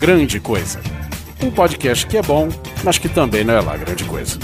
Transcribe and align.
Grande 0.00 0.40
Coisa. 0.40 0.80
Um 1.42 1.50
podcast 1.50 2.06
que 2.06 2.16
é 2.16 2.22
bom, 2.22 2.48
mas 2.82 2.96
que 2.96 3.06
também 3.06 3.44
não 3.44 3.52
é 3.52 3.60
lá 3.60 3.76
grande 3.76 4.02
coisa. 4.04 4.38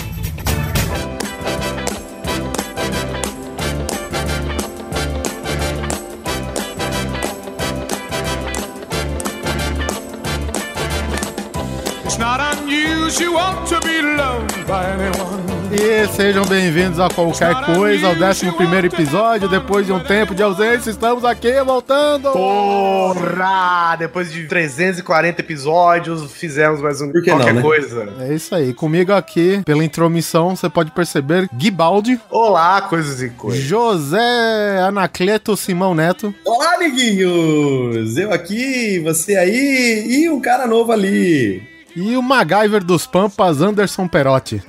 It's 12.04 12.18
not 12.18 12.40
unusual 12.40 13.64
to 13.64 13.80
be 13.80 14.02
loved 14.02 14.66
by 14.66 14.84
anyone. 14.84 15.55
E 15.78 16.08
sejam 16.08 16.42
bem-vindos 16.46 16.98
a 16.98 17.10
qualquer 17.10 17.54
coisa, 17.66 18.06
ao 18.06 18.14
11 18.14 18.46
episódio. 18.86 19.46
Depois 19.46 19.84
de 19.84 19.92
um 19.92 20.00
tempo 20.00 20.34
de 20.34 20.42
ausência, 20.42 20.88
estamos 20.88 21.22
aqui 21.22 21.52
voltando. 21.62 22.32
Porra! 22.32 23.94
Depois 23.98 24.32
de 24.32 24.46
340 24.46 25.42
episódios, 25.42 26.32
fizemos 26.32 26.80
mais 26.80 27.02
um 27.02 27.12
qualquer 27.12 27.36
não, 27.36 27.52
né? 27.52 27.60
coisa. 27.60 28.08
É 28.20 28.34
isso 28.34 28.54
aí. 28.54 28.72
Comigo 28.72 29.12
aqui, 29.12 29.60
pela 29.66 29.84
intromissão, 29.84 30.56
você 30.56 30.70
pode 30.70 30.92
perceber 30.92 31.46
Guibaldi, 31.54 32.18
Olá, 32.30 32.80
coisas 32.80 33.20
e 33.20 33.28
coisas. 33.28 33.62
José 33.62 34.80
Anacleto 34.80 35.54
Simão 35.58 35.94
Neto. 35.94 36.34
Olá, 36.42 36.76
amiguinhos! 36.76 38.16
Eu 38.16 38.32
aqui, 38.32 38.98
você 39.00 39.36
aí 39.36 40.06
e 40.08 40.30
um 40.30 40.40
cara 40.40 40.66
novo 40.66 40.90
ali. 40.90 41.75
E 41.96 42.14
o 42.14 42.22
MacGyver 42.22 42.84
dos 42.84 43.06
Pampas, 43.06 43.62
Anderson 43.62 44.06
Perotti. 44.06 44.62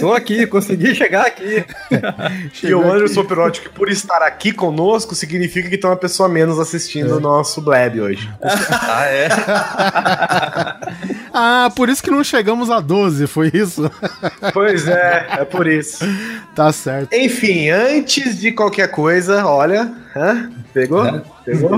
Tô 0.00 0.14
aqui, 0.14 0.46
consegui 0.46 0.94
chegar 0.94 1.26
aqui. 1.26 1.62
E 2.62 2.74
o 2.74 2.90
Anderson 2.90 3.22
Perotti, 3.24 3.60
que 3.60 3.68
por 3.68 3.90
estar 3.90 4.22
aqui 4.22 4.50
conosco, 4.50 5.14
significa 5.14 5.68
que 5.68 5.76
tem 5.76 5.90
uma 5.90 5.96
pessoa 5.96 6.26
menos 6.26 6.58
assistindo 6.58 7.16
o 7.16 7.20
nosso 7.20 7.60
Blab 7.60 8.00
hoje. 8.00 8.30
Ah, 8.82 9.04
é? 9.06 9.28
Ah, 11.32 11.70
por 11.76 11.88
isso 11.88 12.02
que 12.02 12.10
não 12.10 12.24
chegamos 12.24 12.70
a 12.70 12.80
12, 12.80 13.26
foi 13.26 13.50
isso? 13.54 13.90
Pois 14.52 14.88
é, 14.88 15.26
é 15.38 15.44
por 15.44 15.66
isso. 15.66 16.04
tá 16.56 16.72
certo. 16.72 17.12
Enfim, 17.12 17.70
antes 17.70 18.40
de 18.40 18.50
qualquer 18.52 18.90
coisa, 18.90 19.46
olha. 19.46 19.92
Hã? 20.16 20.50
Pegou? 20.72 21.04
Pegou? 21.44 21.74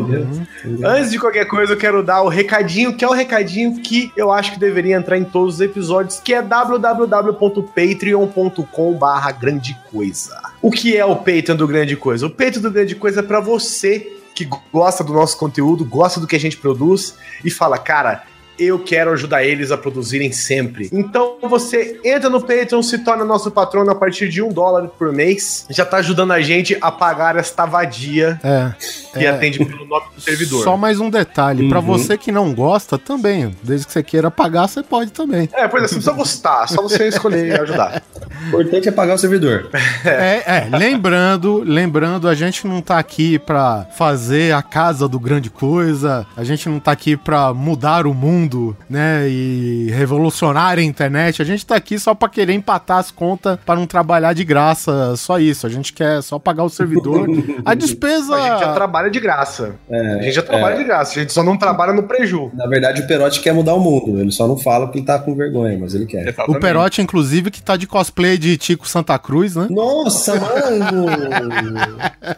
Antes 0.84 1.10
de 1.10 1.18
qualquer 1.18 1.46
coisa, 1.46 1.72
eu 1.74 1.76
quero 1.76 2.02
dar 2.02 2.22
o 2.22 2.28
recadinho, 2.28 2.96
que 2.96 3.04
é 3.04 3.08
o 3.08 3.12
recadinho 3.12 3.78
que 3.80 4.10
eu 4.16 4.32
acho 4.32 4.52
que 4.52 4.60
deveria 4.60 4.96
entrar 4.96 5.18
em 5.18 5.24
todos 5.24 5.56
os 5.56 5.60
episódios, 5.60 6.18
que 6.20 6.32
é 6.32 6.40
www.patreon.com 6.40 8.94
barra 8.94 9.32
grande 9.32 9.76
coisa. 9.90 10.40
O 10.60 10.70
que 10.70 10.96
é 10.96 11.04
o 11.04 11.16
Patreon 11.16 11.56
do 11.56 11.66
Grande 11.66 11.96
Coisa? 11.96 12.26
O 12.26 12.30
Patreon 12.30 12.62
do 12.62 12.70
Grande 12.70 12.94
Coisa 12.94 13.18
é 13.20 13.22
pra 13.22 13.40
você 13.40 14.18
que 14.34 14.48
gosta 14.72 15.04
do 15.04 15.12
nosso 15.12 15.36
conteúdo, 15.36 15.84
gosta 15.84 16.18
do 16.18 16.26
que 16.26 16.36
a 16.36 16.40
gente 16.40 16.56
produz 16.56 17.18
e 17.44 17.50
fala, 17.50 17.76
cara, 17.76 18.22
eu 18.58 18.78
quero 18.78 19.10
ajudar 19.12 19.44
eles 19.44 19.70
a 19.70 19.76
produzirem 19.78 20.30
sempre. 20.32 20.88
Então 20.92 21.36
você 21.42 21.98
entra 22.04 22.28
no 22.30 22.40
Patreon, 22.40 22.82
se 22.82 22.98
torna 22.98 23.24
nosso 23.24 23.50
patrono 23.50 23.90
a 23.90 23.94
partir 23.94 24.28
de 24.28 24.42
um 24.42 24.48
dólar 24.50 24.86
por 24.88 25.12
mês. 25.12 25.66
Já 25.70 25.84
tá 25.84 25.98
ajudando 25.98 26.32
a 26.32 26.40
gente 26.40 26.76
a 26.80 26.90
pagar 26.90 27.36
esta 27.36 27.64
vadia 27.66 28.38
É. 28.44 28.72
que 29.18 29.24
é, 29.24 29.28
atende 29.28 29.64
pelo 29.64 29.84
nome 29.86 30.06
do 30.14 30.20
servidor. 30.20 30.62
Só 30.64 30.76
mais 30.76 31.00
um 31.00 31.08
detalhe, 31.10 31.68
pra 31.68 31.78
Uhum. 31.80 31.86
você 31.86 32.16
que 32.18 32.30
não 32.30 32.52
gosta 32.54 32.96
também, 32.98 33.54
desde 33.62 33.86
que 33.86 33.92
você 33.92 34.02
queira 34.02 34.30
pagar, 34.30 34.68
você 34.68 34.82
pode 34.82 35.10
também. 35.12 35.48
É, 35.52 35.66
pois 35.68 35.84
é, 35.84 35.88
você 35.88 35.94
não 35.94 36.02
precisa 36.02 36.12
gostar, 36.12 36.66
só 36.68 36.82
você 36.82 37.08
escolher 37.08 37.46
e 37.48 37.52
ajudar. 37.52 38.02
O 38.44 38.48
importante 38.48 38.88
é 38.88 38.92
pagar 38.92 39.14
o 39.14 39.18
servidor. 39.18 39.68
É, 40.04 40.42
é, 40.46 40.68
lembrando, 40.76 41.62
lembrando, 41.64 42.28
a 42.28 42.34
gente 42.34 42.66
não 42.66 42.80
tá 42.82 42.98
aqui 42.98 43.38
pra 43.38 43.86
fazer 43.96 44.54
a 44.54 44.62
casa 44.62 45.08
do 45.08 45.18
grande 45.18 45.50
coisa, 45.50 46.26
a 46.36 46.44
gente 46.44 46.68
não 46.68 46.78
tá 46.80 46.92
aqui 46.92 47.16
pra 47.16 47.52
mudar 47.54 48.06
o 48.06 48.14
mundo, 48.14 48.41
né, 48.88 49.28
e 49.28 49.90
revolucionar 49.90 50.78
a 50.78 50.82
internet, 50.82 51.40
a 51.42 51.44
gente 51.44 51.64
tá 51.64 51.76
aqui 51.76 51.98
só 51.98 52.14
pra 52.14 52.28
querer 52.28 52.52
empatar 52.52 52.98
as 52.98 53.10
contas 53.10 53.58
pra 53.64 53.74
não 53.74 53.86
trabalhar 53.86 54.32
de 54.32 54.44
graça, 54.44 55.16
só 55.16 55.38
isso, 55.38 55.66
a 55.66 55.70
gente 55.70 55.92
quer 55.92 56.22
só 56.22 56.38
pagar 56.38 56.64
o 56.64 56.68
servidor. 56.70 57.28
A 57.64 57.74
despesa... 57.74 58.34
A 58.34 58.50
gente 58.50 58.60
já 58.60 58.72
trabalha 58.74 59.10
de 59.10 59.20
graça. 59.20 59.74
É, 59.88 60.14
a 60.14 60.22
gente 60.22 60.34
já 60.34 60.42
trabalha 60.42 60.76
de 60.76 60.84
graça, 60.84 61.18
a 61.18 61.22
gente 61.22 61.32
só 61.32 61.42
não 61.42 61.56
trabalha 61.56 61.92
no 61.92 62.02
preju. 62.04 62.50
Na 62.54 62.66
verdade, 62.66 63.02
o 63.02 63.06
Perotti 63.06 63.40
quer 63.40 63.52
mudar 63.52 63.74
o 63.74 63.80
mundo. 63.80 64.20
Ele 64.20 64.32
só 64.32 64.46
não 64.46 64.56
fala 64.56 64.86
porque 64.86 64.98
ele 64.98 65.06
tá 65.06 65.18
com 65.18 65.34
vergonha, 65.34 65.78
mas 65.78 65.94
ele 65.94 66.06
quer. 66.06 66.34
O 66.48 66.58
Perotti, 66.58 67.00
inclusive, 67.00 67.50
que 67.50 67.62
tá 67.62 67.76
de 67.76 67.86
cosplay 67.86 68.36
de 68.36 68.56
Tico 68.56 68.88
Santa 68.88 69.18
Cruz, 69.18 69.56
né? 69.56 69.66
Nossa, 69.70 70.34
mano! 70.34 71.06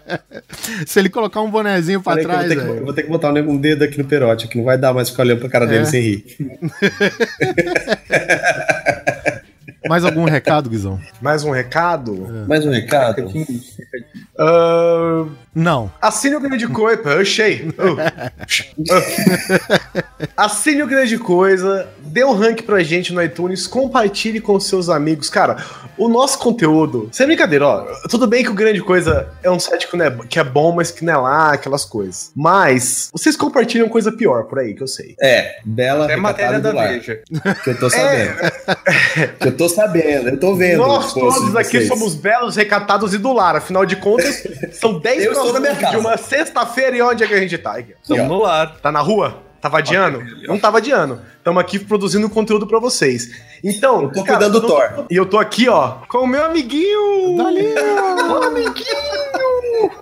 Se 0.86 0.98
ele 0.98 1.08
colocar 1.08 1.40
um 1.40 1.50
bonezinho 1.50 2.00
pra 2.00 2.14
Peraí 2.14 2.26
que 2.26 2.32
eu 2.32 2.36
trás, 2.36 2.48
vou, 2.48 2.56
ter 2.56 2.72
que, 2.72 2.80
eu 2.80 2.84
vou 2.84 2.94
ter 2.94 3.02
que 3.02 3.08
botar 3.08 3.32
um 3.32 3.56
dedo 3.56 3.84
aqui 3.84 3.98
no 3.98 4.04
Perotti, 4.04 4.48
que 4.48 4.58
não 4.58 4.64
vai 4.64 4.78
dar 4.78 4.92
mais 4.92 5.10
ficar 5.10 5.22
olhando 5.22 5.40
pra 5.40 5.48
cara 5.48 5.66
dele 5.66 5.82
É. 5.82 5.86
sem 5.94 6.00
rir. 6.02 6.24
Mais 9.88 10.04
algum 10.04 10.24
recado, 10.24 10.68
Guizão? 10.70 10.98
Mais 11.20 11.44
um 11.44 11.50
recado? 11.50 12.26
Mais 12.48 12.64
um 12.66 12.70
recado? 12.70 13.30
Ah, 14.38 15.26
Não. 15.54 15.90
Assine 16.00 16.36
o 16.36 16.40
Grande 16.40 16.66
Coisa. 16.66 17.20
Achei. 17.20 17.68
Assine 20.36 20.82
o 20.82 20.86
Grande 20.86 21.18
Coisa, 21.18 21.88
dê 22.00 22.24
um 22.24 22.32
rank 22.32 22.62
pra 22.62 22.82
gente 22.82 23.12
no 23.12 23.22
iTunes, 23.22 23.66
compartilhe 23.66 24.40
com 24.40 24.58
seus 24.58 24.88
amigos. 24.88 25.28
Cara, 25.30 25.64
o 25.96 26.08
nosso 26.08 26.38
conteúdo. 26.38 27.08
Sem 27.12 27.26
brincadeira, 27.26 27.66
ó. 27.66 27.86
Tudo 28.08 28.26
bem 28.26 28.42
que 28.42 28.50
o 28.50 28.54
Grande 28.54 28.80
Coisa 28.80 29.28
é 29.42 29.50
um 29.50 29.60
site 29.60 29.88
que, 29.88 29.96
não 29.96 30.04
é, 30.04 30.18
que 30.28 30.38
é 30.38 30.44
bom, 30.44 30.72
mas 30.72 30.90
que 30.90 31.04
não 31.04 31.12
é 31.12 31.16
lá, 31.16 31.52
aquelas 31.52 31.84
coisas. 31.84 32.32
Mas 32.34 33.10
vocês 33.12 33.36
compartilham 33.36 33.88
coisa 33.88 34.10
pior 34.10 34.44
por 34.44 34.58
aí, 34.58 34.74
que 34.74 34.82
eu 34.82 34.88
sei. 34.88 35.14
É, 35.20 35.58
bela 35.64 36.10
É 36.10 36.16
matéria 36.16 36.60
da 36.60 36.72
lar, 36.72 36.88
Veja. 36.88 37.20
Que 37.62 37.70
eu 37.70 37.78
tô 37.78 37.90
sabendo. 37.90 38.34
Que 39.40 39.48
eu 39.48 39.56
tô 39.56 39.68
sabendo, 39.68 40.28
eu 40.30 40.40
tô 40.40 40.54
vendo. 40.56 40.78
Nós 40.78 41.12
todos 41.12 41.54
aqui 41.56 41.78
vocês. 41.78 41.88
somos 41.88 42.14
belos, 42.14 42.56
recatados 42.56 43.14
e 43.14 43.18
do 43.18 43.32
lar. 43.32 43.56
Afinal 43.56 43.86
de 43.86 43.96
contas, 43.96 44.42
são 44.72 44.98
10 44.98 45.24
Eu 45.24 45.34
estou 45.46 45.52
na 45.52 45.60
minha 45.60 45.74
de 45.74 45.80
casa. 45.80 45.98
uma 45.98 46.16
sexta-feira 46.16 46.96
e 46.96 47.02
onde 47.02 47.24
é 47.24 47.26
que 47.26 47.34
a 47.34 47.38
gente 47.40 47.58
tá? 47.58 47.78
Estamos 47.80 48.26
no 48.28 48.38
lar. 48.42 48.76
Tá 48.80 48.90
na 48.92 49.00
rua? 49.00 49.42
Tá 49.60 49.68
vadiando? 49.70 50.22
Não 50.46 50.58
tá 50.58 50.68
vadiando. 50.68 51.20
Estamos 51.38 51.58
aqui 51.60 51.78
produzindo 51.78 52.28
conteúdo 52.28 52.66
pra 52.66 52.78
vocês. 52.78 53.30
Então, 53.62 54.02
Eu 54.02 54.12
tô 54.12 54.24
cuidando 54.24 54.60
do 54.60 54.66
tô- 54.66 54.74
Thor. 54.74 55.06
E 55.10 55.16
eu 55.16 55.24
tô 55.24 55.38
aqui, 55.38 55.68
ó, 55.70 55.92
com 56.06 56.18
o 56.18 56.26
meu 56.26 56.44
amiguinho. 56.44 57.34
Dalinho! 57.38 58.42
Amiguinho! 58.42 58.84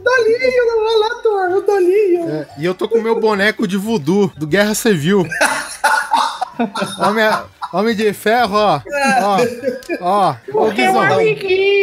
Dalinho, 0.02 0.84
vai 0.84 0.98
lá, 0.98 1.22
Thor, 1.22 1.58
o 1.58 1.60
Dalinho. 1.62 2.28
É, 2.30 2.46
e 2.58 2.64
eu 2.64 2.74
tô 2.74 2.88
com 2.88 2.98
o 2.98 3.02
meu 3.02 3.20
boneco 3.20 3.66
de 3.68 3.76
voodoo, 3.76 4.32
do 4.36 4.48
Guerra 4.48 4.74
Civil. 4.74 5.24
Homem, 6.98 7.24
homem 7.72 7.94
de 7.96 8.12
ferro, 8.12 8.54
ó. 8.56 8.80
Ó, 9.22 9.36
ó. 10.02 10.34
Ô, 10.52 10.70
Guizão, 10.70 11.02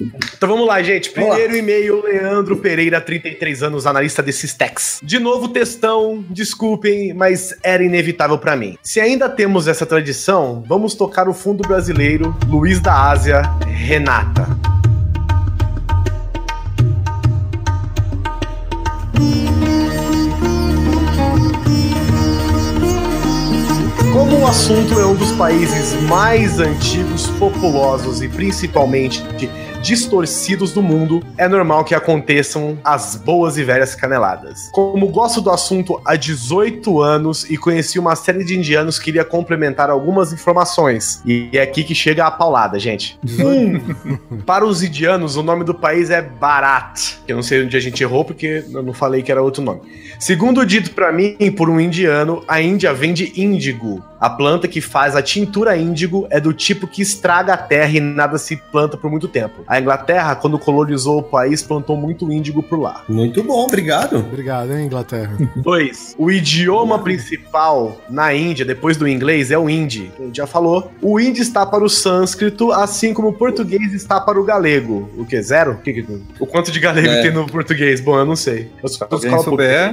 Então 0.00 0.48
vamos 0.48 0.66
lá, 0.66 0.80
gente. 0.82 1.10
Primeiro 1.10 1.56
e-mail, 1.56 2.02
Leandro 2.02 2.56
Pereira, 2.56 3.00
33 3.00 3.62
anos, 3.64 3.86
analista 3.86 4.22
desses 4.22 4.54
techs. 4.54 5.00
De 5.02 5.18
novo, 5.18 5.48
textão, 5.48 6.24
desculpem, 6.30 7.12
mas 7.12 7.54
era 7.62 7.82
inevitável 7.82 8.38
para 8.38 8.54
mim. 8.54 8.78
Se 8.82 9.00
ainda 9.00 9.28
temos 9.28 9.66
essa 9.66 9.84
tradição, 9.84 10.62
vamos 10.66 10.94
tocar 10.94 11.28
o 11.28 11.34
fundo 11.34 11.66
brasileiro, 11.66 12.36
Luiz 12.46 12.80
da 12.80 13.10
Ásia, 13.10 13.42
Renata. 13.66 14.46
Como 24.12 24.40
o 24.40 24.46
assunto 24.46 24.98
é 24.98 25.06
um 25.06 25.14
dos 25.14 25.32
países 25.32 25.94
mais 26.02 26.58
antigos, 26.58 27.28
populosos 27.38 28.20
e 28.20 28.28
principalmente 28.28 29.22
distorcidos 29.82 30.72
do 30.72 30.82
mundo, 30.82 31.22
é 31.36 31.48
normal 31.48 31.84
que 31.84 31.94
aconteçam 31.94 32.78
as 32.84 33.14
boas 33.16 33.56
e 33.56 33.64
velhas 33.64 33.94
caneladas. 33.94 34.70
Como 34.72 35.08
gosto 35.08 35.40
do 35.40 35.50
assunto 35.50 36.00
há 36.04 36.16
18 36.16 37.00
anos 37.00 37.48
e 37.50 37.56
conheci 37.56 37.98
uma 37.98 38.16
série 38.16 38.44
de 38.44 38.56
indianos, 38.56 38.98
queria 38.98 39.24
complementar 39.24 39.90
algumas 39.90 40.32
informações. 40.32 41.22
E 41.24 41.50
é 41.52 41.62
aqui 41.62 41.84
que 41.84 41.94
chega 41.94 42.26
a 42.26 42.30
paulada, 42.30 42.78
gente. 42.78 43.18
Um, 43.38 44.38
para 44.46 44.64
os 44.66 44.82
indianos, 44.82 45.36
o 45.36 45.42
nome 45.42 45.64
do 45.64 45.74
país 45.74 46.10
é 46.10 46.22
Bharat. 46.22 47.18
Eu 47.26 47.36
não 47.36 47.42
sei 47.42 47.64
onde 47.64 47.76
a 47.76 47.80
gente 47.80 48.02
errou, 48.02 48.24
porque 48.24 48.64
eu 48.72 48.82
não 48.82 48.92
falei 48.92 49.22
que 49.22 49.30
era 49.30 49.42
outro 49.42 49.62
nome. 49.62 49.80
Segundo 50.18 50.64
dito 50.64 50.90
para 50.92 51.12
mim 51.12 51.36
por 51.56 51.68
um 51.68 51.80
indiano, 51.80 52.42
a 52.46 52.60
Índia 52.60 52.92
vem 52.92 53.12
de 53.12 53.32
índigo. 53.40 54.02
A 54.20 54.28
planta 54.28 54.66
que 54.66 54.80
faz 54.80 55.14
a 55.14 55.22
tintura 55.22 55.76
índigo 55.76 56.26
é 56.30 56.40
do 56.40 56.52
tipo 56.52 56.86
que 56.88 57.00
estraga 57.00 57.54
a 57.54 57.56
terra 57.56 57.96
e 57.96 58.00
nada 58.00 58.36
se 58.36 58.56
planta 58.56 58.96
por 58.96 59.10
muito 59.10 59.28
tempo. 59.28 59.62
A 59.66 59.80
Inglaterra, 59.80 60.34
quando 60.34 60.58
colonizou 60.58 61.18
o 61.18 61.22
país, 61.22 61.62
plantou 61.62 61.96
muito 61.96 62.30
índigo 62.30 62.62
por 62.62 62.80
lá. 62.80 63.04
Muito 63.08 63.42
bom, 63.44 63.64
obrigado. 63.64 64.18
Obrigado, 64.18 64.72
hein, 64.72 64.86
Inglaterra. 64.86 65.36
Dois, 65.56 66.16
o 66.18 66.30
idioma 66.30 66.98
principal 66.98 67.96
na 68.10 68.34
Índia, 68.34 68.64
depois 68.64 68.96
do 68.96 69.06
inglês, 69.06 69.50
é 69.50 69.58
o 69.58 69.70
hindi. 69.70 70.10
A 70.18 70.22
gente 70.24 70.36
já 70.36 70.46
falou. 70.46 70.90
O 71.00 71.20
hindi 71.20 71.40
está 71.40 71.64
para 71.64 71.84
o 71.84 71.88
sânscrito, 71.88 72.72
assim 72.72 73.14
como 73.14 73.28
o 73.28 73.32
português 73.32 73.92
está 73.92 74.20
para 74.20 74.40
o 74.40 74.44
galego. 74.44 75.08
O 75.16 75.24
que? 75.24 75.40
Zero? 75.40 75.72
O, 75.72 75.76
que, 75.76 76.04
o 76.40 76.46
quanto 76.46 76.72
de 76.72 76.80
galego 76.80 77.08
é. 77.08 77.22
tem 77.22 77.30
no 77.30 77.46
português? 77.46 78.00
Bom, 78.00 78.18
eu 78.18 78.26
não 78.26 78.36
sei. 78.36 78.70
Eu 78.82 78.88
sou 78.88 79.08
de 79.08 79.26
escola 79.26 79.44
pública. 79.44 79.92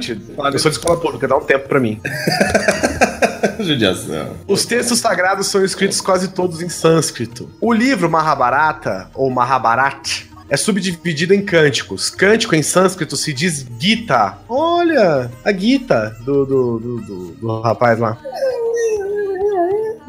Eu 0.52 0.58
sou 0.58 0.70
de 0.70 0.76
escola 0.76 1.00
pública, 1.00 1.28
dá 1.28 1.36
um 1.36 1.44
tempo 1.44 1.68
para 1.68 1.78
mim. 1.78 2.00
Judiação. 3.60 4.36
Os 4.46 4.64
textos 4.64 4.98
sagrados 4.98 5.46
são 5.48 5.64
escritos 5.64 6.00
quase 6.00 6.28
todos 6.28 6.62
em 6.62 6.68
sânscrito. 6.68 7.48
O 7.60 7.72
livro 7.72 8.10
Mahabharata, 8.10 9.10
ou 9.14 9.30
Mahabharat, 9.30 10.26
é 10.48 10.56
subdividido 10.56 11.34
em 11.34 11.44
cânticos. 11.44 12.10
Cântico 12.10 12.54
em 12.54 12.62
sânscrito 12.62 13.16
se 13.16 13.32
diz 13.32 13.66
Gita. 13.78 14.38
Olha, 14.48 15.30
a 15.44 15.52
Gita 15.52 16.16
do, 16.24 16.46
do, 16.46 16.78
do, 16.78 17.00
do, 17.00 17.26
do 17.32 17.60
rapaz 17.60 17.98
lá. 17.98 18.16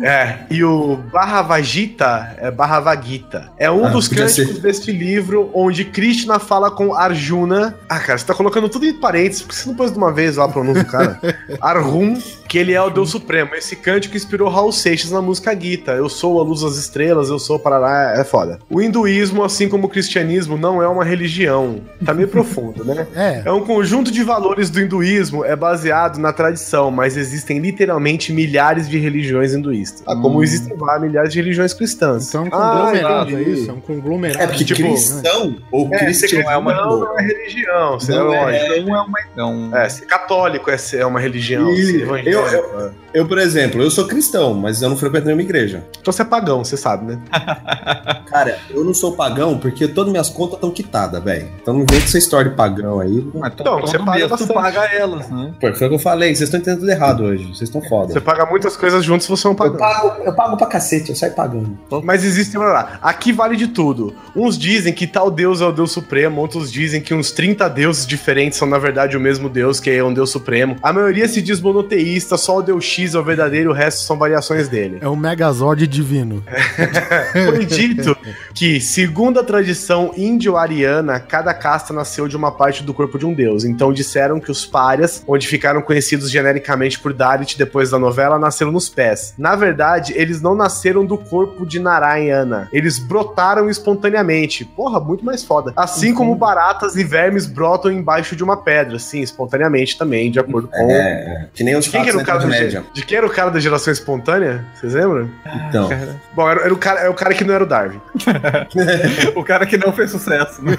É, 0.02 0.46
e 0.52 0.64
o 0.64 0.96
Bharavagita 1.12 2.36
é 2.38 2.52
Bharavagita. 2.52 3.52
É 3.58 3.70
um 3.72 3.86
ah, 3.86 3.90
dos 3.90 4.08
cânticos 4.08 4.56
ser. 4.56 4.62
deste 4.62 4.92
livro 4.92 5.50
onde 5.54 5.84
Krishna 5.84 6.38
fala 6.38 6.70
com 6.70 6.94
Arjuna. 6.94 7.76
Ah, 7.90 8.00
cara, 8.00 8.18
você 8.18 8.26
tá 8.26 8.36
colocando 8.36 8.70
tudo 8.70 8.86
em 8.86 8.94
parênteses, 8.94 9.42
porque 9.42 9.56
você 9.56 9.68
não 9.68 9.76
pôs 9.76 9.92
de 9.92 9.98
uma 9.98 10.12
vez 10.12 10.38
lá 10.38 10.46
a 10.46 10.50
pronúncia 10.50 10.86
cara. 10.86 11.20
Arjun, 11.60 12.22
que 12.48 12.58
ele 12.58 12.74
é 12.74 12.82
o 12.82 12.90
Deus 12.90 13.10
Supremo. 13.10 13.54
Esse 13.56 13.76
cântico 13.76 14.16
inspirou 14.16 14.50
Raul 14.50 14.72
Seixas 14.72 15.12
na 15.12 15.22
música 15.22 15.58
Gita. 15.60 15.92
Eu 15.92 16.10
sou 16.10 16.40
a 16.40 16.44
luz 16.44 16.62
das 16.62 16.78
estrelas, 16.78 17.30
eu 17.30 17.40
sou 17.40 17.60
Parará, 17.60 18.20
é 18.20 18.24
foda. 18.24 18.60
O 18.70 18.82
hinduísmo, 18.82 19.44
assim 19.44 19.68
como 19.68 19.88
o 19.88 19.90
cristianismo, 19.90 20.58
não 20.58 20.82
é 20.82 20.88
uma 20.88 21.04
religião. 21.04 21.82
Tá 22.04 22.14
meio 22.14 22.28
profundo, 22.30 22.86
né? 22.86 23.08
É. 23.16 23.44
É 23.46 23.52
um 23.52 23.64
conjunto 23.66 24.12
de 24.12 24.24
valores 24.24 24.70
do 24.70 24.80
hinduísmo, 24.80 25.44
é 25.44 25.56
baseado 25.56 26.18
na 26.18 26.32
tradição, 26.32 26.90
mas 26.90 27.18
existem 27.18 27.60
literalmente 27.60 28.32
milhares 28.32 28.88
de 28.88 28.98
religiões 28.98 29.54
hinduístas. 29.54 30.04
Ah, 30.08 30.16
como 30.16 30.40
hum. 30.40 30.44
existem 30.44 30.76
várias 30.78 31.02
milhares 31.02 31.34
de 31.34 31.40
religiões 31.40 31.74
cristãs. 31.74 32.30
Então 32.30 32.44
é 32.44 32.48
um 32.48 32.50
conglomerado, 32.50 33.36
ah, 33.36 33.40
é 33.40 33.44
isso? 33.44 33.70
É 33.70 33.74
um 33.74 33.82
conglomerado. 33.82 34.44
É 34.44 34.48
porque 34.48 34.64
tipo, 34.64 34.82
cristão 34.82 35.52
né? 35.52 35.58
ou 35.72 35.94
é, 35.94 35.98
cristiano 35.98 36.50
é 36.50 36.58
uma 36.58 36.74
não 36.74 37.20
é 37.20 37.22
religião, 37.22 37.98
não 38.08 38.34
é, 38.34 38.78
é, 38.78 38.82
uma, 38.82 39.06
é, 39.36 39.44
um... 39.44 39.76
é, 39.76 39.90
ser 39.90 40.06
católico 40.06 40.70
é, 40.70 40.78
é 40.94 41.06
uma 41.06 41.20
religião. 41.20 41.70
E, 41.74 42.02
eu, 42.26 42.37
eu, 42.38 42.88
é. 42.88 42.92
Eu, 43.18 43.28
por 43.28 43.40
exemplo, 43.40 43.82
eu 43.82 43.90
sou 43.90 44.06
cristão, 44.06 44.54
mas 44.54 44.80
eu 44.80 44.90
não 44.90 44.96
frequento 44.96 45.26
nenhuma 45.26 45.42
igreja. 45.42 45.84
Então 46.00 46.14
você 46.14 46.22
é 46.22 46.26
pagão, 46.26 46.64
você 46.64 46.78
sabe, 46.78 47.04
né? 47.08 47.20
Cara, 48.30 48.60
eu 48.70 48.84
não 48.84 48.94
sou 48.94 49.14
pagão 49.14 49.58
porque 49.58 49.88
todas 49.88 50.12
minhas 50.12 50.30
contas 50.30 50.56
estão 50.56 50.70
quitadas, 50.70 51.24
velho. 51.24 51.50
Então 51.60 51.74
não 51.74 51.84
vem 51.84 52.00
com 52.00 52.06
essa 52.06 52.20
história 52.20 52.52
de 52.52 52.56
pagão 52.56 53.00
aí. 53.00 53.28
Mas 53.34 53.54
então, 53.54 53.82
você 53.82 53.98
paga, 53.98 54.30
tu 54.30 54.48
paga 54.54 54.86
elas, 54.94 55.28
né? 55.30 55.52
Pô, 55.60 55.74
foi 55.74 55.88
o 55.88 55.90
que 55.90 55.96
eu 55.96 56.00
falei, 56.00 56.36
vocês 56.36 56.48
estão 56.48 56.60
entendendo 56.60 56.82
tudo 56.82 56.92
errado 56.92 57.24
hoje. 57.24 57.46
Vocês 57.46 57.62
estão 57.62 57.82
foda. 57.82 58.14
Você 58.14 58.22
paga 58.22 58.46
muitas 58.46 58.78
coisas 58.78 59.04
juntos 59.04 59.26
se 59.26 59.32
você 59.32 59.48
não 59.48 59.56
paga 59.56 59.74
eu 59.74 59.78
pago, 59.80 60.24
eu 60.24 60.34
pago 60.34 60.56
pra 60.56 60.68
cacete, 60.68 61.10
eu 61.10 61.16
saio 61.16 61.34
pagando. 61.34 61.76
Mas 62.04 62.24
existe, 62.24 62.56
lá, 62.56 63.00
aqui 63.02 63.34
vale 63.34 63.56
de 63.56 63.68
tudo. 63.70 64.14
Uns 64.36 64.60
dizem 64.60 64.94
que 64.94 65.08
tal 65.08 65.32
deus 65.32 65.60
é 65.60 65.66
o 65.66 65.72
deus 65.72 65.92
supremo, 65.92 66.40
outros 66.40 66.72
dizem 66.72 67.02
que 67.02 67.16
uns 67.16 67.32
30 67.32 67.68
deuses 67.70 68.06
diferentes 68.06 68.60
são 68.60 68.68
na 68.68 68.78
verdade 68.78 69.18
o 69.18 69.20
mesmo 69.20 69.50
deus, 69.50 69.80
que 69.80 69.90
é 69.90 70.04
um 70.04 70.14
deus 70.14 70.30
supremo. 70.30 70.76
A 70.84 70.94
maioria 70.94 71.28
se 71.28 71.42
diz 71.42 71.60
monoteísta 71.60 72.38
só 72.38 72.58
o 72.58 72.62
Deus 72.62 72.86
X 72.86 73.07
é 73.16 73.20
o 73.20 73.24
verdadeiro, 73.24 73.72
o 73.72 73.74
resto 73.74 74.02
são 74.02 74.18
variações 74.18 74.68
dele. 74.68 74.98
É 75.02 75.08
o 75.08 75.16
Megazord 75.16 75.86
divino. 75.88 76.44
Foi 77.32 77.66
dito 77.66 78.18
que, 78.54 78.80
segundo 78.80 79.40
a 79.40 79.44
tradição 79.44 80.12
índio-ariana, 80.16 81.20
cada 81.20 81.54
casta 81.54 81.94
nasceu 81.94 82.28
de 82.28 82.36
uma 82.36 82.52
parte 82.52 82.84
do 82.84 82.94
corpo 82.94 83.18
de 83.18 83.26
um 83.26 83.34
deus. 83.34 83.64
Então 83.64 83.94
disseram 83.94 84.40
que 84.40 84.52
os 84.52 84.66
párias, 84.66 85.24
onde 85.28 85.48
ficaram 85.48 85.82
conhecidos 85.82 86.30
genericamente 86.30 87.00
por 87.00 87.14
Dalit 87.14 87.58
depois 87.58 87.92
da 87.92 88.00
novela, 88.00 88.40
nasceram 88.40 88.72
nos 88.72 88.90
pés. 88.90 89.34
Na 89.38 89.56
verdade, 89.56 90.14
eles 90.16 90.42
não 90.42 90.56
nasceram 90.56 91.06
do 91.06 91.18
corpo 91.18 91.66
de 91.66 91.80
Narayana. 91.80 92.68
Eles 92.72 93.00
brotaram 93.00 93.70
espontaneamente. 93.70 94.66
Porra, 94.66 95.00
muito 95.00 95.26
mais 95.26 95.44
foda. 95.44 95.74
Assim 95.76 96.14
como 96.14 96.36
baratas 96.36 96.96
e 96.96 97.04
vermes 97.04 97.46
brotam 97.46 97.92
embaixo 97.92 98.36
de 98.36 98.44
uma 98.44 98.58
pedra, 98.58 99.00
sim, 99.00 99.22
espontaneamente 99.22 99.98
também, 99.98 100.32
de 100.32 100.40
acordo 100.40 100.68
com. 100.68 100.92
É, 100.92 101.50
que 101.54 101.64
nem 101.64 101.76
os 101.76 101.88
Quem 101.88 102.04
que 102.04 102.10
era 102.10 102.18
o 102.18 102.24
da 102.24 102.46
média. 102.46 102.84
De 102.94 103.06
quem 103.06 103.18
era 103.18 103.28
o 103.28 103.30
cara 103.30 103.52
da 103.52 103.60
geração 103.60 103.92
espontânea? 103.94 104.66
Vocês 104.74 104.94
lembram? 104.94 105.30
Então, 105.68 105.90
Bom, 106.34 106.50
era, 106.50 106.62
era 106.62 106.74
o 106.74 106.78
cara, 106.78 107.00
é 107.02 107.10
o 107.10 107.14
cara 107.14 107.34
que 107.34 107.44
não 107.44 107.54
era 107.54 107.64
o 107.64 107.68
Darwin. 107.68 108.02
O 109.36 109.44
cara 109.44 109.66
que 109.66 109.78
não 109.78 109.94
fez 109.94 110.12
sucesso. 110.12 110.62
Né? 110.64 110.78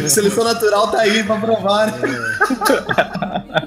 seleção 0.08 0.44
natural 0.44 0.90
tá 0.90 1.00
aí 1.00 1.22
pra 1.24 1.36
provar. 1.36 1.86
né? 1.86 3.59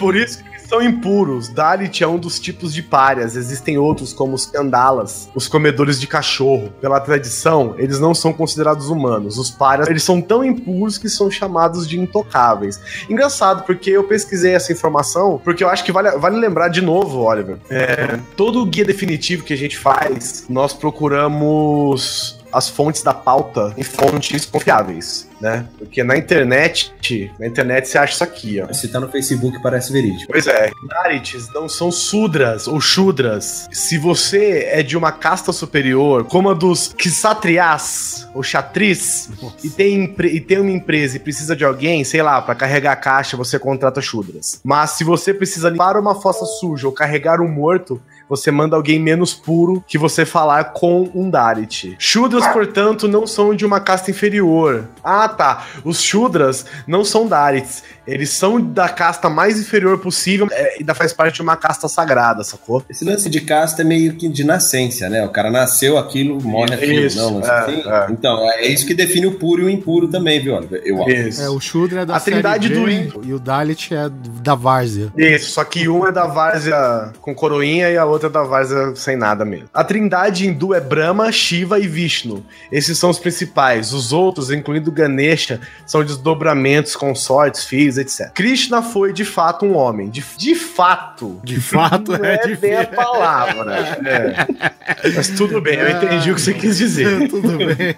Por 0.00 0.16
isso 0.16 0.42
que 0.42 0.50
são 0.66 0.80
impuros. 0.80 1.48
Dalit 1.48 2.02
é 2.02 2.08
um 2.08 2.18
dos 2.18 2.40
tipos 2.40 2.72
de 2.72 2.82
párias. 2.82 3.36
Existem 3.36 3.76
outros, 3.76 4.12
como 4.12 4.34
os 4.34 4.46
candalas, 4.46 5.28
os 5.34 5.46
comedores 5.46 6.00
de 6.00 6.06
cachorro. 6.06 6.72
Pela 6.80 6.98
tradição, 7.00 7.74
eles 7.76 8.00
não 8.00 8.14
são 8.14 8.32
considerados 8.32 8.88
humanos. 8.88 9.36
Os 9.36 9.50
párias, 9.50 9.88
eles 9.88 10.02
são 10.02 10.22
tão 10.22 10.44
impuros 10.44 10.96
que 10.96 11.08
são 11.08 11.30
chamados 11.30 11.86
de 11.86 11.98
intocáveis. 11.98 12.80
Engraçado, 13.10 13.64
porque 13.64 13.90
eu 13.90 14.04
pesquisei 14.04 14.54
essa 14.54 14.72
informação, 14.72 15.40
porque 15.44 15.62
eu 15.62 15.68
acho 15.68 15.84
que 15.84 15.92
vale, 15.92 16.12
vale 16.12 16.38
lembrar 16.38 16.68
de 16.68 16.80
novo, 16.80 17.20
Oliver. 17.20 17.58
É, 17.68 18.18
todo 18.36 18.62
o 18.62 18.66
guia 18.66 18.84
definitivo 18.84 19.44
que 19.44 19.52
a 19.52 19.56
gente 19.56 19.76
faz, 19.76 20.46
nós 20.48 20.72
procuramos 20.72 22.39
as 22.52 22.68
fontes 22.68 23.02
da 23.02 23.14
pauta 23.14 23.72
em 23.76 23.82
fontes 23.82 24.44
confiáveis, 24.44 25.28
né? 25.40 25.66
Porque 25.78 26.02
na 26.02 26.16
internet, 26.16 26.92
na 27.38 27.46
internet 27.46 27.88
você 27.88 27.98
acha 27.98 28.14
isso 28.14 28.24
aqui, 28.24 28.60
ó. 28.60 28.72
Se 28.72 28.88
tá 28.88 29.00
no 29.00 29.08
Facebook, 29.08 29.60
parece 29.62 29.92
verídico. 29.92 30.30
Pois 30.30 30.46
é, 30.46 30.70
Darites 30.88 31.52
não 31.54 31.68
são 31.68 31.90
sudras 31.90 32.66
ou 32.66 32.80
shudras. 32.80 33.68
Se 33.72 33.98
você 33.98 34.68
é 34.70 34.82
de 34.82 34.96
uma 34.96 35.12
casta 35.12 35.52
superior, 35.52 36.24
como 36.24 36.50
a 36.50 36.54
dos 36.54 36.94
Kshatriyas 36.96 38.28
ou 38.34 38.42
Chatris, 38.42 39.30
e 39.62 39.70
tem, 39.70 40.14
e 40.24 40.40
tem 40.40 40.58
uma 40.58 40.70
empresa 40.70 41.16
e 41.16 41.20
precisa 41.20 41.56
de 41.56 41.64
alguém, 41.64 42.04
sei 42.04 42.22
lá, 42.22 42.40
pra 42.40 42.54
carregar 42.54 42.92
a 42.92 42.96
caixa, 42.96 43.36
você 43.36 43.58
contrata 43.58 44.00
shudras. 44.00 44.60
Mas 44.62 44.90
se 44.90 45.04
você 45.04 45.32
precisa 45.32 45.68
limpar 45.68 45.96
uma 45.96 46.14
fossa 46.14 46.44
suja 46.44 46.86
ou 46.86 46.92
carregar 46.92 47.40
um 47.40 47.48
morto, 47.48 48.00
você 48.30 48.52
manda 48.52 48.76
alguém 48.76 49.00
menos 49.00 49.34
puro 49.34 49.84
que 49.88 49.98
você 49.98 50.24
falar 50.24 50.72
com 50.72 51.10
um 51.12 51.28
Dalit. 51.28 51.96
Shudras, 51.98 52.46
portanto, 52.46 53.08
não 53.08 53.26
são 53.26 53.52
de 53.54 53.66
uma 53.66 53.80
casta 53.80 54.12
inferior. 54.12 54.84
Ah, 55.02 55.28
tá. 55.28 55.66
Os 55.84 56.00
Shudras 56.00 56.64
não 56.86 57.04
são 57.04 57.26
Dalits. 57.26 57.82
Eles 58.06 58.30
são 58.30 58.60
da 58.60 58.88
casta 58.88 59.28
mais 59.28 59.60
inferior 59.60 59.98
possível 59.98 60.48
é, 60.50 60.76
e 60.76 60.80
ainda 60.80 60.94
faz 60.94 61.12
parte 61.12 61.36
de 61.36 61.42
uma 61.42 61.56
casta 61.56 61.86
sagrada, 61.86 62.42
sacou? 62.42 62.84
Esse 62.88 63.04
lance 63.04 63.28
de 63.28 63.40
casta 63.40 63.82
é 63.82 63.84
meio 63.84 64.14
que 64.14 64.28
de 64.28 64.42
nascença, 64.42 65.08
né? 65.08 65.24
O 65.24 65.28
cara 65.28 65.50
nasceu 65.50 65.96
aquilo, 65.96 66.42
morre 66.42 66.74
aquilo. 66.74 67.06
Isso, 67.06 67.18
não, 67.18 67.40
é, 67.40 67.50
assim. 67.50 67.82
é. 67.86 68.06
Então, 68.10 68.50
é 68.50 68.66
isso 68.66 68.86
que 68.86 68.94
define 68.94 69.26
o 69.26 69.38
puro 69.38 69.62
e 69.62 69.64
o 69.66 69.70
impuro 69.70 70.08
também, 70.08 70.40
viu? 70.40 70.54
Eu 70.84 71.02
acho. 71.02 71.10
Isso. 71.10 71.42
É, 71.42 71.48
o 71.48 71.60
Shudra 71.60 72.00
é 72.00 72.06
da 72.06 72.16
A 72.16 72.20
trindade 72.20 72.68
série 72.68 72.80
do 72.80 72.90
G 72.90 72.94
Indo. 72.94 73.20
e 73.24 73.32
o 73.32 73.38
Dalit 73.38 73.94
é 73.94 74.08
da 74.42 74.54
Várzea. 74.54 75.12
Isso, 75.16 75.52
só 75.52 75.62
que 75.62 75.88
um 75.88 76.06
é 76.06 76.10
da 76.10 76.26
várzea 76.26 77.12
com 77.20 77.34
coroinha 77.34 77.90
e 77.90 77.96
a 77.96 78.04
outra 78.04 78.19
é 78.26 78.28
da 78.28 78.42
várzea 78.42 78.94
sem 78.96 79.16
nada 79.16 79.44
mesmo. 79.44 79.68
A 79.72 79.84
trindade 79.84 80.46
hindu 80.46 80.74
é 80.74 80.80
Brahma, 80.80 81.30
Shiva 81.32 81.78
e 81.78 81.86
Vishnu. 81.86 82.44
Esses 82.70 82.98
são 82.98 83.10
os 83.10 83.18
principais. 83.18 83.92
Os 83.92 84.12
outros, 84.12 84.50
incluindo 84.50 84.90
Ganesha, 84.92 85.60
são 85.86 86.04
desdobramentos, 86.04 86.96
consortes, 86.96 87.64
filhos, 87.64 87.98
etc. 87.98 88.30
Krishna 88.32 88.82
foi 88.82 89.12
de 89.12 89.24
fato 89.24 89.64
um 89.66 89.76
homem. 89.76 90.10
De, 90.10 90.24
de 90.36 90.54
fato. 90.54 91.40
De 91.44 91.60
fato, 91.60 92.12
Não 92.12 92.24
é, 92.24 92.40
é 92.42 92.56
bem 92.56 92.76
a 92.76 92.86
palavra. 92.86 93.98
é. 94.04 95.10
Mas 95.14 95.28
tudo 95.30 95.60
bem, 95.60 95.78
eu 95.78 95.90
entendi 95.90 96.30
o 96.30 96.34
que 96.34 96.40
você 96.40 96.54
quis 96.54 96.76
dizer. 96.76 97.28
Tudo 97.28 97.56
bem. 97.56 97.96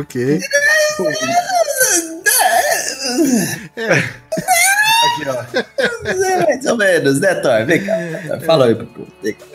ok. 0.00 0.40
Aqui, 5.04 5.28
ó. 5.28 5.44
É, 6.08 6.46
mais 6.46 6.66
ou 6.66 6.76
menos, 6.76 7.20
né, 7.20 7.34
Thor? 7.36 7.66
Vem 7.66 7.84
cá. 7.84 8.40
Fala 8.46 8.66
aí 8.66 8.74
pro 8.74 8.86
povo. 8.86 9.08
Vem 9.22 9.34
cá. 9.34 9.46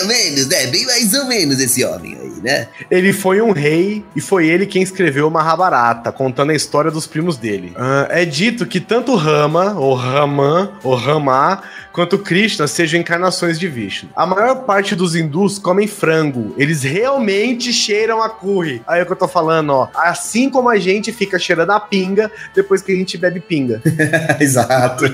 Ou 0.00 0.08
menos, 0.08 0.46
né? 0.48 0.66
Bem 0.66 0.86
mais 0.86 1.14
ou 1.14 1.26
menos 1.26 1.60
esse 1.60 1.84
homem 1.84 2.21
né? 2.42 2.68
Ele 2.90 3.12
foi 3.12 3.40
um 3.40 3.52
rei 3.52 4.04
e 4.16 4.20
foi 4.20 4.46
ele 4.46 4.66
quem 4.66 4.82
escreveu 4.82 5.30
Mahabharata, 5.30 6.10
contando 6.12 6.50
a 6.50 6.54
história 6.54 6.90
dos 6.90 7.06
primos 7.06 7.36
dele. 7.36 7.72
Ah, 7.76 8.06
é 8.10 8.24
dito 8.24 8.66
que 8.66 8.80
tanto 8.80 9.14
Rama, 9.14 9.74
ou 9.78 9.94
Raman, 9.94 10.72
ou 10.82 10.94
Rama, 10.94 11.62
quanto 11.92 12.18
Krishna 12.18 12.66
sejam 12.66 12.98
encarnações 13.00 13.58
de 13.58 13.68
Vishnu. 13.68 14.08
A 14.16 14.26
maior 14.26 14.64
parte 14.64 14.94
dos 14.96 15.14
hindus 15.14 15.58
comem 15.58 15.86
frango. 15.86 16.54
Eles 16.56 16.82
realmente 16.82 17.72
cheiram 17.72 18.22
a 18.22 18.28
curry. 18.30 18.82
Aí 18.86 19.00
é 19.00 19.02
o 19.02 19.06
que 19.06 19.12
eu 19.12 19.16
tô 19.16 19.28
falando, 19.28 19.70
ó. 19.70 19.88
Assim 19.94 20.48
como 20.50 20.68
a 20.68 20.78
gente 20.78 21.12
fica 21.12 21.38
cheirando 21.38 21.70
a 21.70 21.80
pinga 21.80 22.30
depois 22.54 22.80
que 22.82 22.92
a 22.92 22.96
gente 22.96 23.16
bebe 23.18 23.40
pinga. 23.40 23.80
Exato. 24.40 25.04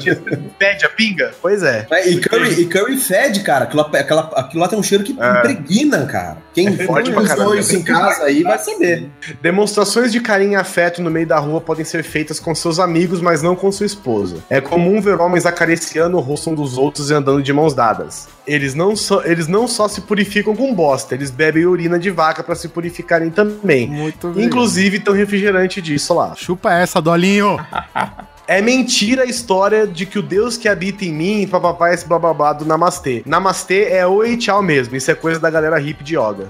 Pede 0.58 0.85
a 0.85 0.88
pinga? 0.88 1.32
Pois 1.42 1.62
é. 1.62 1.87
É, 1.90 2.08
E 2.08 2.20
curry, 2.20 2.61
e 2.61 2.64
curry 2.66 2.97
fede, 2.97 3.40
cara. 3.40 3.64
Aquilo, 3.64 3.82
lá- 3.82 3.99
aquela, 4.00 4.23
aquilo 4.37 4.61
lá 4.62 4.68
tem 4.68 4.78
um 4.78 4.82
cheiro 4.82 5.04
que 5.04 5.16
É. 5.20 5.38
impregna, 5.38 6.06
cara. 6.06 6.38
Quem 6.65 6.69
É 6.69 6.87
não 6.87 7.12
pra 7.12 7.25
caramba. 7.25 7.57
isso 7.59 7.77
em 7.77 7.83
casa 7.83 8.25
aí 8.25 8.43
vai 8.43 8.59
saber. 8.59 9.09
Demonstrações 9.41 10.11
de 10.11 10.21
carinho 10.21 10.53
e 10.53 10.57
afeto 10.57 11.00
no 11.03 11.11
meio 11.11 11.27
da 11.27 11.38
rua 11.38 11.61
podem 11.61 11.85
ser 11.85 12.03
feitas 12.03 12.41
com 12.41 12.55
seus 12.55 12.79
amigos, 12.79 13.21
mas 13.21 13.43
não 13.43 13.55
com 13.55 13.71
sua 13.71 13.87
esposa. 13.87 14.37
É 14.50 14.61
comum 14.61 15.00
ver 15.00 15.21
homens 15.21 15.47
acariciando 15.47 16.17
o 16.17 16.21
rosto 16.21 16.50
um 16.50 16.55
dos 16.55 16.77
outros 16.79 17.11
e 17.11 17.15
andando 17.15 17.43
de 17.43 17.53
mãos 17.53 17.75
dadas. 17.75 18.29
Eles 18.47 18.75
não, 18.75 18.97
só, 18.97 19.23
eles 19.25 19.47
não 19.47 19.69
só 19.69 19.88
se 19.88 20.00
purificam 20.00 20.57
com 20.57 20.75
bosta, 20.75 21.15
eles 21.15 21.31
bebem 21.31 21.67
urina 21.67 21.99
de 21.99 22.11
vaca 22.11 22.43
pra 22.43 22.55
se 22.55 22.69
purificarem 22.69 23.31
também. 23.31 23.87
Muito 23.88 24.29
bem. 24.29 24.45
Inclusive, 24.45 24.99
tem 24.99 25.12
um 25.12 25.17
refrigerante 25.17 25.83
disso 25.83 26.15
lá. 26.15 26.35
Chupa 26.35 26.73
essa, 26.73 27.00
Dolinho. 27.00 27.59
É 28.49 28.62
mentira 28.62 29.25
a 29.25 29.26
história 29.26 29.87
de 29.87 30.07
que 30.07 30.19
o 30.19 30.23
Deus 30.23 30.57
que 30.57 30.71
habita 30.71 31.05
em 31.05 31.12
mim, 31.12 31.47
papapá, 31.47 31.93
esse 31.93 32.09
blá 32.09 32.55
do 32.55 32.64
Namastê. 32.64 33.23
Namastê 33.26 33.90
é 33.90 34.07
oi 34.07 34.38
tchau 34.38 34.62
mesmo, 34.62 34.97
isso 34.97 35.11
é 35.11 35.14
coisa 35.14 35.38
da 35.38 35.50
galera 35.50 35.78
hippie 35.78 36.02
de 36.02 36.17
yoga. 36.17 36.49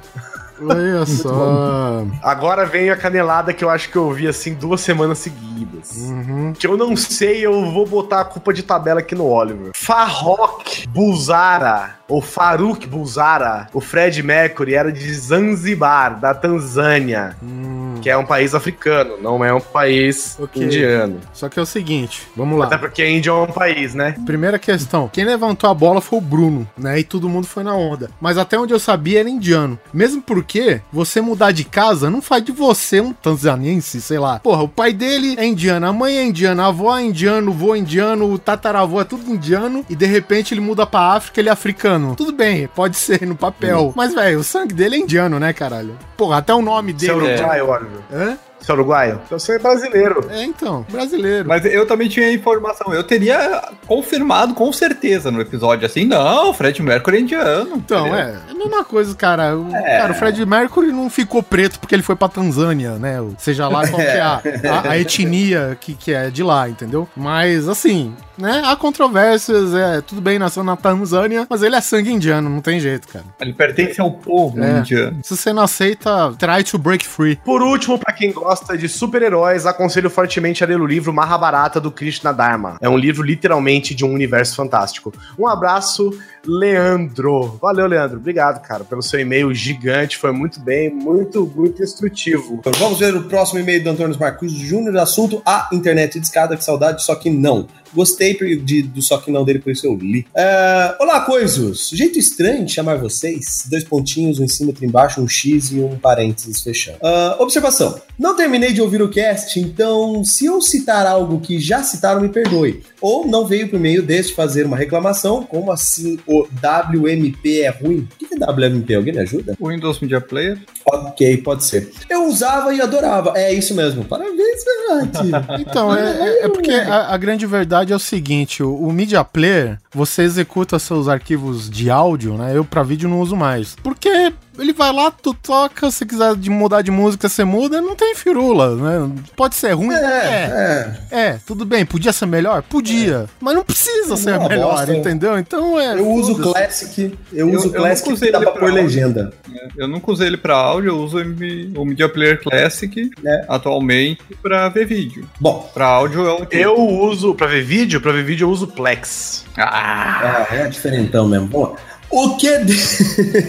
Olha 0.62 1.04
só. 1.06 2.04
Agora 2.22 2.64
vem 2.64 2.90
a 2.90 2.96
canelada 2.96 3.52
que 3.52 3.64
eu 3.64 3.70
acho 3.70 3.90
que 3.90 3.96
eu 3.96 4.04
ouvi 4.04 4.28
assim 4.28 4.54
duas 4.54 4.80
semanas 4.80 5.18
seguidas. 5.18 5.90
Uhum. 5.96 6.52
Que 6.56 6.68
eu 6.68 6.76
não 6.76 6.96
sei, 6.96 7.44
eu 7.44 7.68
vou 7.72 7.84
botar 7.84 8.20
a 8.20 8.24
culpa 8.24 8.52
de 8.52 8.62
tabela 8.62 9.00
aqui 9.00 9.16
no 9.16 9.26
Oliver. 9.26 9.72
Farrokh 9.74 10.86
Bulzara, 10.88 11.97
ou 12.08 12.22
Faruk 12.22 12.86
Bulzara, 12.86 13.68
o 13.72 13.80
Fred 13.80 14.22
Mercury 14.22 14.74
era 14.74 14.90
de 14.90 15.12
Zanzibar, 15.14 16.18
da 16.18 16.34
Tanzânia, 16.34 17.36
Hum. 17.42 17.96
que 18.00 18.08
é 18.08 18.16
um 18.16 18.24
país 18.24 18.54
africano, 18.54 19.16
não 19.20 19.44
é 19.44 19.52
um 19.52 19.60
país 19.60 20.36
Ok. 20.40 20.62
indiano. 20.64 21.20
Só 21.32 21.48
que 21.48 21.58
é 21.58 21.62
o 21.62 21.66
seguinte, 21.66 22.22
vamos 22.36 22.60
Até 22.62 22.74
lá. 22.76 22.80
porque 22.80 23.02
a 23.02 23.10
Índia 23.10 23.30
é 23.30 23.34
um 23.34 23.46
país, 23.46 23.94
né? 23.94 24.14
Primeira 24.24 24.58
questão, 24.58 25.08
quem 25.12 25.24
levantou 25.24 25.68
a 25.68 25.74
bola 25.74 26.00
foi 26.00 26.18
o 26.18 26.22
Bruno, 26.22 26.66
né? 26.76 26.98
E 26.98 27.04
todo 27.04 27.28
mundo 27.28 27.46
foi 27.46 27.62
na 27.62 27.74
onda. 27.74 28.10
Mas 28.20 28.38
até 28.38 28.58
onde 28.58 28.72
eu 28.72 28.78
sabia 28.78 29.20
era 29.20 29.28
indiano. 29.28 29.78
Mesmo 29.92 30.22
porque 30.22 30.80
você 30.92 31.20
mudar 31.20 31.52
de 31.52 31.64
casa 31.64 32.08
não 32.10 32.22
faz 32.22 32.42
de 32.42 32.52
você 32.52 33.00
um 33.00 33.12
tanzaniense, 33.12 34.00
sei 34.00 34.18
lá. 34.18 34.38
Porra, 34.38 34.62
o 34.62 34.68
pai 34.68 34.92
dele 34.92 35.34
é 35.38 35.44
indiano, 35.44 35.86
a 35.86 35.92
mãe 35.92 36.16
é 36.18 36.24
indiana, 36.24 36.64
a 36.64 36.68
avó 36.68 36.96
é 36.96 37.02
indiano, 37.02 37.50
o 37.50 37.54
vô 37.54 37.74
é 37.74 37.78
indiano, 37.78 38.32
o 38.32 38.38
tataravô 38.38 39.00
é 39.00 39.04
tudo 39.04 39.30
indiano. 39.30 39.84
E 39.90 39.94
de 39.96 40.06
repente 40.06 40.54
ele 40.54 40.60
muda 40.60 40.86
pra 40.86 41.12
África, 41.14 41.40
ele 41.40 41.48
é 41.48 41.52
africano. 41.52 41.97
Tudo 42.14 42.32
bem, 42.32 42.66
pode 42.68 42.96
ser 42.96 43.26
no 43.26 43.36
papel. 43.36 43.92
Mas, 43.96 44.14
velho, 44.14 44.38
o 44.40 44.44
sangue 44.44 44.74
dele 44.74 44.96
é 44.96 44.98
indiano, 45.00 45.38
né, 45.38 45.52
caralho? 45.52 45.96
Porra, 46.16 46.38
até 46.38 46.54
o 46.54 46.62
nome 46.62 46.90
é 46.92 46.94
dele. 46.94 47.12
uruguaio, 47.12 47.68
Oliver? 47.68 48.00
Hã? 48.12 48.38
Você 48.60 48.70
é 48.70 48.74
uruguaio? 48.74 49.20
Então 49.24 49.38
você 49.38 49.52
é 49.52 49.58
brasileiro. 49.58 50.26
É, 50.30 50.44
então, 50.44 50.84
brasileiro. 50.90 51.48
Mas 51.48 51.64
eu 51.64 51.86
também 51.86 52.08
tinha 52.08 52.30
informação. 52.32 52.92
Eu 52.92 53.02
teria 53.04 53.62
confirmado 53.86 54.54
com 54.54 54.72
certeza 54.72 55.30
no 55.30 55.40
episódio 55.40 55.86
assim. 55.86 56.04
Não, 56.04 56.52
Fred 56.52 56.82
Mercury 56.82 57.16
é 57.16 57.20
indiano. 57.20 57.76
Então, 57.76 58.06
entendeu? 58.08 58.18
é, 58.18 58.38
é 58.48 58.50
a 58.50 58.54
mesma 58.54 58.84
coisa, 58.84 59.14
cara. 59.14 59.56
O, 59.56 59.74
É. 59.74 59.98
Cara, 59.98 60.12
o 60.12 60.14
Fred 60.16 60.44
Mercury 60.44 60.92
não 60.92 61.08
ficou 61.08 61.42
preto 61.42 61.78
porque 61.78 61.94
ele 61.94 62.02
foi 62.02 62.16
pra 62.16 62.28
Tanzânia, 62.28 62.92
né? 62.98 63.20
O- 63.20 63.34
Seja 63.38 63.68
lá 63.68 63.86
qual 63.88 64.00
que 64.00 64.06
é 64.06 64.20
a, 64.20 64.42
a- 64.84 64.90
a 64.90 64.98
etnia 64.98 65.76
que, 65.80 65.94
que 65.94 66.12
é 66.12 66.28
de 66.30 66.42
lá, 66.42 66.68
entendeu? 66.68 67.08
Mas, 67.16 67.68
assim, 67.68 68.14
né? 68.36 68.62
Há 68.64 68.74
controvérsias, 68.76 69.74
é, 69.74 70.00
tudo 70.00 70.20
bem, 70.20 70.38
nasceu 70.38 70.62
na 70.64 70.76
Tanzânia, 70.76 71.46
mas 71.48 71.62
ele 71.62 71.76
é 71.76 71.80
sangue 71.80 72.12
indiano, 72.12 72.48
não 72.50 72.60
tem 72.60 72.78
jeito, 72.80 73.08
cara. 73.08 73.24
Ele 73.40 73.52
pertence 73.52 74.00
ao 74.00 74.10
povo 74.10 74.62
É. 74.62 74.78
indiano. 74.78 75.18
Se 75.22 75.36
você 75.36 75.52
não 75.52 75.62
aceita, 75.62 76.32
try 76.38 76.62
to 76.64 76.76
break 76.78 77.06
free. 77.06 77.36
Por 77.44 77.62
último, 77.62 77.98
pra 77.98 78.12
quem 78.12 78.32
gosta 78.32 78.47
gosta 78.48 78.78
de 78.78 78.88
super-heróis, 78.88 79.66
aconselho 79.66 80.08
fortemente 80.08 80.64
a 80.64 80.66
ler 80.66 80.80
o 80.80 80.86
livro 80.86 81.12
Mahabharata 81.12 81.78
do 81.78 81.92
Krishna 81.92 82.32
Dharma. 82.32 82.78
É 82.80 82.88
um 82.88 82.96
livro 82.96 83.22
literalmente 83.22 83.94
de 83.94 84.06
um 84.06 84.14
universo 84.14 84.56
fantástico. 84.56 85.12
Um 85.38 85.46
abraço, 85.46 86.18
Leandro. 86.48 87.58
Valeu, 87.60 87.86
Leandro. 87.86 88.16
Obrigado, 88.16 88.60
cara, 88.62 88.82
pelo 88.82 89.02
seu 89.02 89.20
e-mail 89.20 89.52
gigante. 89.54 90.16
Foi 90.16 90.32
muito 90.32 90.58
bem, 90.60 90.90
muito, 90.90 91.50
muito 91.54 91.82
instrutivo. 91.82 92.54
Então 92.60 92.72
vamos 92.78 92.98
ver 92.98 93.14
o 93.14 93.24
próximo 93.24 93.60
e-mail 93.60 93.84
do 93.84 93.90
Antônio 93.90 94.18
Marcos 94.18 94.52
Júnior, 94.52 94.96
assunto 94.96 95.42
a 95.44 95.68
internet 95.72 96.18
de 96.18 96.26
escada, 96.26 96.56
que 96.56 96.64
saudade, 96.64 97.04
só 97.04 97.14
que 97.14 97.28
não. 97.28 97.68
Gostei 97.94 98.34
de, 98.34 98.82
do 98.82 99.00
só 99.00 99.18
que 99.18 99.30
não 99.30 99.44
dele, 99.44 99.58
por 99.58 99.72
isso 99.72 99.86
eu 99.86 99.94
li. 99.94 100.26
É, 100.34 100.96
olá, 101.00 101.20
coisos! 101.20 101.90
Jeito 101.90 102.18
estranho 102.18 102.64
de 102.64 102.72
chamar 102.72 102.98
vocês. 102.98 103.64
Dois 103.66 103.84
pontinhos, 103.84 104.38
um 104.38 104.44
em 104.44 104.48
cima, 104.48 104.70
outro 104.70 104.84
embaixo, 104.84 105.20
um 105.20 105.28
X 105.28 105.70
e 105.72 105.80
um 105.80 105.96
parênteses 105.98 106.60
fechando. 106.60 106.98
Uh, 106.98 107.42
observação. 107.42 108.00
Não 108.18 108.36
terminei 108.36 108.72
de 108.72 108.82
ouvir 108.82 109.00
o 109.00 109.08
cast, 109.08 109.58
então 109.58 110.22
se 110.24 110.46
eu 110.46 110.60
citar 110.60 111.06
algo 111.06 111.40
que 111.40 111.58
já 111.60 111.82
citaram, 111.82 112.20
me 112.20 112.28
perdoe. 112.28 112.82
Ou 113.00 113.26
não 113.26 113.46
veio 113.46 113.68
por 113.68 113.78
meio 113.78 114.02
deste 114.02 114.34
fazer 114.34 114.66
uma 114.66 114.76
reclamação, 114.76 115.42
como 115.42 115.72
assim 115.72 116.18
o 116.26 116.37
WMP 116.42 117.62
é 117.62 117.70
ruim? 117.70 118.08
O 118.20 118.26
que 118.26 118.34
é 118.34 118.50
WMP? 118.50 118.94
Alguém 118.94 119.14
me 119.14 119.20
ajuda? 119.20 119.56
O 119.58 119.68
Windows 119.68 120.00
Media 120.00 120.20
Player. 120.20 120.58
Ok, 120.86 121.38
pode 121.38 121.64
ser. 121.64 121.90
Eu 122.08 122.26
usava 122.26 122.72
e 122.74 122.80
adorava. 122.80 123.32
É 123.36 123.52
isso 123.52 123.74
mesmo. 123.74 124.04
Parabéns, 124.04 124.64
Fernandes. 124.64 125.20
Então, 125.68 125.94
é, 125.94 126.00
é, 126.00 126.44
é 126.44 126.48
porque 126.48 126.70
a, 126.70 127.14
a 127.14 127.16
grande 127.16 127.46
verdade 127.46 127.92
é 127.92 127.96
o 127.96 127.98
seguinte: 127.98 128.62
o, 128.62 128.74
o 128.74 128.92
Media 128.92 129.22
Player, 129.24 129.78
você 129.92 130.22
executa 130.22 130.78
seus 130.78 131.08
arquivos 131.08 131.68
de 131.68 131.90
áudio, 131.90 132.34
né? 132.34 132.52
Eu 132.54 132.64
pra 132.64 132.82
vídeo 132.82 133.08
não 133.08 133.20
uso 133.20 133.36
mais. 133.36 133.76
Porque 133.82 134.32
ele 134.58 134.72
vai 134.72 134.92
lá, 134.92 135.10
tu 135.10 135.32
toca, 135.32 135.90
se 135.90 136.04
quiser 136.04 136.34
de 136.34 136.50
mudar 136.50 136.82
de 136.82 136.90
música, 136.90 137.28
você 137.28 137.44
muda, 137.44 137.80
não 137.80 137.94
tem 137.94 138.14
firula, 138.14 138.74
né? 138.76 139.12
Pode 139.36 139.54
ser 139.54 139.72
ruim? 139.72 139.94
É, 139.94 139.98
é. 140.00 140.98
É, 141.07 141.07
tudo 141.46 141.64
bem, 141.64 141.84
podia 141.84 142.12
ser 142.12 142.26
melhor? 142.26 142.62
Podia. 142.62 143.26
Mas 143.40 143.54
não 143.54 143.64
precisa 143.64 144.16
ser 144.16 144.38
uma 144.38 144.48
melhor, 144.48 144.70
bosta. 144.76 144.96
entendeu? 144.96 145.38
Então 145.38 145.78
é. 145.78 145.94
Eu 145.98 146.08
uso 146.08 146.32
o. 146.32 146.52
Classic, 146.52 147.18
eu 147.32 147.50
uso 147.50 147.68
o 147.70 147.74
eu 147.74 147.80
Classic 147.80 148.12
usei 148.12 148.28
que 148.28 148.32
dá 148.32 148.38
ele 148.38 148.50
pra 148.50 148.60
pôr 148.60 148.72
legenda. 148.72 149.32
Eu 149.76 149.88
nunca 149.88 150.10
usei 150.10 150.26
ele 150.26 150.36
pra 150.36 150.54
áudio, 150.54 150.90
eu 150.90 150.98
uso 150.98 151.18
o 151.18 151.84
Media 151.84 152.08
Player 152.08 152.40
Classic 152.42 153.10
É. 153.24 153.44
atualmente 153.48 154.22
pra 154.42 154.68
ver 154.68 154.86
vídeo. 154.86 155.28
Bom, 155.40 155.68
Pra 155.74 155.86
áudio 155.86 156.26
é 156.26 156.32
um 156.34 156.46
Eu 156.50 156.76
uso, 156.78 157.34
pra 157.34 157.46
ver 157.46 157.62
vídeo, 157.62 158.00
pra 158.00 158.12
ver 158.12 158.24
vídeo 158.24 158.44
eu 158.46 158.50
uso 158.50 158.66
Plex. 158.68 159.44
Ah, 159.56 160.46
é, 160.50 160.62
é 160.62 160.68
diferentão 160.68 161.26
mesmo. 161.28 161.46
Bom, 161.48 161.76
o 162.10 162.36
que. 162.36 162.58
de- 162.58 162.78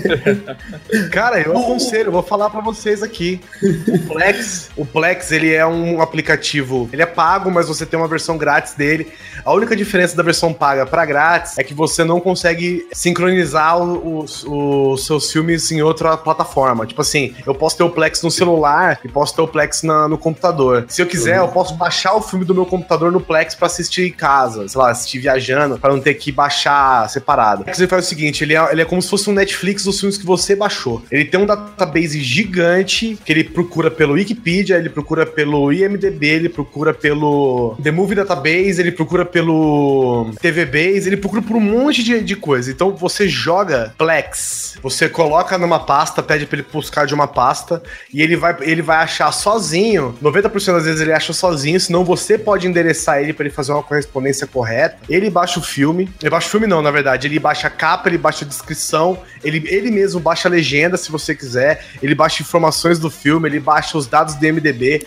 Cara, 1.11 1.39
eu 1.41 1.57
aconselho, 1.57 2.07
eu 2.07 2.11
vou 2.11 2.23
falar 2.23 2.49
pra 2.49 2.61
vocês 2.61 3.01
aqui. 3.03 3.39
O 3.87 3.99
Plex, 4.07 4.69
o 4.75 4.85
Plex, 4.85 5.31
ele 5.31 5.53
é 5.53 5.65
um 5.65 6.01
aplicativo, 6.01 6.89
ele 6.91 7.01
é 7.01 7.05
pago, 7.05 7.49
mas 7.51 7.67
você 7.67 7.85
tem 7.85 7.97
uma 7.99 8.07
versão 8.07 8.37
grátis 8.37 8.73
dele. 8.73 9.07
A 9.45 9.53
única 9.53 9.75
diferença 9.75 10.15
da 10.15 10.23
versão 10.23 10.53
paga 10.53 10.85
pra 10.85 11.05
grátis 11.05 11.57
é 11.57 11.63
que 11.63 11.73
você 11.73 12.03
não 12.03 12.19
consegue 12.19 12.87
sincronizar 12.91 13.77
os, 13.81 14.43
os 14.45 15.05
seus 15.05 15.31
filmes 15.31 15.71
em 15.71 15.81
outra 15.81 16.17
plataforma. 16.17 16.85
Tipo 16.85 17.01
assim, 17.01 17.33
eu 17.45 17.55
posso 17.55 17.77
ter 17.77 17.83
o 17.83 17.89
Plex 17.89 18.21
no 18.21 18.29
celular 18.31 18.99
e 19.03 19.07
posso 19.07 19.35
ter 19.35 19.41
o 19.41 19.47
Plex 19.47 19.83
na- 19.83 20.07
no 20.07 20.17
computador. 20.17 20.85
Se 20.89 21.01
eu 21.01 21.07
quiser, 21.07 21.37
eu 21.37 21.47
posso 21.47 21.73
baixar 21.75 22.13
o 22.15 22.21
filme 22.21 22.43
do 22.45 22.53
meu 22.53 22.65
computador 22.65 23.11
no 23.11 23.21
Plex 23.21 23.55
pra 23.55 23.67
assistir 23.67 24.07
em 24.07 24.11
casa, 24.11 24.67
sei 24.67 24.79
lá, 24.79 24.91
assistir 24.91 25.19
viajando, 25.19 25.77
pra 25.79 25.91
não 25.91 26.01
ter 26.01 26.13
que 26.15 26.31
baixar 26.31 27.09
separado. 27.09 27.61
O 27.61 27.63
Plex 27.65 27.79
ele 27.79 27.87
faz 27.87 28.05
o 28.05 28.09
seguinte, 28.09 28.43
ele 28.49 28.55
é, 28.55 28.71
ele 28.71 28.81
é 28.81 28.85
como 28.85 29.01
se 29.01 29.09
fosse 29.09 29.29
um 29.29 29.33
Netflix 29.33 29.83
dos 29.83 29.99
filmes 29.99 30.17
que 30.17 30.25
você 30.25 30.55
baixou. 30.55 31.03
Ele 31.11 31.25
tem 31.25 31.39
um 31.39 31.45
database 31.45 32.19
gigante 32.21 33.17
que 33.23 33.31
ele 33.31 33.43
procura 33.43 33.91
pelo 33.91 34.13
Wikipedia, 34.13 34.77
ele 34.77 34.89
procura 34.89 35.25
pelo 35.25 35.71
IMDB, 35.71 36.25
ele 36.27 36.49
procura 36.49 36.93
pelo 36.93 37.77
The 37.81 37.91
Movie 37.91 38.15
Database, 38.15 38.79
ele 38.79 38.91
procura 38.91 39.23
pelo 39.23 40.31
TV 40.41 40.65
Base, 40.65 41.07
ele 41.07 41.17
procura 41.17 41.41
por 41.41 41.55
um 41.55 41.61
monte 41.61 42.03
de, 42.03 42.21
de 42.21 42.35
coisa. 42.35 42.71
Então 42.71 42.95
você 42.95 43.27
joga 43.27 43.93
Plex, 43.97 44.77
você 44.81 45.07
coloca 45.07 45.57
numa 45.57 45.79
pasta, 45.79 46.23
pede 46.23 46.45
pra 46.45 46.57
ele 46.57 46.67
buscar 46.71 47.05
de 47.05 47.13
uma 47.13 47.27
pasta 47.27 47.81
e 48.13 48.21
ele 48.21 48.35
vai, 48.35 48.55
ele 48.61 48.81
vai 48.81 48.97
achar 48.97 49.31
sozinho. 49.31 50.17
90% 50.23 50.73
das 50.73 50.85
vezes 50.85 51.01
ele 51.01 51.13
acha 51.13 51.33
sozinho, 51.33 51.79
senão 51.79 52.03
você 52.03 52.37
pode 52.37 52.67
endereçar 52.67 53.21
ele 53.21 53.33
pra 53.33 53.45
ele 53.45 53.53
fazer 53.53 53.71
uma 53.71 53.83
correspondência 53.83 54.47
correta. 54.47 54.97
Ele 55.07 55.29
baixa 55.29 55.59
o 55.59 55.63
filme, 55.63 56.09
ele 56.21 56.29
baixa 56.29 56.47
o 56.47 56.51
filme 56.51 56.65
não, 56.65 56.81
na 56.81 56.91
verdade, 56.91 57.27
ele 57.27 57.39
baixa 57.39 57.67
a 57.67 57.69
capa, 57.69 58.09
ele 58.09 58.17
baixa 58.17 58.38
a 58.43 58.47
descrição, 58.47 59.21
ele, 59.43 59.63
ele 59.67 59.91
mesmo 59.91 60.19
baixa 60.19 60.47
a 60.47 60.51
legenda 60.51 60.97
se 60.97 61.11
você 61.11 61.35
quiser, 61.35 61.85
ele 62.01 62.15
baixa 62.15 62.41
informações 62.41 62.99
do 62.99 63.09
filme, 63.09 63.47
ele 63.47 63.59
baixa 63.59 63.97
os 63.97 64.07
dados 64.07 64.35
do 64.35 64.45
MDB, 64.45 65.05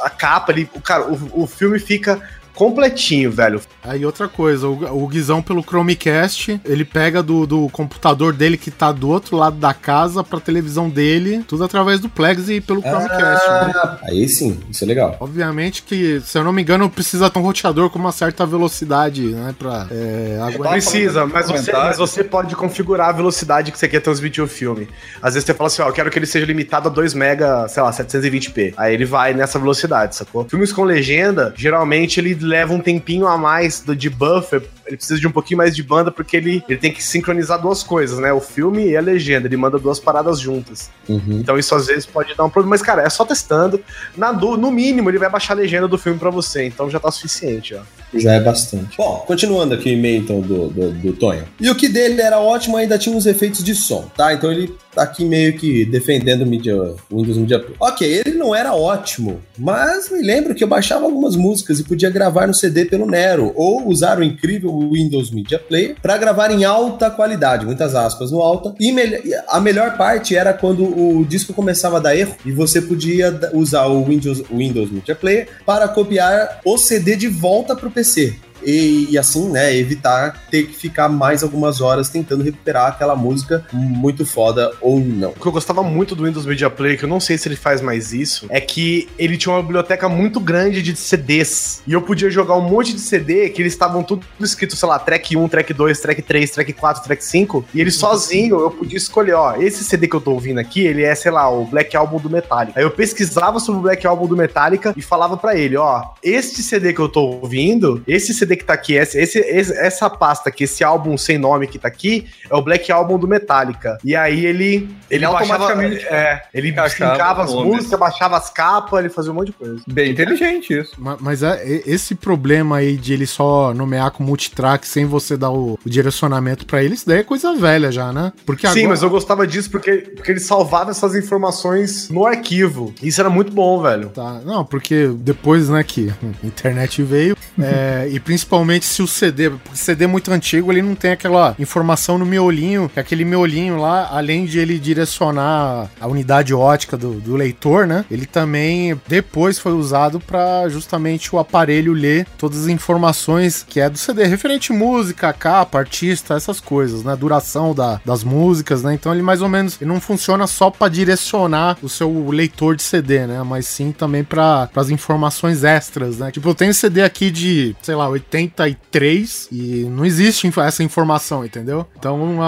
a 0.00 0.10
capa, 0.10 0.52
ele, 0.52 0.68
o 0.74 0.80
cara, 0.80 1.08
o, 1.08 1.42
o 1.42 1.46
filme 1.46 1.78
fica 1.78 2.20
completinho, 2.60 3.30
velho. 3.30 3.58
Aí 3.82 4.04
outra 4.04 4.28
coisa, 4.28 4.68
o, 4.68 5.02
o 5.02 5.08
Guizão 5.08 5.40
pelo 5.40 5.62
Chromecast, 5.62 6.60
ele 6.62 6.84
pega 6.84 7.22
do, 7.22 7.46
do 7.46 7.70
computador 7.70 8.34
dele 8.34 8.58
que 8.58 8.70
tá 8.70 8.92
do 8.92 9.08
outro 9.08 9.34
lado 9.34 9.56
da 9.56 9.72
casa 9.72 10.22
pra 10.22 10.38
televisão 10.38 10.90
dele, 10.90 11.42
tudo 11.48 11.64
através 11.64 12.00
do 12.00 12.08
Plex 12.10 12.50
e 12.50 12.60
pelo 12.60 12.82
Chromecast. 12.82 13.48
né? 13.48 13.72
Ah, 13.74 13.98
aí 14.02 14.28
sim, 14.28 14.60
isso 14.70 14.84
é 14.84 14.86
legal. 14.86 15.16
Obviamente 15.20 15.82
que, 15.82 16.20
se 16.20 16.36
eu 16.36 16.44
não 16.44 16.52
me 16.52 16.60
engano, 16.60 16.90
precisa 16.90 17.30
ter 17.30 17.38
um 17.38 17.42
roteador 17.42 17.88
com 17.88 17.98
uma 17.98 18.12
certa 18.12 18.44
velocidade, 18.44 19.28
né? 19.28 19.54
Pra 19.58 19.86
é, 19.90 20.38
aguentar. 20.42 20.72
Precisa, 20.72 21.24
mas 21.24 21.48
você, 21.48 21.72
mas 21.72 21.96
você 21.96 22.22
pode 22.22 22.54
configurar 22.54 23.08
a 23.08 23.12
velocidade 23.12 23.72
que 23.72 23.78
você 23.78 23.88
quer 23.88 24.00
transmitir 24.00 24.44
o 24.44 24.46
filme. 24.46 24.86
Às 25.22 25.32
vezes 25.32 25.46
você 25.46 25.54
fala 25.54 25.68
assim, 25.68 25.80
ó, 25.80 25.88
eu 25.88 25.94
quero 25.94 26.10
que 26.10 26.18
ele 26.18 26.26
seja 26.26 26.44
limitado 26.44 26.90
a 26.90 26.92
2 26.92 27.14
mega, 27.14 27.66
sei 27.68 27.82
lá, 27.82 27.90
720p. 27.90 28.74
Aí 28.76 28.92
ele 28.92 29.06
vai 29.06 29.32
nessa 29.32 29.58
velocidade, 29.58 30.14
sacou? 30.14 30.46
Filmes 30.46 30.70
com 30.74 30.84
legenda, 30.84 31.54
geralmente 31.56 32.20
ele 32.20 32.34
leva 32.50 32.74
um 32.74 32.80
tempinho 32.80 33.26
a 33.26 33.38
mais 33.38 33.80
do, 33.80 33.94
de 33.94 34.10
buffer, 34.10 34.62
ele 34.86 34.96
precisa 34.96 35.20
de 35.20 35.26
um 35.26 35.30
pouquinho 35.30 35.58
mais 35.58 35.74
de 35.74 35.82
banda 35.82 36.10
porque 36.10 36.36
ele, 36.36 36.62
ele 36.68 36.78
tem 36.78 36.92
que 36.92 37.02
sincronizar 37.02 37.60
duas 37.60 37.82
coisas, 37.82 38.18
né? 38.18 38.32
O 38.32 38.40
filme 38.40 38.88
e 38.88 38.96
a 38.96 39.00
legenda, 39.00 39.46
ele 39.46 39.56
manda 39.56 39.78
duas 39.78 40.00
paradas 40.00 40.40
juntas. 40.40 40.90
Uhum. 41.08 41.38
Então 41.40 41.56
isso 41.58 41.74
às 41.74 41.86
vezes 41.86 42.04
pode 42.04 42.34
dar 42.34 42.44
um 42.44 42.50
problema, 42.50 42.70
mas 42.70 42.82
cara, 42.82 43.02
é 43.02 43.08
só 43.08 43.24
testando. 43.24 43.80
Na, 44.16 44.32
no 44.32 44.70
mínimo 44.70 45.08
ele 45.08 45.18
vai 45.18 45.30
baixar 45.30 45.54
a 45.54 45.56
legenda 45.56 45.86
do 45.86 45.96
filme 45.96 46.18
pra 46.18 46.30
você, 46.30 46.64
então 46.64 46.90
já 46.90 46.98
tá 46.98 47.10
suficiente, 47.10 47.74
ó. 47.74 47.82
Já 48.14 48.32
é 48.34 48.40
bastante. 48.40 48.96
Bom, 48.96 49.22
continuando 49.26 49.74
aqui 49.74 49.88
o 49.90 49.92
e-mail 49.92 50.22
então 50.22 50.40
do, 50.40 50.68
do, 50.68 50.90
do 50.92 51.12
Tonho. 51.14 51.44
E 51.60 51.70
o 51.70 51.74
que 51.74 51.88
dele 51.88 52.20
era 52.20 52.38
ótimo, 52.40 52.76
ainda 52.76 52.98
tinha 52.98 53.14
uns 53.16 53.26
efeitos 53.26 53.62
de 53.62 53.74
som, 53.74 54.04
tá? 54.16 54.32
Então 54.34 54.50
ele 54.50 54.74
tá 54.94 55.02
aqui 55.02 55.24
meio 55.24 55.56
que 55.56 55.84
defendendo 55.84 56.42
o 56.42 56.46
Media, 56.46 56.74
Windows 57.12 57.36
Media 57.38 57.58
Player. 57.60 57.76
Ok, 57.78 58.06
ele 58.26 58.36
não 58.36 58.52
era 58.54 58.74
ótimo, 58.74 59.40
mas 59.56 60.10
me 60.10 60.20
lembro 60.20 60.54
que 60.54 60.64
eu 60.64 60.68
baixava 60.68 61.04
algumas 61.04 61.36
músicas 61.36 61.78
e 61.78 61.84
podia 61.84 62.10
gravar 62.10 62.48
no 62.48 62.54
CD 62.54 62.84
pelo 62.86 63.06
Nero, 63.06 63.52
ou 63.54 63.86
usar 63.88 64.18
o 64.18 64.24
incrível 64.24 64.76
Windows 64.92 65.30
Media 65.30 65.58
Player 65.60 65.94
para 66.02 66.16
gravar 66.18 66.50
em 66.50 66.64
alta 66.64 67.08
qualidade, 67.10 67.64
muitas 67.64 67.94
aspas 67.94 68.32
no 68.32 68.40
alta. 68.40 68.74
E 68.80 68.90
mel- 68.90 69.20
a 69.48 69.60
melhor 69.60 69.96
parte 69.96 70.34
era 70.34 70.52
quando 70.52 70.82
o 70.84 71.24
disco 71.24 71.52
começava 71.52 71.98
a 71.98 72.00
dar 72.00 72.16
erro 72.16 72.34
e 72.44 72.50
você 72.50 72.82
podia 72.82 73.38
usar 73.52 73.86
o 73.86 74.04
Windows, 74.04 74.42
Windows 74.50 74.90
Media 74.90 75.14
Player 75.14 75.46
para 75.64 75.86
copiar 75.86 76.60
o 76.64 76.76
CD 76.76 77.14
de 77.14 77.28
volta 77.28 77.76
pro 77.76 77.90
PC. 78.00 78.49
E, 78.64 79.08
e 79.10 79.18
assim, 79.18 79.48
né, 79.50 79.74
evitar 79.74 80.44
ter 80.50 80.64
que 80.66 80.74
ficar 80.74 81.08
mais 81.08 81.42
algumas 81.42 81.80
horas 81.80 82.08
tentando 82.08 82.42
recuperar 82.42 82.88
aquela 82.88 83.16
música 83.16 83.64
muito 83.72 84.24
foda 84.24 84.72
ou 84.80 85.00
não. 85.00 85.30
O 85.30 85.34
que 85.34 85.46
eu 85.46 85.52
gostava 85.52 85.82
muito 85.82 86.14
do 86.14 86.24
Windows 86.24 86.46
Media 86.46 86.70
Player, 86.70 86.98
que 86.98 87.04
eu 87.04 87.08
não 87.08 87.20
sei 87.20 87.38
se 87.38 87.48
ele 87.48 87.56
faz 87.56 87.80
mais 87.80 88.12
isso, 88.12 88.46
é 88.50 88.60
que 88.60 89.08
ele 89.18 89.36
tinha 89.36 89.54
uma 89.54 89.62
biblioteca 89.62 90.08
muito 90.08 90.40
grande 90.40 90.82
de 90.82 90.96
CDs. 90.96 91.82
E 91.86 91.92
eu 91.92 92.02
podia 92.02 92.30
jogar 92.30 92.56
um 92.56 92.68
monte 92.68 92.92
de 92.92 93.00
CD 93.00 93.48
que 93.50 93.62
eles 93.62 93.72
estavam 93.72 94.02
tudo 94.02 94.24
escrito, 94.40 94.76
sei 94.76 94.88
lá, 94.88 94.98
track 94.98 95.36
1, 95.36 95.48
track 95.48 95.72
2, 95.72 96.00
track 96.00 96.22
3, 96.22 96.50
track 96.50 96.72
4, 96.72 97.02
track 97.04 97.24
5. 97.24 97.64
E 97.74 97.80
ele 97.80 97.90
sozinho, 97.90 98.58
eu 98.60 98.70
podia 98.70 98.96
escolher, 98.96 99.34
ó, 99.34 99.56
esse 99.56 99.84
CD 99.84 100.08
que 100.08 100.16
eu 100.16 100.20
tô 100.20 100.32
ouvindo 100.32 100.58
aqui, 100.58 100.80
ele 100.80 101.02
é, 101.02 101.14
sei 101.14 101.30
lá, 101.30 101.50
o 101.50 101.64
Black 101.64 101.96
Album 101.96 102.18
do 102.18 102.30
Metallica. 102.30 102.78
Aí 102.78 102.84
eu 102.84 102.90
pesquisava 102.90 103.58
sobre 103.58 103.78
o 103.78 103.82
Black 103.82 104.06
Album 104.06 104.26
do 104.26 104.36
Metallica 104.36 104.94
e 104.96 105.02
falava 105.02 105.36
pra 105.36 105.56
ele, 105.56 105.76
ó, 105.76 106.04
este 106.22 106.62
CD 106.62 106.92
que 106.92 107.00
eu 107.00 107.08
tô 107.08 107.22
ouvindo, 107.22 108.02
esse 108.06 108.32
CD 108.34 108.49
que 108.56 108.64
tá 108.64 108.72
aqui, 108.74 108.94
esse, 108.94 109.18
esse- 109.18 109.72
essa 109.72 110.08
pasta 110.10 110.48
aqui, 110.48 110.64
esse 110.64 110.82
álbum 110.84 111.16
sem 111.16 111.38
nome 111.38 111.66
que 111.66 111.78
tá 111.78 111.88
aqui, 111.88 112.26
é 112.50 112.54
o 112.54 112.62
Black 112.62 112.90
Album 112.90 113.18
do 113.18 113.26
Metallica. 113.28 113.98
E 114.04 114.14
aí 114.16 114.44
ele, 114.46 114.88
ele, 115.10 115.24
Ele 115.24 115.26
baixava, 115.26 115.64
automaticamente 115.64 116.06
é, 116.06 116.42
ele 116.54 116.72
brincava 116.72 117.42
as 117.44 117.52
músicas, 117.52 117.98
baixava 117.98 118.36
as 118.36 118.50
capas, 118.50 119.00
ele 119.00 119.08
fazia 119.08 119.30
um 119.32 119.34
monte 119.34 119.48
de 119.48 119.52
coisa. 119.52 119.80
bem 119.86 120.10
inteligente 120.12 120.72
isso. 120.78 120.92
Ma- 120.98 121.16
Mas 121.20 121.42
é, 121.42 121.62
esse 121.86 122.14
problema 122.14 122.76
aí 122.78 122.96
de 122.96 123.12
ele 123.12 123.26
só 123.26 123.72
nomear 123.74 124.10
com 124.10 124.22
multitrack 124.24 124.86
sem 124.86 125.04
você 125.06 125.36
dar 125.36 125.50
o, 125.50 125.78
o 125.84 125.90
direcionamento 125.90 126.66
pra 126.66 126.82
ele, 126.82 126.94
isso 126.94 127.06
daí 127.06 127.18
é 127.20 127.22
coisa 127.22 127.54
velha 127.56 127.90
já, 127.92 128.12
né? 128.12 128.32
Porque 128.46 128.66
Sim, 128.66 128.70
agora... 128.80 128.88
mas 128.88 129.02
eu 129.02 129.10
gostava 129.10 129.46
disso 129.46 129.70
porque, 129.70 129.92
porque 130.14 130.30
ele 130.30 130.40
salvava 130.40 130.90
essas 130.90 131.14
informações 131.14 132.08
no 132.10 132.24
arquivo. 132.26 132.94
Isso 133.02 133.20
era 133.20 133.28
muito 133.30 133.52
bom, 133.52 133.80
velho. 133.82 134.08
Tá, 134.10 134.40
não, 134.44 134.64
porque 134.64 135.08
depois, 135.16 135.68
né, 135.68 135.82
que 135.82 136.10
a 136.42 136.46
internet 136.46 137.02
veio, 137.02 137.36
é, 137.60 138.08
e 138.10 138.20
Principalmente 138.20 138.39
se 138.82 139.02
o 139.02 139.06
CD, 139.06 139.50
porque 139.50 139.76
CD 139.76 140.06
muito 140.06 140.30
antigo, 140.30 140.70
ele 140.72 140.82
não 140.82 140.94
tem 140.94 141.12
aquela 141.12 141.54
informação 141.58 142.18
no 142.18 142.26
miolinho, 142.26 142.88
que 142.88 143.00
aquele 143.00 143.24
miolinho 143.24 143.76
lá, 143.76 144.08
além 144.12 144.44
de 144.44 144.58
ele 144.58 144.78
direcionar 144.78 145.90
a 146.00 146.06
unidade 146.06 146.54
ótica 146.54 146.96
do, 146.96 147.14
do 147.20 147.36
leitor, 147.36 147.86
né? 147.86 148.04
Ele 148.10 148.26
também 148.26 148.98
depois 149.08 149.58
foi 149.58 149.72
usado 149.72 150.20
para 150.20 150.68
justamente 150.68 151.34
o 151.34 151.38
aparelho 151.38 151.92
ler 151.92 152.26
todas 152.38 152.62
as 152.62 152.68
informações 152.68 153.64
que 153.68 153.80
é 153.80 153.88
do 153.88 153.98
CD, 153.98 154.24
referente 154.24 154.72
música, 154.72 155.32
capa, 155.32 155.78
artista, 155.78 156.34
essas 156.34 156.60
coisas, 156.60 157.02
né? 157.02 157.16
Duração 157.16 157.74
da, 157.74 158.00
das 158.04 158.24
músicas, 158.24 158.82
né? 158.82 158.94
Então 158.94 159.12
ele 159.12 159.22
mais 159.22 159.42
ou 159.42 159.48
menos 159.48 159.76
ele 159.80 159.90
não 159.90 160.00
funciona 160.00 160.46
só 160.46 160.70
para 160.70 160.88
direcionar 160.88 161.78
o 161.82 161.88
seu 161.88 162.30
leitor 162.30 162.76
de 162.76 162.82
CD, 162.82 163.26
né? 163.26 163.42
Mas 163.42 163.66
sim 163.66 163.92
também 163.92 164.24
para 164.24 164.68
as 164.74 164.90
informações 164.90 165.64
extras, 165.64 166.18
né? 166.18 166.30
Tipo, 166.30 166.48
eu 166.48 166.54
tenho 166.54 166.74
CD 166.74 167.02
aqui 167.02 167.30
de, 167.30 167.76
sei 167.82 167.94
lá, 167.94 168.08
83 168.36 169.48
e 169.50 169.84
não 169.90 170.04
existe 170.04 170.50
essa 170.58 170.82
informação, 170.82 171.44
entendeu? 171.44 171.86
Então 171.98 172.38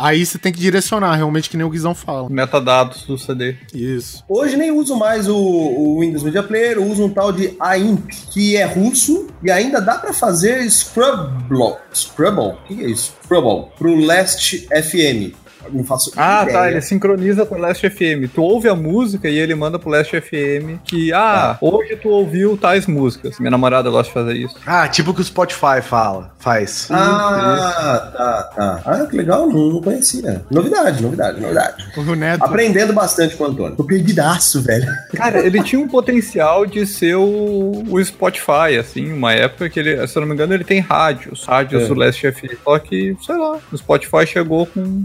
aí 0.00 0.24
você 0.24 0.38
tem 0.38 0.52
que 0.52 0.60
direcionar, 0.60 1.14
realmente, 1.14 1.50
que 1.50 1.56
nem 1.56 1.66
o 1.66 1.70
Guizão 1.70 1.94
fala. 1.94 2.28
Metadados 2.30 3.04
do 3.04 3.18
CD. 3.18 3.56
Isso. 3.72 4.22
Hoje 4.28 4.56
nem 4.56 4.70
uso 4.70 4.96
mais 4.96 5.28
o, 5.28 5.36
o 5.36 6.00
Windows 6.00 6.22
Media 6.22 6.42
Player, 6.42 6.80
uso 6.80 7.04
um 7.04 7.10
tal 7.10 7.32
de 7.32 7.54
AIMP, 7.58 8.10
que 8.32 8.56
é 8.56 8.64
russo 8.64 9.28
e 9.42 9.50
ainda 9.50 9.80
dá 9.80 9.98
pra 9.98 10.12
fazer 10.12 10.68
Scrubble. 10.70 11.76
Scrubble? 11.92 12.52
O 12.52 12.56
que 12.66 12.84
é 12.84 12.90
isso? 12.90 13.14
Scrubble. 13.24 13.70
Pro 13.76 13.94
Last 13.94 14.68
FM. 14.68 15.43
Não 15.72 15.84
faço 15.84 16.12
Ah, 16.16 16.42
ideia. 16.42 16.58
tá. 16.58 16.70
Ele 16.70 16.80
sincroniza 16.80 17.44
com 17.46 17.54
o 17.54 17.58
Last 17.58 17.88
FM. 17.88 18.28
Tu 18.32 18.42
ouve 18.42 18.68
a 18.68 18.74
música 18.74 19.28
e 19.28 19.38
ele 19.38 19.54
manda 19.54 19.78
pro 19.78 19.90
Last 19.90 20.18
FM 20.20 20.78
que, 20.84 21.12
ah, 21.12 21.56
hoje 21.60 21.96
tu 21.96 22.08
ouviu 22.08 22.56
tais 22.56 22.86
músicas. 22.86 23.38
Minha 23.38 23.50
namorada 23.50 23.90
gosta 23.90 24.08
de 24.08 24.14
fazer 24.14 24.34
isso. 24.36 24.56
Ah, 24.66 24.86
tipo 24.88 25.10
o 25.10 25.14
que 25.14 25.20
o 25.20 25.24
Spotify 25.24 25.80
fala, 25.82 26.32
faz. 26.38 26.88
Ah, 26.90 28.12
tá, 28.16 28.42
tá. 28.54 28.82
Ah, 28.84 29.06
que 29.06 29.16
legal, 29.16 29.46
não, 29.48 29.72
não 29.74 29.82
conhecia. 29.82 30.44
Novidade, 30.50 31.02
novidade, 31.02 31.40
novidade. 31.40 31.84
O 31.96 32.14
Neto. 32.14 32.44
Aprendendo 32.44 32.92
bastante 32.92 33.36
com 33.36 33.44
o 33.44 33.46
Antônio. 33.48 33.76
Tô 33.76 33.84
perdidaço, 33.84 34.62
velho. 34.62 34.86
Cara, 35.14 35.44
ele 35.44 35.62
tinha 35.62 35.80
um 35.80 35.88
potencial 35.88 36.66
de 36.66 36.86
ser 36.86 37.14
o, 37.16 37.82
o 37.88 38.04
Spotify, 38.04 38.76
assim, 38.78 39.12
uma 39.12 39.32
época 39.32 39.68
que 39.68 39.78
ele, 39.80 40.06
se 40.06 40.16
eu 40.16 40.20
não 40.20 40.28
me 40.28 40.34
engano, 40.34 40.54
ele 40.54 40.64
tem 40.64 40.80
rádios, 40.80 41.44
rádios 41.44 41.84
É. 41.84 41.86
do 41.86 41.94
Last 41.94 42.32
FM. 42.32 42.54
Só 42.62 42.78
que, 42.78 43.16
sei 43.24 43.36
lá, 43.36 43.58
o 43.72 43.76
Spotify 43.78 44.26
chegou 44.26 44.66
com 44.66 45.04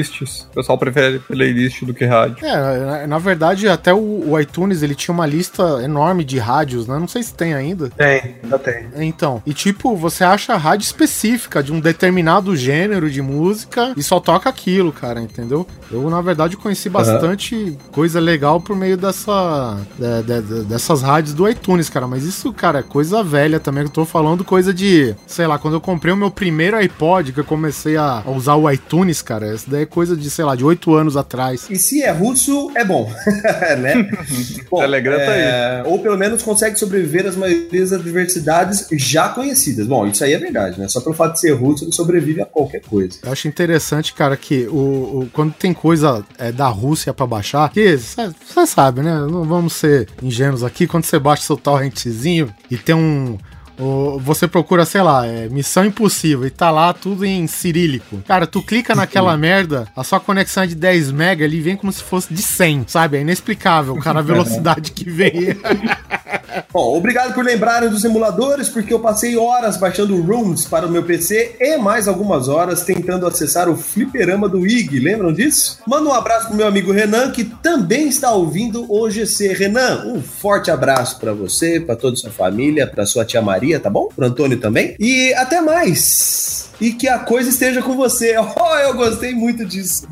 playlists. 0.00 0.46
O 0.50 0.54
pessoal 0.54 0.78
prefere 0.78 1.18
playlist 1.18 1.82
do 1.84 1.92
que 1.92 2.04
rádio. 2.04 2.44
É, 2.44 2.78
na, 2.78 3.06
na 3.06 3.18
verdade, 3.18 3.68
até 3.68 3.92
o, 3.92 4.30
o 4.30 4.38
iTunes 4.40 4.82
ele 4.82 4.94
tinha 4.94 5.12
uma 5.14 5.26
lista 5.26 5.62
enorme 5.82 6.24
de 6.24 6.38
rádios, 6.38 6.86
né? 6.86 6.98
Não 6.98 7.08
sei 7.08 7.22
se 7.22 7.34
tem 7.34 7.54
ainda. 7.54 7.90
Tem, 7.90 8.36
ainda 8.42 8.58
tem. 8.58 8.86
Então, 8.96 9.42
e 9.44 9.52
tipo, 9.52 9.96
você 9.96 10.24
acha 10.24 10.54
a 10.54 10.56
rádio 10.56 10.84
específica 10.84 11.62
de 11.62 11.72
um 11.72 11.80
determinado 11.80 12.54
gênero 12.56 13.10
de 13.10 13.20
música 13.20 13.92
e 13.96 14.02
só 14.02 14.20
toca 14.20 14.48
aquilo, 14.48 14.92
cara, 14.92 15.20
entendeu? 15.20 15.66
Eu, 15.90 16.08
na 16.08 16.20
verdade, 16.20 16.56
conheci 16.56 16.88
bastante 16.88 17.76
coisa 17.90 18.20
legal 18.20 18.60
por 18.60 18.76
meio 18.76 18.96
dessa, 18.96 19.78
de- 19.98 20.22
de- 20.22 20.42
de- 20.42 20.64
dessas 20.64 21.02
rádios 21.02 21.34
do 21.34 21.48
iTunes, 21.48 21.88
cara. 21.90 22.06
Mas 22.06 22.24
isso, 22.24 22.52
cara, 22.52 22.78
é 22.80 22.82
coisa 22.82 23.22
velha 23.22 23.58
também. 23.58 23.82
Eu 23.84 23.88
tô 23.90 24.04
falando 24.04 24.44
coisa 24.44 24.72
de, 24.72 25.14
sei 25.26 25.46
lá, 25.46 25.58
quando 25.58 25.74
eu 25.74 25.80
comprei 25.80 26.12
o 26.12 26.16
meu 26.16 26.30
primeiro 26.30 26.76
iPod, 26.76 27.32
que 27.32 27.40
eu 27.40 27.44
comecei 27.44 27.96
a, 27.96 28.22
a 28.24 28.30
usar 28.30 28.54
o 28.54 28.70
iTunes, 28.70 29.22
cara, 29.22 29.54
isso 29.54 29.68
daí 29.68 29.79
é 29.82 29.86
coisa 29.86 30.16
de, 30.16 30.28
sei 30.30 30.44
lá, 30.44 30.54
de 30.54 30.64
oito 30.64 30.94
anos 30.94 31.16
atrás. 31.16 31.66
E 31.70 31.76
se 31.76 32.02
é 32.02 32.10
russo, 32.10 32.70
é 32.74 32.84
bom, 32.84 33.10
né? 33.80 34.08
Telegram 34.70 35.16
tá 35.16 35.32
é, 35.34 35.82
Ou 35.86 35.98
pelo 35.98 36.16
menos 36.16 36.42
consegue 36.42 36.78
sobreviver 36.78 37.26
às 37.26 37.36
maiorias 37.36 37.92
adversidades 37.92 38.86
já 38.92 39.28
conhecidas. 39.28 39.86
Bom, 39.86 40.06
isso 40.06 40.22
aí 40.24 40.32
é 40.32 40.38
verdade, 40.38 40.78
né? 40.78 40.88
Só 40.88 41.00
pelo 41.00 41.14
fato 41.14 41.34
de 41.34 41.40
ser 41.40 41.52
russo, 41.52 41.84
ele 41.84 41.92
sobrevive 41.92 42.40
a 42.40 42.46
qualquer 42.46 42.80
coisa. 42.82 43.18
Eu 43.22 43.32
acho 43.32 43.48
interessante, 43.48 44.12
cara, 44.12 44.36
que 44.36 44.66
o, 44.68 44.74
o- 45.22 45.30
quando 45.32 45.52
tem 45.54 45.72
coisa 45.72 46.24
é, 46.38 46.52
da 46.52 46.68
Rússia 46.68 47.12
pra 47.12 47.26
baixar, 47.26 47.70
que 47.70 47.96
você 47.96 48.66
sabe, 48.66 49.02
né? 49.02 49.12
Não 49.30 49.44
vamos 49.44 49.74
ser 49.74 50.08
ingênuos 50.22 50.62
aqui. 50.64 50.86
Quando 50.86 51.04
você 51.04 51.18
baixa 51.18 51.42
seu 51.42 51.56
torrentezinho 51.56 52.52
e 52.70 52.76
tem 52.76 52.94
um. 52.94 53.38
O- 53.80 54.18
você 54.20 54.46
procura, 54.46 54.84
sei 54.84 55.02
lá, 55.02 55.26
é, 55.26 55.48
Missão 55.48 55.84
Impossível 55.84 56.46
e 56.46 56.50
tá 56.50 56.70
lá 56.70 56.92
tudo 56.92 57.24
em 57.24 57.46
cirílico. 57.46 58.18
Cara, 58.26 58.46
tu 58.46 58.62
clica 58.62 58.94
naquela 58.94 59.36
merda, 59.36 59.88
a 59.96 60.04
sua 60.04 60.20
conexão 60.20 60.62
é 60.62 60.66
de 60.66 60.74
10 60.74 61.10
mega 61.10 61.44
ali 61.44 61.60
vem 61.60 61.76
como 61.76 61.90
se 61.92 62.02
fosse 62.02 62.32
de 62.32 62.42
100, 62.42 62.84
sabe? 62.86 63.16
É 63.16 63.20
inexplicável, 63.20 63.96
cara, 63.96 64.18
a 64.20 64.22
velocidade 64.22 64.92
que 64.92 65.08
vem. 65.08 65.56
Bom, 66.72 66.96
obrigado 66.96 67.34
por 67.34 67.44
lembrarem 67.44 67.88
dos 67.88 68.04
emuladores, 68.04 68.68
porque 68.68 68.92
eu 68.92 69.00
passei 69.00 69.36
horas 69.36 69.76
baixando 69.76 70.20
rooms 70.20 70.64
para 70.64 70.86
o 70.86 70.90
meu 70.90 71.02
PC 71.02 71.56
e 71.60 71.76
mais 71.76 72.08
algumas 72.08 72.48
horas 72.48 72.82
tentando 72.82 73.26
acessar 73.26 73.68
o 73.68 73.76
fliperama 73.76 74.48
do 74.48 74.66
IG. 74.66 74.98
Lembram 74.98 75.32
disso? 75.32 75.78
Manda 75.86 76.08
um 76.08 76.12
abraço 76.12 76.48
pro 76.48 76.56
meu 76.56 76.66
amigo 76.66 76.92
Renan, 76.92 77.30
que 77.30 77.44
também 77.44 78.08
está 78.08 78.32
ouvindo 78.32 78.90
o 78.90 79.10
GC. 79.10 79.52
Renan, 79.52 80.06
um 80.06 80.22
forte 80.22 80.70
abraço 80.70 81.18
para 81.18 81.32
você, 81.32 81.80
para 81.80 81.96
toda 81.96 82.14
a 82.14 82.16
sua 82.16 82.30
família, 82.30 82.86
para 82.86 83.06
sua 83.06 83.24
tia 83.24 83.42
Maria, 83.42 83.80
tá 83.80 83.90
bom? 83.90 84.08
Pro 84.14 84.26
Antônio 84.26 84.58
também. 84.58 84.96
E 84.98 85.32
até 85.34 85.60
mais! 85.60 86.70
E 86.80 86.92
que 86.92 87.06
a 87.06 87.18
coisa 87.18 87.50
esteja 87.50 87.82
com 87.82 87.96
você. 87.96 88.34
Oh, 88.60 88.76
eu 88.76 88.94
gostei 88.94 89.34
muito 89.34 89.64
disso. 89.64 90.06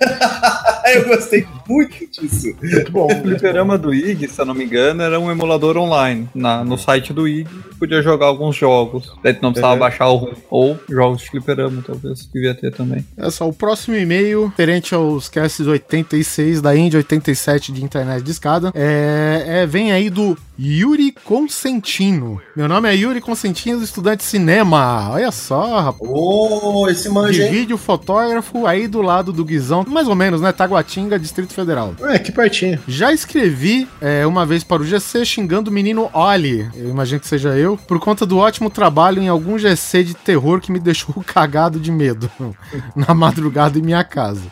eu 0.94 1.06
gostei 1.06 1.46
muito 1.68 2.06
disso. 2.10 2.54
Muito 2.62 2.90
bom. 2.92 3.06
O 3.18 3.22
fliperama 3.22 3.76
do 3.78 3.92
IG, 3.94 4.28
se 4.28 4.40
eu 4.40 4.44
não 4.46 4.54
me 4.54 4.64
engano, 4.64 5.02
era 5.02 5.18
um 5.20 5.30
emulador 5.30 5.76
online. 5.76 6.28
Na, 6.34 6.64
no 6.64 6.76
site 6.78 7.12
do 7.12 7.26
IG, 7.28 7.46
podia 7.78 8.02
jogar 8.02 8.26
alguns 8.26 8.56
jogos. 8.56 9.12
Daí 9.22 9.34
tu 9.34 9.42
não 9.42 9.52
precisava 9.52 9.74
Uhum. 9.74 9.78
baixar 9.80 10.08
o. 10.10 10.32
Ou 10.50 10.78
jogos 10.88 11.20
de 11.22 11.30
fliperama, 11.30 11.82
talvez. 11.86 12.28
Devia 12.32 12.54
ter 12.54 12.72
também. 12.72 13.04
É 13.16 13.30
só 13.30 13.48
o 13.48 13.52
próximo 13.52 13.96
e-mail, 13.96 14.46
referente 14.46 14.94
aos 14.94 15.28
casts 15.28 15.66
86 15.66 16.60
da 16.60 16.76
Índia, 16.76 16.98
87 16.98 17.72
de 17.72 17.84
internet 17.84 18.22
de 18.22 18.30
escada, 18.30 18.70
é, 18.74 19.44
é- 19.62 19.66
vem 19.66 19.92
aí 19.92 20.10
do 20.10 20.36
Yuri 20.60 21.12
Consentino. 21.12 22.42
Meu 22.56 22.66
nome 22.66 22.88
é 22.88 22.96
Yuri 22.96 23.20
Consentino, 23.20 23.80
estudante 23.80 24.18
de 24.18 24.24
cinema. 24.24 25.08
Olha 25.12 25.30
só, 25.30 25.80
rapaz. 25.80 26.10
Ô, 26.10 26.88
esse 26.88 27.04
De 27.04 27.10
manja, 27.10 27.44
hein? 27.44 27.52
vídeo 27.52 27.78
fotógrafo 27.78 28.66
aí 28.66 28.88
do 28.88 29.00
lado 29.00 29.32
do 29.32 29.44
Guizão, 29.44 29.84
mais 29.86 30.08
ou 30.08 30.16
menos, 30.16 30.40
né? 30.40 30.50
Taguatinga, 30.50 31.16
Distrito 31.16 31.52
Federal. 31.54 31.94
É, 32.00 32.18
que 32.18 32.32
pertinho. 32.32 32.80
Já 32.88 33.12
escrevi 33.12 33.86
é, 34.00 34.26
uma 34.26 34.44
vez 34.44 34.64
para 34.64 34.82
o 34.82 34.84
GC 34.84 35.24
xingando 35.24 35.70
o 35.70 35.72
menino 35.72 36.10
Oli, 36.12 36.68
eu 36.74 36.90
imagino 36.90 37.20
que 37.20 37.28
seja 37.28 37.50
eu, 37.50 37.76
por 37.76 38.00
conta 38.00 38.26
do 38.26 38.38
ótimo 38.38 38.68
trabalho 38.68 39.22
em 39.22 39.28
algum 39.28 39.56
GC 39.56 40.02
de 40.02 40.14
terror 40.14 40.60
que 40.60 40.72
me 40.72 40.80
deixou 40.80 41.14
cagado 41.24 41.78
de 41.78 41.92
medo 41.92 42.28
na 42.96 43.14
madrugada 43.14 43.78
em 43.78 43.82
minha 43.82 44.02
casa. 44.02 44.42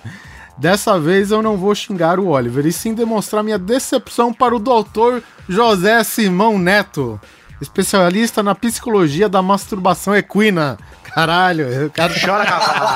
Dessa 0.59 0.99
vez 0.99 1.31
eu 1.31 1.42
não 1.42 1.57
vou 1.57 1.75
xingar 1.75 2.19
o 2.19 2.29
Oliver, 2.29 2.64
e 2.66 2.73
sim 2.73 2.95
demonstrar 2.95 3.42
minha 3.42 3.59
decepção 3.59 4.33
para 4.33 4.57
o 4.57 4.59
doutor 4.59 5.23
José 5.49 6.03
Simão 6.03 6.59
Neto, 6.59 7.21
especialista 7.61 8.42
na 8.42 8.55
psicologia 8.55 9.29
da 9.29 9.42
masturbação 9.42 10.16
equina. 10.16 10.79
Caralho, 11.05 11.66
eu 11.66 11.90
quero. 11.90 12.14
Chora, 12.21 12.47
cavalo. 12.47 12.87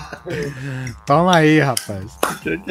Toma 1.06 1.36
aí, 1.36 1.58
rapaz. 1.60 2.04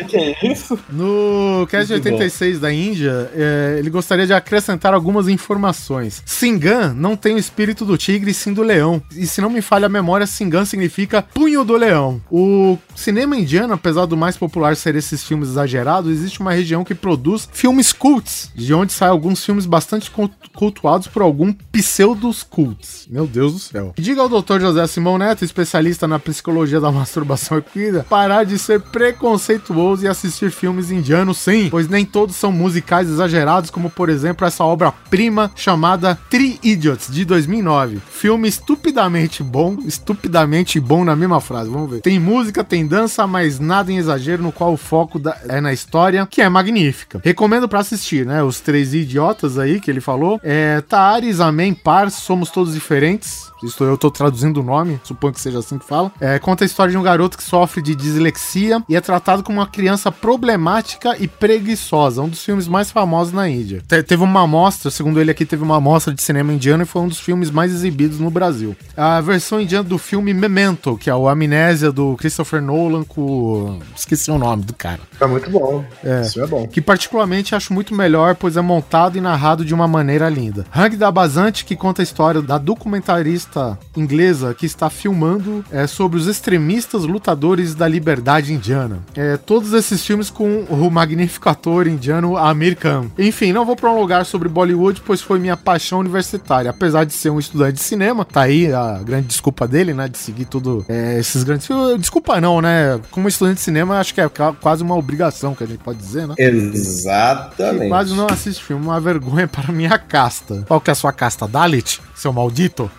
que 0.08 0.18
é 0.18 0.52
isso? 0.52 0.78
No 0.90 1.68
cast 1.70 1.92
86 1.94 2.60
da 2.60 2.72
Índia, 2.74 3.30
é, 3.34 3.76
ele 3.80 3.90
gostaria 3.90 4.26
de 4.28 4.34
acrescentar 4.34 4.94
algumas 4.94 5.28
informações. 5.28 6.22
Singan 6.26 6.94
não 6.94 7.16
tem 7.16 7.36
o 7.36 7.38
espírito 7.38 7.86
do 7.86 7.98
tigre, 7.98 8.34
sim 8.34 8.54
do 8.54 8.62
leão. 8.62 9.02
E 9.16 9.26
se 9.28 9.42
não 9.42 9.50
me 9.50 9.62
falha 9.62 9.86
a 9.86 9.90
memória, 9.90 10.28
Singan 10.28 10.66
significa 10.66 11.22
punho 11.22 11.64
do 11.64 11.76
leão. 11.78 12.22
O 12.32 12.78
cinema 12.96 13.38
indiano, 13.38 13.74
apesar 13.74 14.06
do 14.06 14.18
mais 14.18 14.38
popular 14.38 14.76
ser 14.76 14.96
esses 14.96 15.24
filmes 15.24 15.50
exagerados, 15.50 16.12
existe 16.12 16.40
uma 16.40 16.52
região 16.54 16.84
que 16.84 16.96
produz 16.96 17.48
filmes 17.52 17.94
cults, 17.94 18.52
de 18.56 18.74
onde 18.74 18.92
saem 18.94 19.12
alguns 19.12 19.44
filmes 19.46 19.66
bastante 19.66 20.10
cult- 20.12 20.34
cultuados 20.54 21.08
por 21.08 21.22
algum 21.22 21.54
pseudos 21.72 22.44
cults. 22.44 23.08
Meu 23.10 23.28
Deus 23.28 23.54
do 23.54 23.60
céu. 23.60 23.94
Diga 23.98 24.22
ao 24.22 24.30
Dr. 24.30 24.60
José 24.60 24.86
Simão 24.88 25.18
Neto, 25.18 25.46
especialista 25.46 26.08
na 26.08 26.20
psicologia 26.20 26.80
da 26.80 26.92
masturbação 26.92 27.45
equina, 27.54 28.06
parar 28.10 28.44
de 28.46 28.58
ser 28.58 28.80
preconceituoso 28.82 30.06
e 30.06 30.08
assistir 30.08 30.52
filmes 30.52 30.92
indianos 30.92 31.38
sim, 31.38 31.68
pois 31.70 31.88
nem 31.88 32.06
todos 32.06 32.36
são 32.36 32.52
musicais 32.52 33.10
exagerados, 33.10 33.70
como 33.70 33.90
por 33.90 34.10
exemplo 34.10 34.48
essa 34.48 34.64
obra-prima 34.64 35.52
chamada 35.56 36.18
Three 36.30 36.60
Idiots, 36.64 37.08
de 37.12 37.26
2009. 37.26 38.00
Filme 38.10 38.48
estupidamente 38.48 39.44
bom, 39.44 39.78
estupidamente 39.86 40.80
bom 40.80 41.04
na 41.04 41.16
mesma 41.16 41.42
frase, 41.42 41.70
vamos 41.70 41.90
ver. 41.92 42.02
Tem 42.02 42.20
música, 42.20 42.64
tem 42.64 42.88
dança, 42.88 43.28
mas 43.28 43.60
nada 43.60 43.92
em 43.92 43.98
exagero, 43.98 44.42
no 44.42 44.52
qual 44.52 44.74
o 44.74 44.78
foco 44.78 45.20
da- 45.20 45.38
é 45.48 45.60
na 45.60 45.74
história, 45.74 46.26
que 46.30 46.42
é 46.42 46.50
magnífica. 46.50 47.20
Recomendo 47.24 47.68
pra 47.68 47.80
assistir, 47.82 48.26
né? 48.26 48.42
Os 48.44 48.60
três 48.60 48.94
idiotas 48.94 49.58
aí 49.60 49.80
que 49.80 49.92
ele 49.92 50.02
falou. 50.02 50.40
É 50.44 50.82
Taares, 50.82 51.40
Amém, 51.40 51.74
Par, 51.74 52.10
Somos 52.10 52.50
Todos 52.50 52.74
Diferentes. 52.74 53.52
Isso 53.66 53.84
eu 53.84 53.98
tô 53.98 54.10
traduzindo 54.12 54.60
o 54.62 54.64
nome, 54.64 55.00
suponho 55.04 55.34
que 55.34 55.42
seja 55.42 55.60
assim 55.60 55.78
que 55.78 55.86
fala. 55.86 56.12
É, 56.20 56.40
conta 56.40 56.64
a 56.64 56.68
história 56.68 56.92
de 56.92 56.98
um 56.98 57.04
garoto 57.04 57.38
que 57.38 57.44
sofre 57.44 57.82
de 57.82 57.96
dislexia 57.96 58.82
e 58.88 58.96
é 58.96 59.02
tratado 59.02 59.44
como 59.44 59.60
uma 59.60 59.68
criança 59.68 60.12
problemática 60.12 61.16
e 61.20 61.28
preguiçosa. 61.28 62.22
Um 62.22 62.30
dos 62.30 62.44
filmes 62.44 62.68
mais 62.68 62.92
famosos 62.92 63.34
na 63.34 63.50
Índia. 63.50 63.82
Te- 63.88 64.04
teve 64.04 64.24
uma 64.24 64.42
amostra, 64.44 64.92
segundo 64.92 65.20
ele 65.20 65.32
aqui, 65.32 65.46
teve 65.46 65.64
uma 65.64 65.78
amostra 65.78 66.14
de 66.14 66.22
cinema 66.22 66.54
indiano 66.54 66.84
e 66.84 66.86
foi 66.86 67.02
um 67.02 67.08
dos 67.08 67.20
filmes 67.20 67.50
mais 67.50 67.72
exibidos 67.72 68.20
no 68.20 68.30
Brasil. 68.30 68.76
A 68.96 69.20
versão 69.22 69.60
indiana 69.60 69.84
do 69.88 69.98
filme 69.98 70.34
Memento, 70.34 70.98
que 70.98 71.10
é 71.10 71.16
o 71.16 71.28
Amnésia 71.28 71.92
do 71.92 72.16
Christopher 72.18 72.62
Nolan 72.62 73.04
com. 73.04 73.80
Esqueci 73.96 74.30
o 74.32 74.38
nome 74.38 74.64
do 74.64 74.74
cara. 74.74 75.00
É 75.20 75.26
muito 75.26 75.50
bom. 75.50 75.84
É. 76.04 76.22
Isso 76.22 76.42
é 76.42 76.48
bom. 76.48 76.68
Que 76.68 76.82
particularmente 76.82 77.56
acho 77.56 77.74
muito 77.74 77.94
melhor, 77.96 78.36
pois 78.36 78.58
é 78.58 78.62
montado 78.62 79.18
e 79.18 79.22
narrado 79.22 79.64
de 79.66 79.74
uma 79.74 79.88
maneira 79.88 80.30
linda. 80.30 80.66
Hang 80.76 80.96
da 80.98 81.12
Bazante, 81.12 81.66
que 81.66 81.76
conta 81.76 82.02
a 82.02 82.04
história 82.04 82.42
da 82.42 82.58
documentarista 82.58 83.55
inglesa 83.96 84.54
que 84.54 84.66
está 84.66 84.90
filmando 84.90 85.64
é, 85.72 85.88
sobre 85.88 86.18
os 86.18 86.28
extremistas 86.28 87.04
lutadores 87.04 87.74
da 87.76 87.88
liberdade 87.88 88.54
indiana. 88.54 89.00
É, 89.16 89.38
todos 89.38 89.74
esses 89.74 90.06
filmes 90.06 90.30
com 90.30 90.66
o 90.70 90.90
magnífico 90.92 91.50
ator 91.50 91.88
indiano 91.88 92.38
Amir 92.38 92.78
Khan. 92.78 93.06
Enfim, 93.18 93.52
não 93.52 93.66
vou 93.66 93.76
prolongar 93.76 94.26
sobre 94.26 94.50
Bollywood, 94.50 95.02
pois 95.06 95.22
foi 95.22 95.40
minha 95.40 95.58
paixão 95.58 96.00
universitária. 96.00 96.70
Apesar 96.70 97.06
de 97.06 97.14
ser 97.14 97.30
um 97.30 97.40
estudante 97.40 97.74
de 97.74 97.82
cinema, 97.82 98.26
tá 98.26 98.42
aí 98.42 98.72
a 98.72 99.00
grande 99.04 99.28
desculpa 99.28 99.68
dele, 99.68 99.94
né, 99.94 100.08
de 100.08 100.18
seguir 100.18 100.46
tudo 100.46 100.86
é, 100.88 101.20
esses 101.20 101.44
grandes 101.44 101.68
filmes. 101.68 102.00
Desculpa 102.00 102.40
não, 102.42 102.62
né? 102.62 103.00
Como 103.12 103.28
estudante 103.28 103.56
de 103.56 103.62
cinema, 103.62 104.00
acho 104.00 104.14
que 104.14 104.22
é 104.22 104.30
quase 104.62 104.84
uma 104.84 104.96
obrigação 104.96 105.56
que 105.56 105.64
a 105.64 105.68
gente 105.68 105.80
pode 105.80 106.00
dizer, 106.00 106.28
né? 106.28 106.36
Exatamente. 106.38 107.90
Quase 107.90 108.14
não 108.16 108.28
assiste 108.28 108.64
filme, 108.64 108.84
uma 108.84 109.00
vergonha 109.00 109.48
para 109.50 109.72
minha 109.72 109.98
casta. 109.98 110.64
Qual 110.68 110.82
que 110.82 110.90
é 110.90 110.94
a 110.94 110.96
sua 110.96 111.14
casta? 111.14 111.48
Dalit? 111.48 112.02
Seu 112.16 112.32
maldito? 112.34 112.90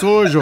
Sujo. 0.00 0.40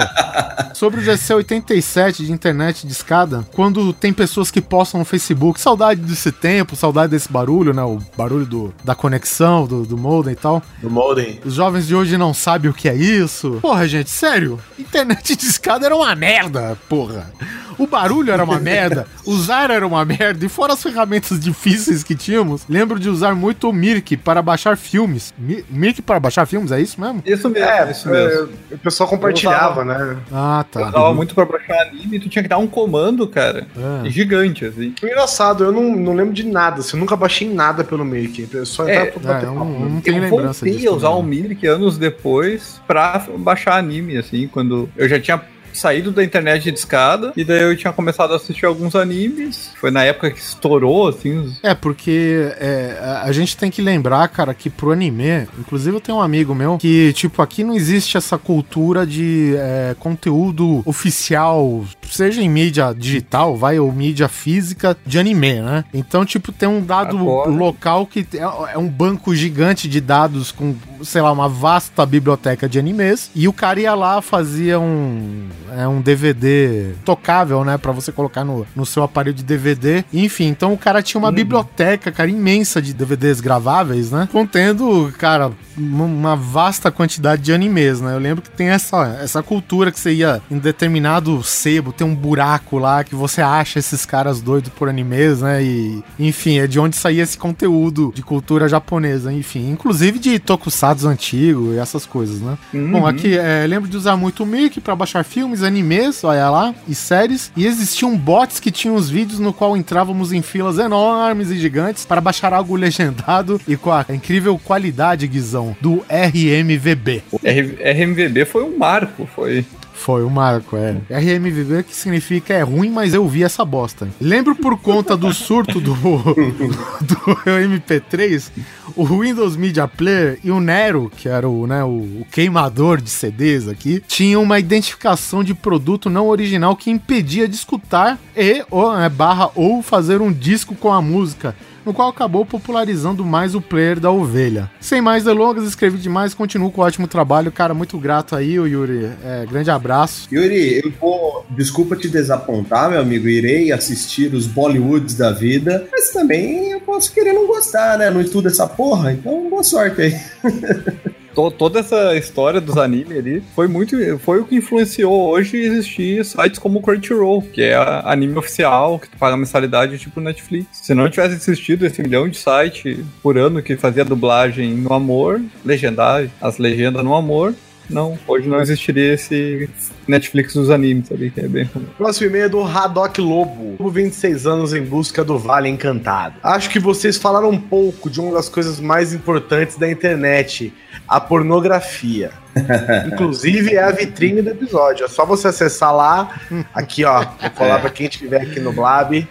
Sobre 0.74 1.00
o 1.00 1.02
GC87 1.04 2.24
de 2.24 2.32
internet 2.32 2.86
de 2.86 2.92
escada, 2.92 3.46
quando 3.52 3.92
tem 3.92 4.12
pessoas 4.12 4.50
que 4.50 4.60
postam 4.60 4.98
no 5.00 5.04
Facebook, 5.06 5.60
saudade 5.60 6.00
desse 6.00 6.30
tempo, 6.30 6.76
saudade 6.76 7.10
desse 7.12 7.30
barulho, 7.32 7.72
né? 7.72 7.82
O 7.82 7.98
barulho 8.16 8.44
do, 8.46 8.74
da 8.84 8.94
conexão, 8.94 9.66
do, 9.66 9.84
do 9.84 9.96
modem 9.96 10.32
e 10.32 10.36
tal. 10.36 10.62
Do 10.82 10.90
Molden. 10.90 11.40
Os 11.44 11.54
jovens 11.54 11.86
de 11.86 11.94
hoje 11.94 12.16
não 12.18 12.34
sabem 12.34 12.70
o 12.70 12.74
que 12.74 12.88
é 12.88 12.94
isso. 12.94 13.58
Porra, 13.62 13.86
gente, 13.88 14.10
sério. 14.10 14.58
Internet 14.78 15.34
de 15.36 15.46
escada 15.46 15.86
era 15.86 15.96
uma 15.96 16.14
merda, 16.14 16.76
porra. 16.88 17.32
O 17.78 17.86
barulho 17.86 18.32
era 18.32 18.42
uma 18.42 18.58
merda, 18.58 19.06
usar 19.26 19.70
era 19.70 19.86
uma 19.86 20.02
merda, 20.02 20.46
e 20.46 20.48
fora 20.48 20.72
as 20.72 20.82
ferramentas 20.82 21.38
difíceis 21.38 22.02
que 22.02 22.14
tínhamos, 22.14 22.62
lembro 22.66 22.98
de 22.98 23.10
usar 23.10 23.34
muito 23.34 23.68
o 23.68 23.72
Mirk 23.72 24.16
para 24.16 24.40
baixar 24.40 24.78
filmes. 24.78 25.34
Mi- 25.36 25.62
Mirk 25.68 26.00
para 26.00 26.18
baixar 26.18 26.46
filmes, 26.46 26.72
é 26.72 26.80
isso 26.80 26.98
mesmo? 26.98 27.22
Isso 27.26 27.50
mesmo, 27.50 27.68
É, 27.68 27.90
isso 27.90 28.08
mesmo. 28.08 28.48
é, 28.70 28.74
o 28.76 28.78
pessoal 28.78 29.05
compartilhava, 29.06 29.84
né? 29.84 30.16
Ah, 30.32 30.64
Eu 30.74 30.80
tá. 30.82 30.88
usava 30.88 31.14
muito 31.14 31.34
pra 31.34 31.44
baixar 31.44 31.80
anime, 31.88 32.18
tu 32.20 32.28
tinha 32.28 32.42
que 32.42 32.48
dar 32.48 32.58
um 32.58 32.66
comando, 32.66 33.26
cara. 33.26 33.66
É. 34.04 34.10
Gigante, 34.10 34.64
assim. 34.64 34.94
Foi 34.98 35.08
engraçado, 35.10 35.64
eu 35.64 35.72
não, 35.72 35.94
não 35.96 36.12
lembro 36.14 36.32
de 36.34 36.44
nada. 36.44 36.80
Assim, 36.80 36.96
eu 36.96 37.00
nunca 37.00 37.16
baixei 37.16 37.48
nada 37.52 37.82
pelo 37.84 38.04
Make. 38.04 38.48
Eu 38.52 38.66
só 38.66 38.86
É, 38.88 38.92
entrava 39.08 39.20
pra 39.20 39.32
bater 39.34 39.46
É, 39.46 39.48
eu 39.48 39.54
não, 39.54 39.72
eu 39.74 39.88
não 39.88 40.00
tenho 40.00 40.16
eu 40.18 40.22
lembrança 40.22 40.64
voltei 40.64 40.72
disso. 40.80 40.88
a 40.92 40.96
usar 40.96 41.08
o 41.10 41.22
também. 41.22 41.42
Mirk 41.42 41.66
anos 41.66 41.98
depois 41.98 42.80
pra 42.86 43.24
baixar 43.38 43.76
anime, 43.76 44.16
assim, 44.16 44.48
quando 44.48 44.88
eu 44.96 45.08
já 45.08 45.18
tinha 45.20 45.40
saído 45.78 46.10
da 46.10 46.22
internet 46.24 46.70
de 46.70 46.78
escada 46.78 47.32
e 47.36 47.44
daí 47.44 47.62
eu 47.62 47.76
tinha 47.76 47.92
começado 47.92 48.32
a 48.32 48.36
assistir 48.36 48.66
alguns 48.66 48.94
animes. 48.94 49.70
Foi 49.80 49.90
na 49.90 50.02
época 50.04 50.30
que 50.30 50.38
estourou, 50.40 51.08
assim. 51.08 51.54
É, 51.62 51.74
porque 51.74 52.52
é, 52.58 52.98
a- 53.00 53.22
a 53.24 53.32
gente 53.32 53.56
tem 53.56 53.70
que 53.70 53.80
lembrar, 53.82 54.26
cara, 54.28 54.52
que 54.54 54.68
pro 54.70 54.92
anime, 54.92 55.46
inclusive 55.58 55.96
eu 55.96 56.00
tenho 56.00 56.18
um 56.18 56.22
amigo 56.22 56.54
meu 56.54 56.78
que, 56.78 57.12
tipo, 57.12 57.42
aqui 57.42 57.62
não 57.64 57.74
existe 57.74 58.16
essa 58.16 58.36
cultura 58.38 59.06
de 59.06 59.54
é, 59.56 59.94
conteúdo 59.98 60.82
oficial, 60.84 61.84
seja 62.10 62.42
em 62.42 62.48
mídia 62.48 62.94
digital, 62.96 63.56
vai, 63.56 63.78
ou 63.78 63.90
mídia 63.92 64.28
física 64.28 64.96
de 65.06 65.18
anime, 65.18 65.60
né? 65.60 65.84
Então, 65.92 66.24
tipo, 66.24 66.52
tem 66.52 66.68
um 66.68 66.80
dado 66.82 67.16
Agora. 67.18 67.50
local 67.50 68.06
que 68.06 68.26
é, 68.34 68.72
é 68.74 68.78
um 68.78 68.88
banco 68.88 69.34
gigante 69.34 69.88
de 69.88 70.00
dados 70.00 70.52
com, 70.52 70.74
sei 71.02 71.20
lá, 71.22 71.32
uma 71.32 71.48
vasta 71.48 72.04
biblioteca 72.06 72.68
de 72.68 72.78
animes, 72.78 73.30
e 73.34 73.46
o 73.48 73.52
cara 73.52 73.80
ia 73.80 73.94
lá, 73.94 74.20
fazia 74.22 74.78
um, 74.80 75.48
é, 75.76 75.86
um 75.88 76.00
DVD 76.00 76.92
tocável, 77.04 77.64
né, 77.64 77.76
Pra 77.78 77.92
você 77.92 78.10
colocar 78.10 78.44
no, 78.44 78.66
no 78.74 78.84
seu 78.86 79.02
aparelho 79.02 79.34
de 79.34 79.42
DVD. 79.44 80.04
Enfim, 80.12 80.46
então 80.46 80.72
o 80.72 80.78
cara 80.78 81.02
tinha 81.02 81.18
uma 81.18 81.30
biblioteca, 81.30 82.10
cara, 82.10 82.30
imensa 82.30 82.80
de 82.82 82.92
DVDs 82.92 83.40
graváveis, 83.40 84.10
né? 84.10 84.28
Contendo, 84.32 85.12
cara, 85.18 85.52
uma- 85.76 86.04
uma 86.04 86.36
vasta 86.36 86.90
quantidade 86.90 87.42
de 87.42 87.52
animes, 87.52 88.00
né? 88.00 88.14
Eu 88.14 88.18
lembro 88.18 88.42
que 88.42 88.50
tem 88.50 88.68
essa, 88.68 89.18
essa 89.22 89.42
cultura 89.42 89.92
que 89.92 90.00
você 90.00 90.12
ia 90.12 90.40
em 90.50 90.58
determinado 90.58 91.42
sebo, 91.42 91.92
tem 91.96 92.06
um 92.06 92.14
buraco 92.14 92.78
lá 92.78 93.02
que 93.02 93.14
você 93.14 93.40
acha 93.40 93.78
esses 93.78 94.04
caras 94.04 94.40
doidos 94.40 94.70
por 94.70 94.88
animes, 94.88 95.40
né? 95.40 95.62
E, 95.62 96.02
enfim, 96.18 96.58
é 96.58 96.66
de 96.66 96.78
onde 96.78 96.96
saía 96.96 97.22
esse 97.22 97.38
conteúdo 97.38 98.12
de 98.14 98.22
cultura 98.22 98.68
japonesa, 98.68 99.32
enfim. 99.32 99.70
Inclusive 99.70 100.18
de 100.18 100.38
tokusatsu 100.38 101.08
antigo 101.08 101.72
e 101.72 101.78
essas 101.78 102.04
coisas, 102.06 102.40
né? 102.40 102.56
Bom, 102.72 103.06
aqui, 103.06 103.36
é, 103.36 103.66
lembro 103.66 103.88
de 103.88 103.96
usar 103.96 104.16
muito 104.16 104.42
o 104.42 104.46
Mirk 104.46 104.80
pra 104.80 104.94
baixar 104.96 105.24
filmes, 105.24 105.62
animes, 105.62 106.22
olha 106.24 106.48
lá, 106.50 106.74
e 106.88 106.94
séries. 106.94 107.50
E 107.56 107.66
existiam 107.66 108.16
bots 108.16 108.60
que 108.60 108.70
tinham 108.70 108.94
os 108.94 109.08
vídeos 109.08 109.38
no 109.38 109.52
qual 109.52 109.76
entrávamos 109.76 110.32
em 110.32 110.42
filas 110.42 110.78
enormes 110.78 111.50
e 111.50 111.58
gigantes 111.58 112.04
para 112.04 112.20
baixar 112.20 112.52
algo 112.52 112.74
legendado 112.76 113.60
e 113.66 113.76
com 113.76 113.90
a 113.92 114.04
incrível 114.10 114.58
qualidade, 114.58 115.26
Guizão, 115.26 115.76
do 115.80 116.04
RMVB. 116.10 117.22
O 117.32 117.40
R- 117.42 117.78
RMVB 117.92 118.44
foi 118.44 118.62
um 118.64 118.76
marco, 118.76 119.26
foi... 119.34 119.64
Foi 119.96 120.22
o 120.22 120.30
Marco, 120.30 120.76
é. 120.76 121.00
RMVB 121.10 121.82
que 121.82 121.96
significa 121.96 122.54
é 122.54 122.62
ruim, 122.62 122.90
mas 122.90 123.14
eu 123.14 123.26
vi 123.26 123.42
essa 123.42 123.64
bosta. 123.64 124.06
Lembro 124.20 124.54
por 124.54 124.78
conta 124.78 125.16
do 125.16 125.32
surto 125.32 125.80
do, 125.80 125.94
do 127.00 127.16
MP3, 127.44 128.50
o 128.94 129.04
Windows 129.04 129.56
Media 129.56 129.88
Player 129.88 130.38
e 130.44 130.50
o 130.50 130.60
Nero, 130.60 131.10
que 131.16 131.28
era 131.28 131.48
o, 131.48 131.66
né, 131.66 131.82
o, 131.82 132.20
o 132.20 132.26
queimador 132.30 133.00
de 133.00 133.10
CDs 133.10 133.66
aqui, 133.66 134.00
tinham 134.06 134.42
uma 134.42 134.60
identificação 134.60 135.42
de 135.42 135.54
produto 135.54 136.08
não 136.08 136.28
original 136.28 136.76
que 136.76 136.90
impedia 136.90 137.48
de 137.48 137.56
escutar 137.56 138.18
e 138.36 138.64
ou, 138.70 138.96
né, 138.96 139.08
barra 139.08 139.50
ou 139.54 139.82
fazer 139.82 140.20
um 140.20 140.32
disco 140.32 140.74
com 140.74 140.92
a 140.92 141.02
música 141.02 141.56
no 141.86 141.94
qual 141.94 142.08
acabou 142.08 142.44
popularizando 142.44 143.24
mais 143.24 143.54
o 143.54 143.60
player 143.60 144.00
da 144.00 144.10
ovelha. 144.10 144.68
Sem 144.80 145.00
mais 145.00 145.22
delongas, 145.22 145.64
escrevi 145.64 145.98
demais, 145.98 146.34
continuo 146.34 146.72
com 146.72 146.80
o 146.80 146.84
ótimo 146.84 147.06
trabalho. 147.06 147.52
Cara, 147.52 147.72
muito 147.72 147.96
grato 147.96 148.34
aí, 148.34 148.58
o 148.58 148.66
Yuri. 148.66 149.08
É, 149.24 149.46
grande 149.48 149.70
abraço. 149.70 150.28
Yuri, 150.32 150.82
eu 150.84 150.92
vou. 151.00 151.46
Desculpa 151.50 151.94
te 151.94 152.08
desapontar, 152.08 152.90
meu 152.90 153.00
amigo. 153.00 153.28
Irei 153.28 153.70
assistir 153.70 154.34
os 154.34 154.48
Bollywoods 154.48 155.14
da 155.14 155.30
vida. 155.30 155.86
Mas 155.92 156.10
também 156.10 156.72
eu 156.72 156.80
posso 156.80 157.12
querer 157.12 157.32
não 157.32 157.46
gostar, 157.46 157.96
né? 157.96 158.10
Não 158.10 158.20
estudo 158.20 158.48
essa 158.48 158.66
porra. 158.66 159.12
Então, 159.12 159.48
boa 159.48 159.62
sorte 159.62 160.02
aí. 160.02 160.20
To- 161.36 161.50
toda 161.50 161.80
essa 161.80 162.16
história 162.16 162.60
dos 162.62 162.78
animes 162.78 163.16
ali 163.16 163.42
foi 163.54 163.68
muito 163.68 163.94
foi 164.20 164.40
o 164.40 164.44
que 164.46 164.56
influenciou 164.56 165.28
hoje 165.28 165.58
existir 165.58 166.24
sites 166.24 166.58
como 166.58 166.80
Crunchyroll, 166.80 167.42
que 167.42 167.62
é 167.62 167.74
a 167.74 168.10
anime 168.10 168.38
oficial, 168.38 168.98
que 168.98 169.08
tu 169.10 169.18
paga 169.18 169.36
mensalidade 169.36 169.98
tipo 169.98 170.18
Netflix. 170.18 170.66
Se 170.72 170.94
não 170.94 171.10
tivesse 171.10 171.34
existido 171.34 171.84
esse 171.86 172.02
milhão 172.02 172.26
de 172.26 172.38
site 172.38 173.04
por 173.22 173.36
ano 173.36 173.62
que 173.62 173.76
fazia 173.76 174.02
dublagem 174.04 174.72
no 174.74 174.94
amor, 174.94 175.42
legendagem, 175.62 176.30
as 176.40 176.56
legendas 176.56 177.04
no 177.04 177.14
amor, 177.14 177.54
não, 177.88 178.18
hoje 178.26 178.48
não 178.48 178.60
existiria 178.60 179.14
esse 179.14 179.68
Netflix 180.06 180.54
dos 180.54 180.70
animes, 180.70 181.08
sabe? 181.08 181.30
Que 181.30 181.40
é 181.40 181.48
bem 181.48 181.66
comum. 181.66 181.86
Próximo 181.96 182.28
e-mail 182.28 182.44
é 182.44 182.48
do 182.48 182.62
Haddock 182.62 183.20
Lobo. 183.20 183.76
Lobo, 183.78 183.90
26 183.90 184.46
anos 184.46 184.72
em 184.74 184.82
busca 184.82 185.22
do 185.24 185.38
Vale 185.38 185.68
Encantado. 185.68 186.36
Acho 186.42 186.70
que 186.70 186.78
vocês 186.78 187.16
falaram 187.16 187.50
um 187.50 187.60
pouco 187.60 188.08
de 188.10 188.20
uma 188.20 188.32
das 188.34 188.48
coisas 188.48 188.80
mais 188.80 189.12
importantes 189.12 189.76
da 189.76 189.90
internet, 189.90 190.72
a 191.08 191.20
pornografia. 191.20 192.30
Inclusive 193.12 193.74
é 193.74 193.82
a 193.82 193.90
vitrine 193.90 194.40
do 194.40 194.48
episódio. 194.50 195.04
É 195.04 195.08
só 195.08 195.26
você 195.26 195.48
acessar 195.48 195.94
lá, 195.94 196.40
aqui 196.74 197.04
ó, 197.04 197.20
vou 197.40 197.50
colar 197.50 197.80
pra 197.80 197.90
quem 197.90 198.06
estiver 198.06 198.40
aqui 198.40 198.58
no 198.60 198.72
Blab, 198.72 199.26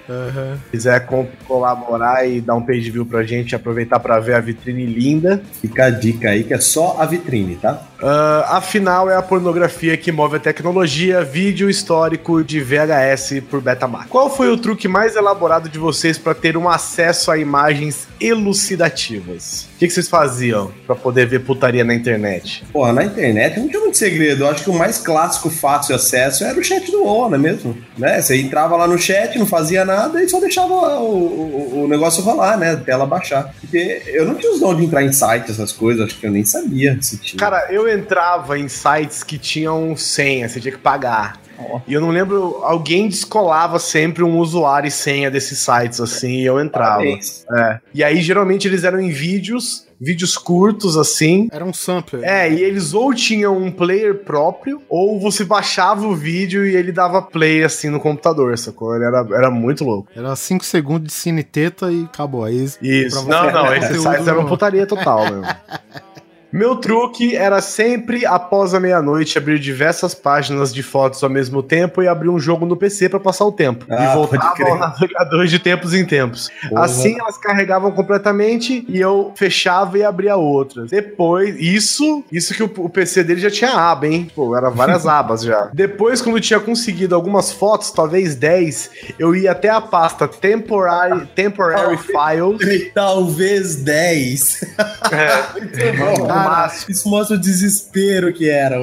quiser 0.72 1.06
co- 1.08 1.26
colaborar 1.48 2.28
e 2.28 2.40
dar 2.40 2.54
um 2.56 2.62
page 2.62 2.92
view 2.92 3.06
pra 3.06 3.24
gente, 3.24 3.56
aproveitar 3.56 4.00
pra 4.00 4.20
ver 4.20 4.36
a 4.36 4.40
vitrine 4.40 4.86
linda. 4.86 5.42
Fica 5.60 5.86
a 5.86 5.90
dica 5.90 6.30
aí 6.30 6.44
que 6.44 6.54
é 6.54 6.60
só 6.60 6.98
a 7.00 7.06
vitrine, 7.06 7.56
tá? 7.56 7.82
Ah, 8.02 8.58
afinal, 8.58 9.10
é 9.10 9.16
a 9.16 9.22
pornografia 9.22 9.96
que 9.98 10.12
move 10.12 10.38
a 10.38 10.40
tecnologia 10.40 11.24
vídeo 11.24 11.70
histórico 11.70 12.44
de 12.44 12.60
VHS 12.60 13.42
por 13.50 13.62
Betamax. 13.62 14.08
Qual 14.10 14.30
foi 14.30 14.52
o 14.52 14.58
truque 14.58 14.88
mais 14.88 15.16
elaborado 15.16 15.70
de 15.70 15.80
vocês 15.80 16.18
para 16.18 16.34
ter 16.34 16.58
um 16.58 16.70
acesso 16.70 17.32
a 17.32 17.38
imagens 17.38 18.08
elucidativas? 18.20 19.68
O 19.76 19.80
que, 19.80 19.88
que 19.88 19.94
vocês 19.94 20.08
faziam 20.08 20.72
para 20.86 20.96
poder 20.96 21.28
ver 21.28 21.40
putaria 21.40 21.84
na 21.84 21.94
internet? 21.94 22.64
Porra, 22.72 22.94
na 22.94 23.04
internet 23.04 23.60
não 23.60 23.68
tinha 23.68 23.80
muito 23.80 23.98
segredo. 23.98 24.44
Eu 24.44 24.50
acho 24.50 24.64
que 24.64 24.70
o 24.70 24.74
mais 24.74 24.98
clássico, 24.98 25.50
fácil 25.50 25.96
acesso 25.96 26.44
era 26.44 26.60
o 26.60 26.64
chat 26.64 26.90
do 26.92 27.04
UOL, 27.04 27.30
não 27.30 27.36
é 27.36 27.40
mesmo? 27.40 27.78
Né? 27.98 28.22
Você 28.22 28.40
entrava 28.40 28.76
lá 28.76 28.88
no 28.88 28.98
chat, 28.98 29.38
não 29.38 29.46
fazia 29.46 29.86
nada 29.86 30.22
e 30.22 30.30
só 30.30 30.40
deixava 30.40 30.74
o, 30.74 31.82
o, 31.82 31.84
o 31.84 31.88
negócio 31.88 32.24
rolar, 32.24 32.58
né? 32.58 32.72
A 32.72 32.78
tela 32.78 33.06
baixar. 33.06 33.54
Porque 33.60 34.02
eu 34.08 34.26
não 34.26 34.36
tinha 34.36 34.52
os 34.52 34.60
dons 34.60 34.78
de 34.78 34.86
entrar 34.86 35.04
em 35.04 35.12
sites, 35.12 35.52
essas 35.52 35.72
coisas, 35.72 36.06
acho 36.06 36.20
que 36.20 36.26
eu 36.26 36.32
nem 36.32 36.44
sabia 36.44 36.98
se 37.02 37.18
tinha. 37.18 37.40
Cara, 37.40 37.68
eu 37.70 37.85
entrava 37.90 38.58
em 38.58 38.68
sites 38.68 39.24
que 39.24 39.38
tinham 39.38 39.96
senha, 39.96 40.48
você 40.48 40.60
tinha 40.60 40.72
que 40.72 40.78
pagar. 40.78 41.40
E 41.88 41.94
eu 41.94 42.02
não 42.02 42.10
lembro, 42.10 42.60
alguém 42.64 43.08
descolava 43.08 43.80
sempre 43.80 44.24
um 44.24 44.38
usuário 44.40 44.88
e 44.88 44.92
senha 44.92 45.32
desses 45.32 45.60
sites, 45.60 46.00
assim, 46.00 46.42
e 46.42 46.46
eu 46.46 46.60
entrava. 46.60 47.04
É. 47.04 47.80
E 47.94 48.04
aí, 48.04 48.22
geralmente, 48.22 48.68
eles 48.68 48.84
eram 48.84 49.00
em 49.00 49.10
vídeos, 49.10 49.88
vídeos 50.00 50.38
curtos, 50.38 50.98
assim. 50.98 51.48
Era 51.52 51.64
um 51.64 51.74
sampler. 51.74 52.24
É, 52.24 52.52
e 52.52 52.62
eles 52.62 52.94
ou 52.94 53.14
tinham 53.14 53.58
um 53.58 53.72
player 53.72 54.24
próprio, 54.24 54.82
ou 54.90 55.20
você 55.20 55.44
baixava 55.44 56.06
o 56.06 56.16
vídeo 56.16 56.66
e 56.66 56.76
ele 56.76 56.92
dava 56.92 57.22
play, 57.22 57.64
assim, 57.64 57.90
no 57.90 58.00
computador, 58.00 58.58
sacou? 58.58 58.96
Ele 58.96 59.06
era, 59.06 59.26
era 59.32 59.52
muito 59.52 59.84
louco. 59.84 60.10
Era 60.16 60.36
5 60.36 60.66
segundos 60.66 61.08
de 61.08 61.14
cine 61.14 61.44
teta 61.44 61.92
e 61.92 62.04
acabou. 62.04 62.44
Aí, 62.44 62.66
Isso. 62.82 63.28
Não, 63.28 63.52
não, 63.52 63.74
esses 63.76 64.02
sites 64.02 64.28
eram 64.28 64.46
putaria 64.46 64.86
total, 64.86 65.26
meu. 65.32 65.44
Meu 66.56 66.78
truque 66.78 67.36
era 67.36 67.60
sempre, 67.60 68.26
após 68.26 68.74
a 68.74 68.80
meia-noite, 68.80 69.38
abrir 69.38 69.60
diversas 69.60 70.16
páginas 70.16 70.74
de 70.74 70.82
fotos 70.82 71.22
ao 71.22 71.30
mesmo 71.30 71.62
tempo 71.62 72.02
e 72.02 72.08
abrir 72.08 72.30
um 72.30 72.40
jogo 72.40 72.66
no 72.66 72.78
PC 72.78 73.10
pra 73.10 73.20
passar 73.20 73.44
o 73.44 73.52
tempo. 73.52 73.86
Ah, 73.90 74.06
e 74.06 74.16
voltava 74.16 74.54
ao 74.64 74.78
navegador 74.78 75.46
de 75.48 75.60
tempos 75.60 75.94
em 75.94 76.06
tempos. 76.06 76.50
Porra. 76.70 76.86
Assim 76.86 77.20
elas 77.20 77.38
carregavam 77.38 77.92
completamente 77.92 78.86
e 78.88 79.02
eu 79.02 79.34
fechava 79.36 79.98
e 79.98 80.04
abria 80.04 80.38
outras. 80.38 80.92
Depois, 80.92 81.58
isso, 81.60 82.24
isso 82.32 82.54
que 82.54 82.64
o, 82.64 82.72
o 82.78 82.90
PC 82.90 83.26
dele 83.26 83.42
já 83.42 83.52
tinha 83.52 83.72
aba, 83.72 84.08
hein? 84.08 84.32
Pô, 84.34 84.56
era 84.56 84.70
várias 84.70 85.06
abas 85.06 85.42
já. 85.42 85.70
Depois, 85.74 86.22
quando 86.22 86.38
eu 86.38 86.42
tinha 86.42 86.60
conseguido 86.62 87.16
algumas 87.16 87.52
fotos, 87.52 87.92
talvez 87.92 88.34
10, 88.34 88.92
eu 89.20 89.36
ia 89.36 89.52
até 89.52 89.70
a 89.70 89.82
pasta 89.82 90.26
Temporary, 90.26 91.26
temporary 91.36 91.98
Files. 92.00 92.94
Talvez 92.94 93.76
10. 93.76 94.62
Muito 95.54 95.98
bom. 95.98 96.45
Cara, 96.50 96.72
Isso 96.90 97.10
mostra 97.10 97.36
o 97.36 97.40
desespero 97.40 98.32
que 98.34 98.50
era. 98.50 98.80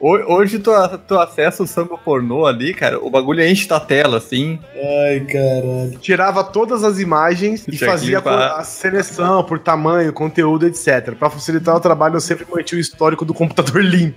Hoje 0.00 0.58
tu, 0.60 0.70
tu 1.08 1.18
acessa 1.18 1.62
o 1.62 1.66
samba 1.66 1.98
pornô 1.98 2.46
ali, 2.46 2.72
cara, 2.72 2.98
o 3.04 3.10
bagulho 3.10 3.44
enche 3.44 3.66
da 3.66 3.80
tela, 3.80 4.18
assim. 4.18 4.58
Ai, 4.74 5.20
caralho. 5.20 5.98
tirava 6.00 6.44
todas 6.44 6.84
as 6.84 7.00
imagens 7.00 7.66
e 7.66 7.72
Tinha 7.76 7.90
fazia 7.90 8.18
a 8.20 8.62
seleção 8.62 9.42
por 9.42 9.58
tamanho, 9.58 10.12
conteúdo, 10.12 10.66
etc. 10.66 11.14
Pra 11.18 11.28
facilitar 11.28 11.74
o 11.74 11.80
trabalho, 11.80 12.14
eu 12.16 12.20
sempre 12.20 12.46
mantinha 12.48 12.78
o 12.78 12.80
histórico 12.80 13.24
do 13.24 13.34
computador 13.34 13.82
limpo. 13.84 14.16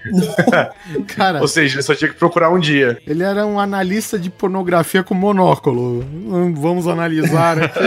Cara, 1.15 1.41
Ou 1.41 1.47
seja, 1.47 1.79
eu 1.79 1.83
só 1.83 1.95
tinha 1.95 2.09
que 2.11 2.17
procurar 2.17 2.51
um 2.51 2.59
dia. 2.59 2.99
ele 3.07 3.23
era 3.23 3.45
um 3.45 3.59
analista 3.59 4.19
de 4.19 4.29
pornografia 4.29 5.03
com 5.03 5.15
monóculo. 5.15 6.03
Hum, 6.03 6.53
Vamos 6.55 6.87
analisar 6.87 7.57
aqui. 7.61 7.79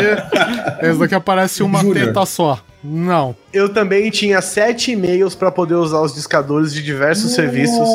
Esse 0.86 0.98
daqui 0.98 1.14
aparece 1.14 1.62
uma 1.62 1.80
Júnior. 1.80 2.06
teta 2.08 2.26
só. 2.26 2.58
Não. 2.84 3.34
Eu 3.52 3.72
também 3.72 4.10
tinha 4.10 4.42
sete 4.42 4.92
e-mails 4.92 5.34
pra 5.34 5.50
poder 5.50 5.74
usar 5.74 6.00
os 6.02 6.14
discadores 6.14 6.74
de 6.74 6.82
diversos 6.82 7.32
serviços 7.32 7.88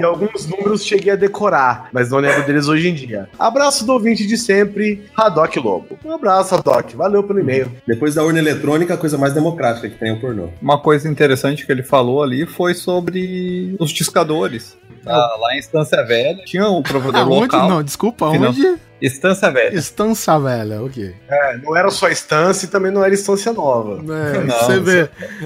e 0.00 0.04
alguns 0.04 0.46
números 0.46 0.84
cheguei 0.84 1.12
a 1.12 1.16
decorar, 1.16 1.88
mas 1.92 2.10
não 2.10 2.18
lembro 2.18 2.46
deles 2.46 2.68
hoje 2.68 2.88
em 2.88 2.94
dia. 2.94 3.28
Abraço 3.38 3.84
do 3.84 3.92
ouvinte 3.92 4.26
de 4.26 4.38
sempre, 4.38 5.04
Haddock 5.16 5.58
Lobo. 5.58 5.98
Um 6.04 6.12
abraço, 6.12 6.54
Haddock. 6.54 6.94
Valeu 6.94 7.24
pelo 7.24 7.40
e-mail. 7.40 7.72
Depois 7.86 8.14
da 8.14 8.22
urna 8.22 8.38
eletrônica, 8.38 8.94
a 8.94 8.96
coisa 8.96 9.18
mais 9.18 9.32
democrática 9.32 9.88
que 9.88 9.98
tem 9.98 10.10
é 10.10 10.12
o 10.12 10.20
pornô. 10.20 10.48
Uma 10.62 10.78
coisa 10.78 11.08
interessante 11.08 11.66
que 11.66 11.72
ele 11.72 11.82
falou 11.82 12.22
ali 12.22 12.46
foi 12.46 12.74
sobre 12.74 13.74
os 13.80 13.90
discadores. 13.90 14.76
Ah, 15.06 15.36
lá 15.38 15.54
em 15.54 15.58
Estância 15.58 16.04
Velha 16.04 16.44
tinha 16.44 16.68
um 16.68 16.82
provedor 16.82 17.20
Aonde? 17.22 17.40
local. 17.42 17.68
Não, 17.68 17.82
desculpa, 17.82 18.26
onde? 18.26 18.76
Estância 19.00 19.50
Velha. 19.50 19.74
Estância 19.76 20.38
velha, 20.38 20.82
ok. 20.82 21.14
É, 21.28 21.58
não 21.58 21.76
era 21.76 21.90
só 21.90 22.08
instância 22.10 22.64
e 22.64 22.68
também 22.68 22.90
não 22.90 23.04
era 23.04 23.12
instância 23.12 23.52
nova. 23.52 24.00
É, 24.02 24.38
Não, 24.40 24.58
você 24.58 24.80
vê. 24.80 25.02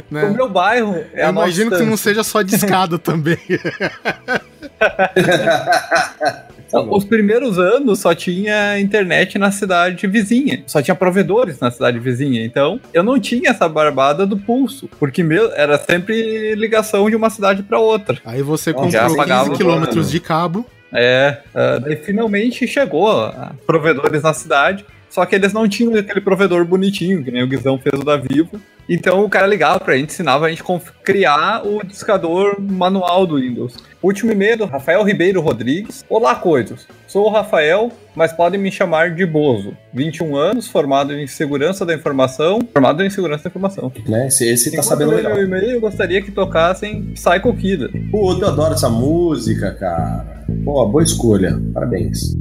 O 0.08 0.14
Né? 0.14 0.30
meu 0.30 0.48
bairro 0.48 1.04
é 1.12 1.24
Eu 1.24 1.28
a 1.28 1.32
nossa 1.32 1.46
imagino 1.48 1.70
que 1.72 1.76
não 1.78 1.94
estância. 1.94 2.10
seja 2.10 2.22
só 2.22 2.42
de 2.42 2.54
escada 2.54 2.96
também. 3.00 3.38
Os 6.72 7.04
primeiros 7.04 7.58
anos 7.58 8.00
só 8.00 8.14
tinha 8.14 8.78
internet 8.78 9.38
na 9.38 9.50
cidade 9.50 10.06
vizinha. 10.06 10.62
Só 10.66 10.80
tinha 10.80 10.94
provedores 10.94 11.58
na 11.60 11.70
cidade 11.70 11.98
vizinha. 11.98 12.44
Então, 12.44 12.80
eu 12.92 13.02
não 13.02 13.18
tinha 13.18 13.50
essa 13.50 13.68
barbada 13.68 14.26
do 14.26 14.36
pulso. 14.36 14.88
Porque 14.98 15.22
meu, 15.22 15.52
era 15.52 15.78
sempre 15.78 16.54
ligação 16.54 17.08
de 17.08 17.16
uma 17.16 17.30
cidade 17.30 17.62
para 17.62 17.78
outra. 17.78 18.18
Aí 18.24 18.42
você 18.42 18.72
Bom, 18.72 18.90
já 18.90 19.02
comprou 19.02 19.16
pagava 19.16 19.44
15 19.50 19.54
o 19.54 19.56
quilômetros 19.56 20.10
de 20.10 20.20
cabo. 20.20 20.66
É, 20.92 21.38
daí 21.82 21.96
finalmente 21.96 22.66
chegou 22.66 23.10
a 23.10 23.52
provedores 23.66 24.22
na 24.22 24.32
cidade. 24.32 24.84
Só 25.08 25.26
que 25.26 25.34
eles 25.34 25.52
não 25.52 25.68
tinham 25.68 25.94
aquele 25.96 26.20
provedor 26.20 26.64
bonitinho, 26.64 27.24
que 27.24 27.32
nem 27.32 27.42
o 27.42 27.48
Guizão 27.48 27.76
fez 27.78 28.00
o 28.00 28.04
da 28.04 28.16
Vivo. 28.16 28.60
Então 28.92 29.24
o 29.24 29.30
cara 29.30 29.46
ligava 29.46 29.78
pra 29.78 29.96
gente, 29.96 30.10
ensinava 30.10 30.46
a 30.46 30.50
gente 30.50 30.64
como 30.64 30.82
criar 31.04 31.64
o 31.64 31.80
discador 31.86 32.60
manual 32.60 33.24
do 33.24 33.36
Windows. 33.36 33.76
Último 34.02 34.32
e-mail 34.32 34.58
do 34.58 34.64
Rafael 34.64 35.04
Ribeiro 35.04 35.40
Rodrigues. 35.40 36.04
Olá, 36.08 36.34
coisas. 36.34 36.88
Sou 37.06 37.26
o 37.26 37.30
Rafael, 37.30 37.92
mas 38.16 38.32
podem 38.32 38.58
me 38.58 38.72
chamar 38.72 39.14
de 39.14 39.24
Bozo. 39.24 39.76
21 39.94 40.34
anos, 40.34 40.66
formado 40.66 41.12
em 41.12 41.24
segurança 41.28 41.86
da 41.86 41.94
informação. 41.94 42.58
Formado 42.72 43.04
em 43.04 43.10
segurança 43.10 43.44
da 43.44 43.50
informação. 43.50 43.92
Né? 44.08 44.26
Esse, 44.26 44.48
esse 44.48 44.74
tá 44.74 44.82
sabendo 44.82 45.12
legal. 45.12 45.34
meu 45.34 45.44
e-mail, 45.44 45.70
eu 45.70 45.80
gostaria 45.80 46.20
que 46.20 46.32
tocassem 46.32 47.12
Psycho 47.14 47.54
Killer. 47.54 47.90
Pô, 48.10 48.32
eu 48.32 48.48
adoro 48.48 48.74
essa 48.74 48.88
música, 48.88 49.72
cara. 49.74 50.44
Pô, 50.64 50.84
boa 50.88 51.04
escolha. 51.04 51.56
Parabéns. 51.72 52.36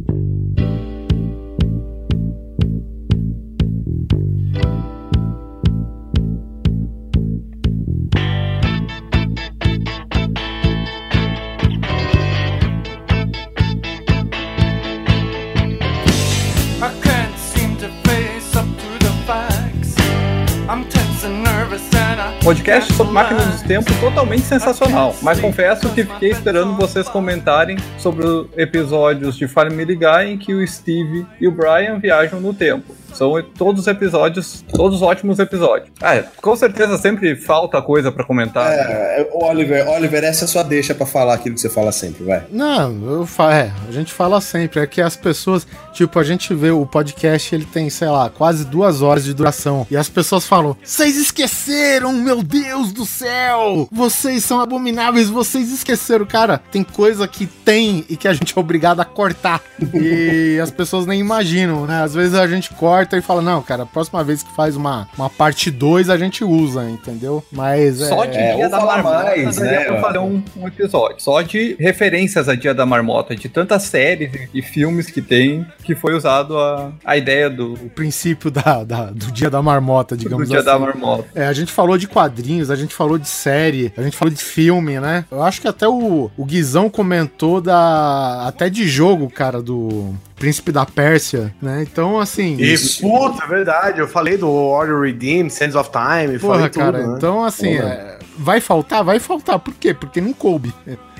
Podcast 22.44 22.94
sobre 22.94 23.14
máquinas 23.14 23.46
dos 23.46 23.62
tempos 23.62 23.94
totalmente 24.00 24.44
sensacional, 24.44 25.16
mas 25.22 25.40
confesso 25.40 25.90
que 25.90 26.04
fiquei 26.06 26.32
esperando 26.32 26.76
vocês 26.76 27.08
comentarem 27.10 27.78
sobre 27.98 28.26
os 28.26 28.48
episódios 28.58 29.36
de 29.36 29.48
Family 29.48 29.96
Guy 29.96 30.32
em 30.32 30.38
que 30.38 30.54
o 30.54 30.66
Steve 30.66 31.28
e 31.40 31.48
o 31.48 31.52
Brian 31.52 32.00
viajam 32.00 32.40
no 32.40 32.54
tempo. 32.54 32.99
São 33.14 33.34
todos 33.58 33.88
episódios, 33.88 34.64
todos 34.74 35.02
ótimos 35.02 35.40
episódios. 35.40 35.90
Ah, 36.02 36.24
com 36.42 36.56
certeza 36.56 36.98
sempre 36.98 37.36
falta 37.36 37.82
coisa 37.82 38.12
pra 38.12 38.24
comentar. 38.24 38.72
É, 38.72 39.28
Oliver, 39.34 39.88
Oliver, 39.90 40.24
essa 40.24 40.44
é 40.44 40.46
a 40.46 40.48
sua 40.48 40.64
deixa 40.64 40.94
pra 40.94 41.06
falar 41.06 41.34
aquilo 41.34 41.56
que 41.56 41.62
você 41.62 41.70
fala 41.70 41.92
sempre, 41.92 42.24
vai. 42.24 42.44
Não, 42.52 42.92
eu 43.10 43.26
fa 43.26 43.54
é, 43.54 43.72
a 43.88 43.92
gente 43.92 44.14
fala 44.14 44.40
sempre, 44.42 44.80
é 44.80 44.88
que 44.88 45.02
as 45.02 45.16
pessoas, 45.16 45.68
tipo, 45.94 46.20
a 46.20 46.24
gente 46.24 46.54
vê 46.54 46.72
o 46.72 46.86
podcast, 46.86 47.54
ele 47.54 47.66
tem, 47.66 47.90
sei 47.90 48.08
lá, 48.10 48.30
quase 48.30 48.66
duas 48.66 49.02
horas 49.02 49.24
de 49.26 49.34
duração, 49.34 49.86
e 49.90 49.98
as 49.98 50.08
pessoas 50.08 50.46
falam, 50.46 50.76
vocês 50.84 51.18
esqueceram, 51.18 52.14
meu 52.14 52.44
Deus 52.44 52.92
do 52.92 53.06
céu, 53.06 53.88
vocês 53.92 54.44
são 54.44 54.60
abomináveis, 54.60 55.30
vocês 55.30 55.72
esqueceram, 55.72 56.26
cara, 56.26 56.62
tem 56.72 56.84
coisa 56.84 57.28
que 57.28 57.46
tem 57.46 58.06
e 58.10 58.16
que 58.16 58.28
a 58.28 58.34
gente 58.34 58.54
é 58.56 58.60
obrigado 58.60 59.00
a 59.00 59.06
cortar, 59.06 59.62
e 59.94 60.60
as 60.62 60.72
pessoas 60.72 61.06
nem 61.06 61.20
imaginam, 61.20 61.86
né, 61.86 62.04
às 62.04 62.14
vezes 62.14 62.36
a 62.36 62.48
gente 62.48 62.70
corta 62.74 62.99
e 63.18 63.22
fala, 63.22 63.42
não, 63.42 63.62
cara, 63.62 63.84
a 63.84 63.86
próxima 63.86 64.24
vez 64.24 64.44
que 64.44 64.54
faz 64.56 64.76
uma, 64.76 65.08
uma 65.18 65.30
parte 65.30 65.70
2 65.72 66.10
a 66.10 66.18
gente 66.18 66.44
usa, 66.44 66.84
entendeu? 66.90 67.44
Mas 67.52 67.98
Só 67.98 68.26
de 68.26 68.38
é, 68.38 68.56
Dia 68.56 68.66
ou 68.66 68.72
da 68.72 68.80
falar 68.80 69.04
Marmota 69.04 69.24
mais, 69.26 69.58
né, 69.58 69.84
pra 69.86 70.02
fazer 70.02 70.18
um, 70.20 70.44
um 70.58 70.68
episódio. 70.68 71.16
Só 71.20 71.42
de 71.42 71.76
referências 71.80 72.48
a 72.50 72.56
Dia 72.56 72.74
da 72.74 72.86
Marmota, 72.86 73.36
de 73.36 73.48
tantas 73.50 73.84
séries 73.84 74.32
e, 74.54 74.62
filmes 74.62 75.08
que 75.10 75.22
tem, 75.22 75.66
que 75.84 75.96
foi 75.96 76.16
usado 76.16 76.58
a, 76.58 76.92
a 77.06 77.18
ideia 77.18 77.50
do, 77.50 77.74
o 77.74 77.90
princípio 77.90 78.52
da, 78.52 78.84
da- 78.84 79.06
do 79.12 79.32
dia 79.32 79.50
da 79.50 79.62
marmota, 79.62 80.16
do 80.16 80.20
digamos 80.24 80.48
Dia 80.50 80.60
assim. 80.60 80.66
da 80.68 80.80
Marmota. 80.80 81.26
É, 81.36 81.46
a 81.48 81.54
gente 81.54 81.72
falou 81.72 81.98
de 81.98 82.08
quadrinhos, 82.08 82.70
a 82.70 82.76
gente 82.76 82.94
falou 82.94 83.18
de 83.18 83.28
série, 83.28 83.92
a 83.98 84.02
gente 84.02 84.16
falou 84.18 84.34
de 84.34 84.44
filme, 84.44 85.00
né? 85.00 85.26
Eu 85.32 85.42
acho 85.44 85.62
que 85.62 85.68
até 85.68 85.88
o, 85.88 86.30
o 86.38 86.46
Guizão 86.46 86.90
comentou 86.90 87.62
da. 87.62 88.46
até 88.48 88.70
de 88.70 88.88
jogo, 88.88 89.30
cara, 89.30 89.62
do 89.62 90.14
Príncipe 90.40 90.72
da 90.72 90.86
Pérsia, 90.86 91.54
né? 91.62 91.84
Então, 91.84 92.20
assim. 92.20 92.56
E, 92.58 92.76
puta, 93.02 93.44
é 93.44 93.48
verdade. 93.48 94.00
Eu 94.00 94.08
falei 94.08 94.38
do 94.38 94.72
Warrior 94.72 95.04
Redeem, 95.04 95.50
Sands 95.50 95.76
of 95.76 95.90
Time, 95.92 96.40
Porra, 96.40 96.54
falei 96.56 96.70
tudo, 96.70 96.82
cara, 96.82 97.08
né? 97.08 97.16
então 97.18 97.44
assim, 97.44 97.76
é, 97.76 98.18
vai 98.38 98.62
faltar? 98.62 99.04
Vai 99.04 99.20
faltar. 99.20 99.60
Por 99.60 99.74
quê? 99.74 99.94
Porque 99.94 100.22
não 100.22 100.34
coube. 100.34 100.74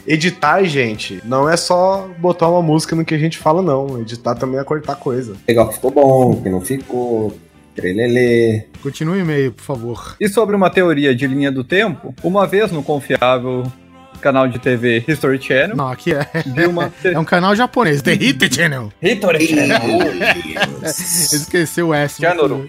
editar, 0.08 0.64
gente, 0.64 1.22
não 1.26 1.50
é 1.50 1.58
só 1.58 2.10
botar 2.18 2.48
uma 2.48 2.62
música 2.62 2.96
no 2.96 3.04
que 3.06 3.14
a 3.14 3.18
gente 3.18 3.38
fala, 3.38 3.62
não. 3.62 4.00
Editar 4.02 4.36
também 4.36 4.60
é 4.60 4.64
cortar 4.64 4.96
coisa. 4.96 5.36
Legal 5.48 5.68
que 5.68 5.76
ficou 5.76 5.92
bom, 5.92 6.42
que 6.42 6.50
não 6.50 6.62
ficou. 6.62 7.38
Trelelê. 7.76 8.66
Continue 8.82 9.20
o 9.20 9.22
e-mail, 9.22 9.52
por 9.54 9.64
favor. 9.64 10.16
E 10.20 10.28
sobre 10.28 10.56
uma 10.56 10.70
teoria 10.70 11.16
de 11.16 11.26
linha 11.28 11.52
do 11.52 11.64
tempo, 11.64 12.14
uma 12.24 12.46
vez 12.46 12.72
no 12.72 12.84
confiável 12.84 13.64
canal 14.20 14.48
de 14.48 14.60
TV 14.60 15.04
History 15.08 15.42
Channel, 15.42 15.76
Não, 15.76 15.88
aqui 15.90 16.14
é. 16.14 16.68
uma 16.68 16.92
É 17.04 17.18
um 17.20 17.26
canal 17.26 17.56
japonês, 17.56 18.02
The 18.02 18.14
Hit 18.14 18.54
Channel. 18.56 18.92
History 19.02 19.48
Channel. 19.48 19.82
Esqueceu 20.86 21.88
o 21.90 21.94
S. 21.94 22.22
Channel. 22.22 22.68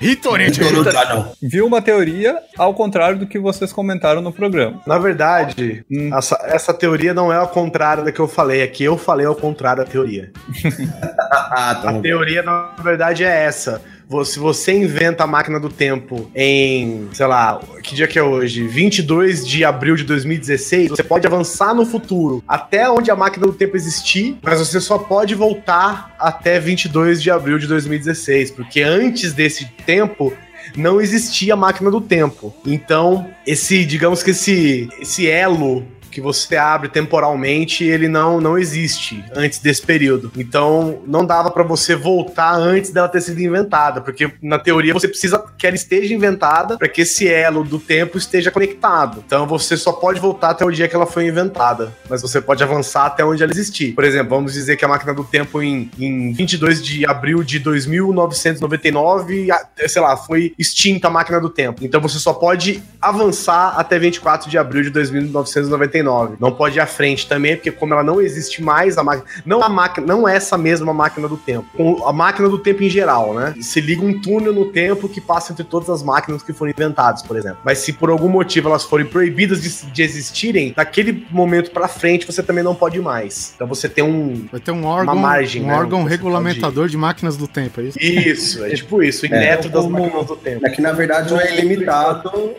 Hitori 0.00 0.52
Channel. 0.54 1.36
Vi 1.42 1.60
uma 1.60 1.82
teoria 1.82 2.38
ao 2.56 2.72
contrário 2.72 3.18
do 3.18 3.26
que 3.26 3.38
vocês 3.38 3.70
comentaram 3.70 4.22
no 4.22 4.32
programa. 4.32 4.80
Na 4.86 4.96
verdade, 4.98 5.84
Hum. 5.92 6.10
essa, 6.16 6.38
essa 6.44 6.72
teoria 6.72 7.12
não 7.12 7.30
é 7.30 7.36
ao 7.36 7.48
contrário 7.48 8.02
da 8.04 8.10
que 8.10 8.18
eu 8.18 8.26
falei 8.26 8.62
aqui. 8.62 8.82
Eu 8.84 8.96
falei 8.96 9.26
ao 9.26 9.34
contrário 9.36 9.84
da 9.84 9.90
teoria. 9.90 10.30
Ah, 11.52 11.74
tá 11.74 11.90
A 11.90 11.92
bom. 11.92 12.00
teoria, 12.02 12.42
na 12.42 12.70
verdade, 12.82 13.24
é 13.24 13.44
essa. 13.44 13.80
Se 14.24 14.40
você 14.40 14.72
inventa 14.72 15.22
a 15.22 15.26
máquina 15.26 15.60
do 15.60 15.68
tempo 15.68 16.28
em, 16.34 17.08
sei 17.12 17.26
lá, 17.26 17.60
que 17.82 17.94
dia 17.94 18.08
que 18.08 18.18
é 18.18 18.22
hoje? 18.22 18.66
22 18.66 19.46
de 19.46 19.64
abril 19.64 19.94
de 19.94 20.02
2016, 20.02 20.90
você 20.90 21.02
pode 21.02 21.26
avançar 21.26 21.72
no 21.72 21.86
futuro 21.86 22.42
até 22.46 22.90
onde 22.90 23.10
a 23.10 23.16
máquina 23.16 23.46
do 23.46 23.52
tempo 23.52 23.76
existir, 23.76 24.36
mas 24.42 24.58
você 24.58 24.80
só 24.80 24.98
pode 24.98 25.34
voltar 25.36 26.14
até 26.18 26.58
22 26.58 27.22
de 27.22 27.30
abril 27.30 27.56
de 27.58 27.68
2016, 27.68 28.50
porque 28.50 28.82
antes 28.82 29.32
desse 29.32 29.66
tempo 29.86 30.32
não 30.76 31.00
existia 31.00 31.54
a 31.54 31.56
máquina 31.56 31.90
do 31.90 32.00
tempo. 32.00 32.54
Então, 32.66 33.30
esse, 33.46 33.84
digamos 33.84 34.22
que 34.22 34.30
esse, 34.30 34.88
esse 35.00 35.28
elo 35.28 35.86
que 36.10 36.20
você 36.20 36.56
abre 36.56 36.88
temporalmente, 36.88 37.84
ele 37.84 38.08
não, 38.08 38.40
não 38.40 38.58
existe 38.58 39.24
antes 39.34 39.58
desse 39.58 39.82
período. 39.82 40.30
Então, 40.36 41.00
não 41.06 41.24
dava 41.24 41.50
pra 41.50 41.62
você 41.62 41.94
voltar 41.94 42.54
antes 42.54 42.90
dela 42.90 43.08
ter 43.08 43.20
sido 43.20 43.40
inventada, 43.40 44.00
porque 44.00 44.30
na 44.42 44.58
teoria 44.58 44.92
você 44.92 45.08
precisa 45.08 45.42
que 45.56 45.66
ela 45.66 45.76
esteja 45.76 46.14
inventada 46.14 46.76
para 46.78 46.88
que 46.88 47.02
esse 47.02 47.28
elo 47.28 47.64
do 47.64 47.78
tempo 47.78 48.18
esteja 48.18 48.50
conectado. 48.50 49.22
Então, 49.26 49.46
você 49.46 49.76
só 49.76 49.92
pode 49.92 50.20
voltar 50.20 50.50
até 50.50 50.64
o 50.64 50.70
dia 50.70 50.88
que 50.88 50.96
ela 50.96 51.06
foi 51.06 51.26
inventada, 51.26 51.92
mas 52.08 52.22
você 52.22 52.40
pode 52.40 52.62
avançar 52.62 53.06
até 53.06 53.24
onde 53.24 53.42
ela 53.42 53.52
existir. 53.52 53.92
Por 53.94 54.04
exemplo, 54.04 54.30
vamos 54.30 54.52
dizer 54.52 54.76
que 54.76 54.84
a 54.84 54.88
máquina 54.88 55.14
do 55.14 55.24
tempo 55.24 55.62
em, 55.62 55.90
em 55.98 56.32
22 56.32 56.82
de 56.82 57.06
abril 57.06 57.42
de 57.42 57.58
2999, 57.58 59.50
a- 59.50 59.66
sei 59.88 60.02
lá, 60.02 60.16
foi 60.16 60.54
extinta 60.58 61.08
a 61.08 61.10
máquina 61.10 61.40
do 61.40 61.48
tempo. 61.50 61.84
Então, 61.84 62.00
você 62.00 62.18
só 62.18 62.32
pode 62.32 62.82
avançar 63.00 63.74
até 63.78 63.98
24 63.98 64.50
de 64.50 64.58
abril 64.58 64.82
de 64.82 64.90
2999. 64.90 65.99
Não 66.40 66.52
pode 66.52 66.78
ir 66.78 66.80
à 66.80 66.86
frente 66.86 67.26
também, 67.26 67.56
porque 67.56 67.70
como 67.70 67.94
ela 67.94 68.02
não 68.02 68.20
existe 68.20 68.62
mais, 68.62 68.98
a 68.98 69.04
máquina. 69.04 69.28
Não 69.44 69.62
a 69.62 69.68
máquina, 69.68 70.06
não 70.06 70.28
é 70.28 70.36
essa 70.36 70.56
mesma 70.56 70.92
máquina 70.92 71.28
do 71.28 71.36
tempo. 71.36 71.66
Com 71.76 72.06
A 72.06 72.12
máquina 72.12 72.48
do 72.48 72.58
tempo 72.58 72.82
em 72.82 72.90
geral, 72.90 73.34
né? 73.34 73.54
Se 73.60 73.80
liga 73.80 74.04
um 74.04 74.20
túnel 74.20 74.52
no 74.52 74.66
tempo 74.66 75.08
que 75.08 75.20
passa 75.20 75.52
entre 75.52 75.64
todas 75.64 75.90
as 75.90 76.02
máquinas 76.02 76.42
que 76.42 76.52
foram 76.52 76.72
inventadas, 76.72 77.22
por 77.22 77.36
exemplo. 77.36 77.58
Mas 77.64 77.78
se 77.78 77.92
por 77.92 78.10
algum 78.10 78.28
motivo 78.28 78.68
elas 78.68 78.84
forem 78.84 79.06
proibidas 79.06 79.62
de, 79.62 79.86
de 79.90 80.02
existirem, 80.02 80.72
daquele 80.76 81.26
momento 81.30 81.70
pra 81.70 81.88
frente 81.88 82.26
você 82.26 82.42
também 82.42 82.64
não 82.64 82.74
pode 82.74 82.98
ir 82.98 83.02
mais. 83.02 83.52
Então 83.54 83.66
você 83.66 83.88
tem 83.88 84.04
um. 84.04 84.46
Vai 84.50 84.60
ter 84.60 84.72
um 84.72 84.84
órgão, 84.84 85.16
margem, 85.16 85.62
um 85.62 85.66
né, 85.66 85.74
órgão 85.74 86.04
regulamentador 86.04 86.88
de 86.88 86.96
máquinas 86.96 87.36
do 87.36 87.46
tempo, 87.46 87.80
é 87.80 87.84
isso? 87.84 87.98
Isso, 88.00 88.64
é 88.64 88.70
tipo 88.70 89.02
isso, 89.02 89.26
o 89.26 89.28
neto 89.28 89.68
das 89.68 89.86
máquinas 89.86 90.26
do 90.26 90.36
tempo. 90.36 90.66
É 90.66 90.70
que 90.70 90.80
na 90.80 90.92
verdade 90.92 91.30
não 91.30 91.40
é 91.40 91.58
ilimitado. 91.58 92.54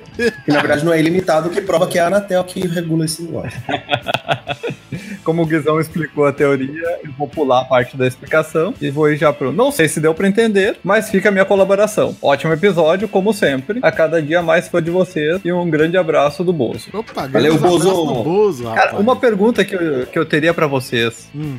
Que 0.45 0.51
na 0.51 0.59
verdade 0.59 0.85
não 0.85 0.93
é 0.93 0.99
ilimitado, 0.99 1.49
que 1.49 1.61
prova 1.61 1.87
que 1.87 1.97
é 1.97 2.01
a 2.01 2.07
Anatel 2.07 2.43
que 2.43 2.67
regula 2.67 3.05
esse 3.05 3.23
negócio. 3.31 3.61
Como 5.23 5.43
o 5.43 5.45
Guizão 5.45 5.79
explicou 5.79 6.25
a 6.25 6.33
teoria, 6.33 6.99
eu 7.03 7.11
vou 7.17 7.27
pular 7.27 7.61
a 7.61 7.65
parte 7.65 7.95
da 7.95 8.05
explicação 8.05 8.73
e 8.81 8.89
vou 8.89 9.09
ir 9.09 9.17
já 9.17 9.31
pro. 9.31 9.51
Não 9.51 9.71
sei 9.71 9.87
se 9.87 9.99
deu 9.99 10.13
pra 10.13 10.27
entender, 10.27 10.77
mas 10.83 11.09
fica 11.09 11.29
a 11.29 11.31
minha 11.31 11.45
colaboração. 11.45 12.15
Ótimo 12.21 12.53
episódio, 12.53 13.07
como 13.07 13.33
sempre. 13.33 13.79
A 13.81 13.91
cada 13.91 14.21
dia 14.21 14.41
mais 14.41 14.67
fã 14.67 14.81
de 14.81 14.91
vocês 14.91 15.39
e 15.43 15.51
um 15.51 15.69
grande 15.69 15.97
abraço 15.97 16.43
do 16.43 16.51
Bozo. 16.51 16.89
Opa, 16.93 17.27
Valeu, 17.27 17.57
Bozo. 17.57 17.89
do 17.89 18.23
Bozo, 18.23 18.63
Cara, 18.73 18.97
uma 18.97 19.15
pergunta 19.15 19.63
que 19.63 19.75
eu, 19.75 20.07
que 20.07 20.17
eu 20.19 20.25
teria 20.25 20.53
pra 20.53 20.67
vocês. 20.67 21.29
Hum. 21.35 21.57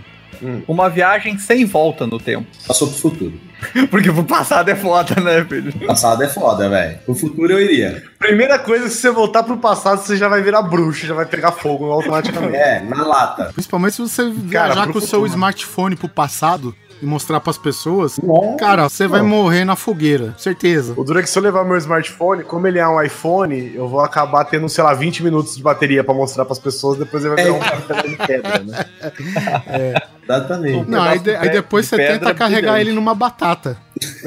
Uma 0.66 0.88
viagem 0.88 1.38
sem 1.38 1.64
volta 1.64 2.07
no 2.07 2.18
tempo. 2.18 2.47
Passou 2.66 2.88
pro 2.88 2.97
futuro. 2.97 3.40
Porque 3.90 4.11
pro 4.11 4.24
passado 4.24 4.68
é 4.68 4.74
foda, 4.74 5.20
né, 5.20 5.45
filho? 5.45 5.72
O 5.82 5.86
passado 5.86 6.22
é 6.22 6.28
foda, 6.28 6.68
velho. 6.68 6.99
Pro 7.05 7.14
futuro 7.14 7.53
eu 7.53 7.61
iria. 7.61 8.03
Primeira 8.18 8.59
coisa, 8.59 8.88
se 8.88 8.97
você 8.97 9.11
voltar 9.11 9.43
pro 9.43 9.57
passado, 9.57 9.99
você 9.99 10.16
já 10.16 10.28
vai 10.28 10.43
virar 10.43 10.62
bruxo, 10.62 11.07
já 11.07 11.14
vai 11.14 11.26
pegar 11.26 11.53
fogo 11.53 11.90
automaticamente. 11.90 12.57
É, 12.57 12.80
na 12.80 13.07
lata. 13.07 13.51
Principalmente 13.53 13.95
se 13.95 14.03
você 14.03 14.30
viajar 14.30 14.84
pro 14.84 14.95
com 14.95 14.99
o 14.99 15.03
seu 15.03 15.24
smartphone 15.26 15.97
pro 15.97 16.09
passado 16.09 16.74
e 17.03 17.05
mostrar 17.05 17.40
pras 17.40 17.59
pessoas, 17.59 18.16
Nossa. 18.18 18.57
cara, 18.59 18.88
você 18.88 19.09
vai 19.09 19.20
morrer 19.22 19.64
na 19.64 19.74
fogueira, 19.74 20.34
certeza. 20.38 20.94
O 20.96 21.03
duro 21.03 21.18
é 21.18 21.22
que 21.22 21.28
se 21.28 21.36
eu 21.36 21.42
levar 21.42 21.64
meu 21.64 21.76
smartphone, 21.76 22.44
como 22.44 22.64
ele 22.68 22.78
é 22.78 22.86
um 22.86 23.03
iPhone, 23.03 23.72
eu 23.74 23.88
vou 23.88 23.98
acabar 24.00 24.44
tendo, 24.44 24.68
sei 24.68 24.84
lá, 24.84 24.94
20 24.94 25.24
minutos 25.24 25.57
de 25.57 25.62
bateria 25.62 26.05
pra 26.05 26.14
mostrar 26.14 26.44
pras 26.44 26.61
pessoas, 26.61 26.96
depois 26.98 27.24
ele 27.24 27.34
vai 27.34 27.44
virar 27.44 27.57
um 27.57 27.59
papel 27.61 28.09
de 28.11 28.16
pedra, 28.16 28.59
né? 28.61 28.84
Exatamente. 30.24 30.88
Não, 30.90 31.03
aí, 31.03 31.18
de- 31.18 31.34
aí 31.34 31.50
depois 31.50 31.84
de 31.86 31.90
você 31.90 31.96
tenta 31.96 32.32
carregar 32.34 32.61
brilhante. 32.74 32.80
ele 32.88 32.92
numa 32.92 33.14
batata. 33.14 33.76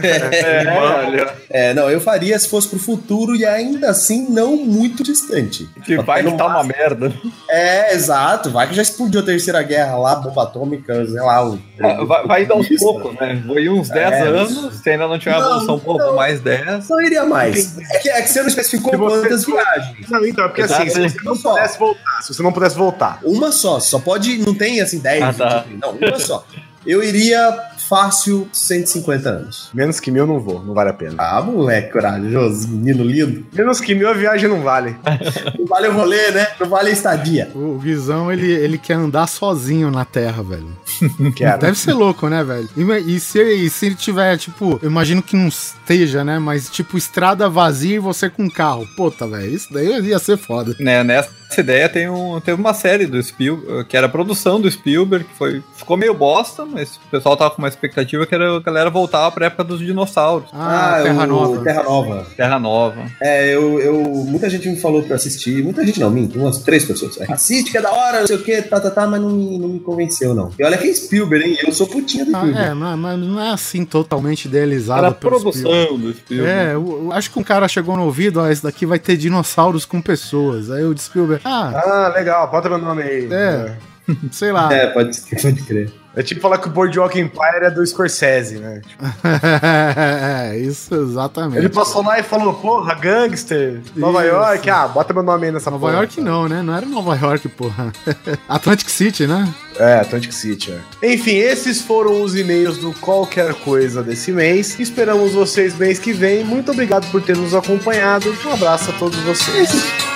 É. 0.03 1.35
É, 1.47 1.73
não, 1.73 1.89
eu 1.89 2.01
faria 2.01 2.37
se 2.37 2.49
fosse 2.49 2.67
pro 2.67 2.77
futuro 2.77 3.33
e 3.35 3.45
ainda 3.45 3.89
assim 3.91 4.27
não 4.29 4.57
muito 4.57 5.03
distante. 5.03 5.69
Que 5.85 5.95
vai 5.97 6.21
que 6.23 6.31
tá 6.33 6.47
uma 6.47 6.63
merda. 6.63 7.13
É, 7.49 7.93
exato. 7.93 8.49
Vai 8.49 8.67
que 8.67 8.75
já 8.75 8.81
explodiu 8.81 9.21
a 9.21 9.23
terceira 9.23 9.61
guerra 9.63 9.95
lá, 9.97 10.15
bomba 10.15 10.43
atômica, 10.43 11.05
sei 11.05 11.21
lá. 11.21 11.47
O... 11.47 11.57
Vai, 12.05 12.27
vai 12.27 12.45
dar 12.45 12.55
uns 12.55 12.69
Isso. 12.69 12.83
poucos, 12.83 13.15
né? 13.15 13.41
Vou 13.45 13.57
ir 13.57 13.69
uns 13.69 13.87
10 13.89 14.11
É, 14.11 14.21
anos, 14.23 14.73
se 14.81 14.89
ainda 14.89 15.07
não 15.07 15.17
tiver 15.17 15.37
evolução, 15.37 15.79
pô, 15.79 15.97
vou 15.97 16.15
mais 16.15 16.41
10. 16.41 16.89
Não 16.89 17.01
iria 17.01 17.23
mais. 17.25 17.77
É 17.91 17.99
que, 17.99 18.09
é 18.09 18.21
que 18.21 18.27
você 18.27 18.41
não 18.41 18.47
especificou 18.49 18.91
Se 18.91 18.97
você- 18.97 19.19
quantas 19.21 19.45
viagens. 19.45 20.09
Não, 20.09 20.25
então, 20.25 20.43
é 20.45 20.47
porque 20.49 20.61
assim, 20.63 20.89
se 20.89 20.99
Exato. 20.99 21.09
você 21.13 21.23
não 21.23 21.37
pudesse 21.37 21.79
voltar, 21.79 22.21
se 22.21 22.33
você 22.33 22.43
não 22.43 22.51
pudesse 22.51 22.75
voltar, 22.75 23.19
Uma 23.23 23.51
só, 23.51 23.79
só 23.79 23.99
pode. 23.99 24.37
Não 24.39 24.53
tem 24.53 24.81
assim 24.81 24.99
10, 24.99 25.23
Ah, 25.23 25.31
20, 25.31 25.37
tá. 25.37 25.59
30. 25.61 25.87
Não, 25.87 25.93
uma 25.95 26.19
só. 26.19 26.45
Eu 26.85 27.03
iria 27.03 27.57
fácil 27.87 28.47
150 28.51 29.29
anos. 29.29 29.69
menos 29.73 29.99
que 29.99 30.11
mil 30.11 30.23
eu 30.23 30.27
não 30.27 30.39
vou, 30.39 30.63
não 30.63 30.73
vale 30.73 30.89
a 30.89 30.93
pena. 30.93 31.15
Ah, 31.17 31.41
moleque 31.41 31.91
corajoso, 31.91 32.67
menino 32.67 33.03
lindo. 33.03 33.45
Menos 33.53 33.79
que 33.79 33.93
mil 33.95 34.09
a 34.09 34.13
viagem 34.13 34.49
não 34.49 34.61
vale. 34.61 34.95
Não 35.57 35.65
vale 35.65 35.87
o 35.87 35.93
rolê, 35.93 36.31
né? 36.31 36.47
Não 36.59 36.67
vale 36.67 36.89
a 36.89 36.93
estadia. 36.93 37.49
O 37.55 37.79
Guizão, 37.79 38.31
ele, 38.31 38.51
ele 38.51 38.77
quer 38.77 38.93
andar 38.93 39.25
sozinho 39.27 39.89
na 39.89 40.05
Terra, 40.05 40.43
velho. 40.43 40.77
Quero. 41.35 41.59
Deve 41.59 41.77
ser 41.77 41.93
louco, 41.93 42.29
né, 42.29 42.43
velho? 42.43 42.69
E, 42.77 43.15
e 43.15 43.19
se, 43.19 43.41
e 43.41 43.69
se 43.69 43.87
ele 43.87 43.95
tiver, 43.95 44.37
tipo, 44.37 44.79
eu 44.81 44.89
imagino 44.89 45.23
que 45.23 45.35
não 45.35 45.47
esteja, 45.47 46.23
né? 46.23 46.37
Mas, 46.37 46.69
tipo, 46.69 46.97
estrada 46.97 47.49
vazia 47.49 47.95
e 47.95 47.99
você 47.99 48.29
com 48.29 48.49
carro. 48.49 48.87
Puta, 48.95 49.27
velho, 49.27 49.49
isso 49.53 49.73
daí 49.73 49.87
ia 50.01 50.19
ser 50.19 50.37
foda. 50.37 50.75
Né, 50.79 51.03
nessa 51.03 51.29
ideia 51.61 51.87
tem 51.89 52.09
um, 52.09 52.39
teve 52.39 52.59
uma 52.59 52.73
série 52.73 53.05
do 53.05 53.21
Spielberg, 53.21 53.85
que 53.87 53.95
era 53.97 54.07
a 54.07 54.09
produção 54.09 54.59
do 54.59 54.69
Spielberg, 54.69 55.25
que 55.25 55.33
foi, 55.35 55.61
ficou 55.75 55.97
meio 55.97 56.13
bosta, 56.13 56.65
mas 56.65 56.95
o 56.97 57.09
pessoal 57.11 57.35
tava 57.37 57.51
com 57.51 57.59
uma 57.61 57.67
expectativa 57.67 58.25
que 58.25 58.33
era 58.35 58.57
a 58.57 58.59
galera 58.59 58.89
voltar 58.89 59.29
pra 59.31 59.47
época 59.47 59.63
dos 59.63 59.79
dinossauros. 59.79 60.49
Ah, 60.53 60.99
Terra 61.03 61.23
o 61.23 61.27
Nova. 61.27 61.63
Terra 61.63 61.83
Nova. 61.83 62.25
Terra 62.35 62.59
Nova. 62.59 63.05
É, 63.21 63.53
eu, 63.53 63.79
eu. 63.79 63.95
Muita 64.25 64.49
gente 64.49 64.67
me 64.69 64.77
falou 64.79 65.03
pra 65.03 65.15
assistir. 65.15 65.63
Muita 65.63 65.85
gente 65.85 65.99
não, 65.99 66.09
minto, 66.09 66.39
umas 66.39 66.59
três 66.59 66.85
pessoas. 66.85 67.19
É, 67.19 67.31
Assiste, 67.31 67.71
que 67.71 67.77
é 67.77 67.81
da 67.81 67.91
hora, 67.91 68.19
não 68.21 68.27
sei 68.27 68.35
o 68.35 68.41
que, 68.41 68.61
tá, 68.61 68.79
tá, 68.79 68.89
tá, 68.91 69.07
mas 69.07 69.21
não 69.21 69.29
me, 69.31 69.57
não 69.57 69.67
me 69.69 69.79
convenceu, 69.79 70.33
não. 70.33 70.51
E 70.57 70.63
olha 70.63 70.77
que 70.77 70.87
é 70.87 70.93
Spielberg, 70.93 71.49
hein? 71.49 71.57
Eu 71.65 71.71
sou 71.71 71.87
putinha 71.87 72.25
do 72.25 72.35
Ah, 72.35 72.39
Spielberg. 72.39 72.69
é, 72.69 72.73
mas, 72.73 72.99
mas 72.99 73.19
não 73.19 73.41
é 73.41 73.49
assim 73.51 73.85
totalmente 73.85 74.45
idealizado 74.45 74.99
Era 74.99 75.07
a 75.09 75.11
pelo 75.11 75.37
Spielberg. 75.39 75.61
produção 75.63 75.97
do 75.97 76.13
Spielberg. 76.13 76.51
É, 76.51 76.73
eu, 76.73 77.01
eu 77.05 77.11
acho 77.11 77.31
que 77.31 77.39
um 77.39 77.43
cara 77.43 77.67
chegou 77.67 77.95
no 77.95 78.03
ouvido, 78.05 78.39
ó, 78.39 78.47
esse 78.49 78.63
daqui 78.63 78.85
vai 78.85 78.99
ter 78.99 79.17
dinossauros 79.17 79.85
com 79.85 80.01
pessoas. 80.01 80.69
Aí 80.71 80.83
o 80.83 80.97
Spielberg, 80.97 81.43
ah, 81.45 81.71
Ah, 81.85 82.13
legal, 82.15 82.49
bota 82.49 82.67
meu 82.67 82.77
nome 82.77 83.03
aí. 83.03 83.29
É. 83.31 83.75
sei 84.31 84.51
lá. 84.51 84.71
É, 84.73 84.87
pode, 84.87 85.19
pode 85.41 85.63
crer. 85.63 85.91
É 86.15 86.23
tipo 86.23 86.39
falar 86.39 86.59
que 86.59 86.67
o 86.69 86.71
Boardwalk 86.71 87.19
Empire 87.19 87.65
é 87.65 87.69
do 87.69 87.85
Scorsese, 87.85 88.57
né? 88.57 88.81
Tipo, 88.87 89.03
é, 89.61 90.57
isso 90.57 90.95
exatamente. 90.95 91.57
ele 91.57 91.67
passou 91.67 92.01
lá 92.03 92.17
e 92.17 92.23
falou, 92.23 92.53
porra, 92.53 92.95
gangster, 92.95 93.81
Nova 93.95 94.23
Isso. 94.23 94.33
York, 94.33 94.69
ah, 94.69 94.87
bota 94.87 95.13
meu 95.13 95.23
nome 95.23 95.47
aí 95.47 95.51
nessa 95.51 95.69
Nova 95.69 95.87
porra. 95.87 95.97
York 95.97 96.21
não, 96.21 96.47
né? 96.47 96.61
Não 96.61 96.73
era 96.73 96.85
Nova 96.85 97.17
York, 97.17 97.49
porra. 97.49 97.91
Atlantic 98.47 98.89
City, 98.89 99.27
né? 99.27 99.53
É, 99.77 99.95
Atlantic 99.99 100.31
City, 100.31 100.71
é. 101.01 101.13
Enfim, 101.13 101.35
esses 101.35 101.81
foram 101.81 102.21
os 102.21 102.33
e-mails 102.33 102.77
do 102.77 102.93
Qualquer 102.93 103.53
Coisa 103.53 104.01
desse 104.01 104.31
mês. 104.31 104.79
Esperamos 104.79 105.33
vocês 105.33 105.77
mês 105.77 105.99
que 105.99 106.13
vem. 106.13 106.45
Muito 106.45 106.71
obrigado 106.71 107.11
por 107.11 107.21
ter 107.21 107.35
nos 107.35 107.53
acompanhado. 107.53 108.33
Um 108.45 108.53
abraço 108.53 108.89
a 108.89 108.93
todos 108.93 109.19
vocês. 109.19 110.14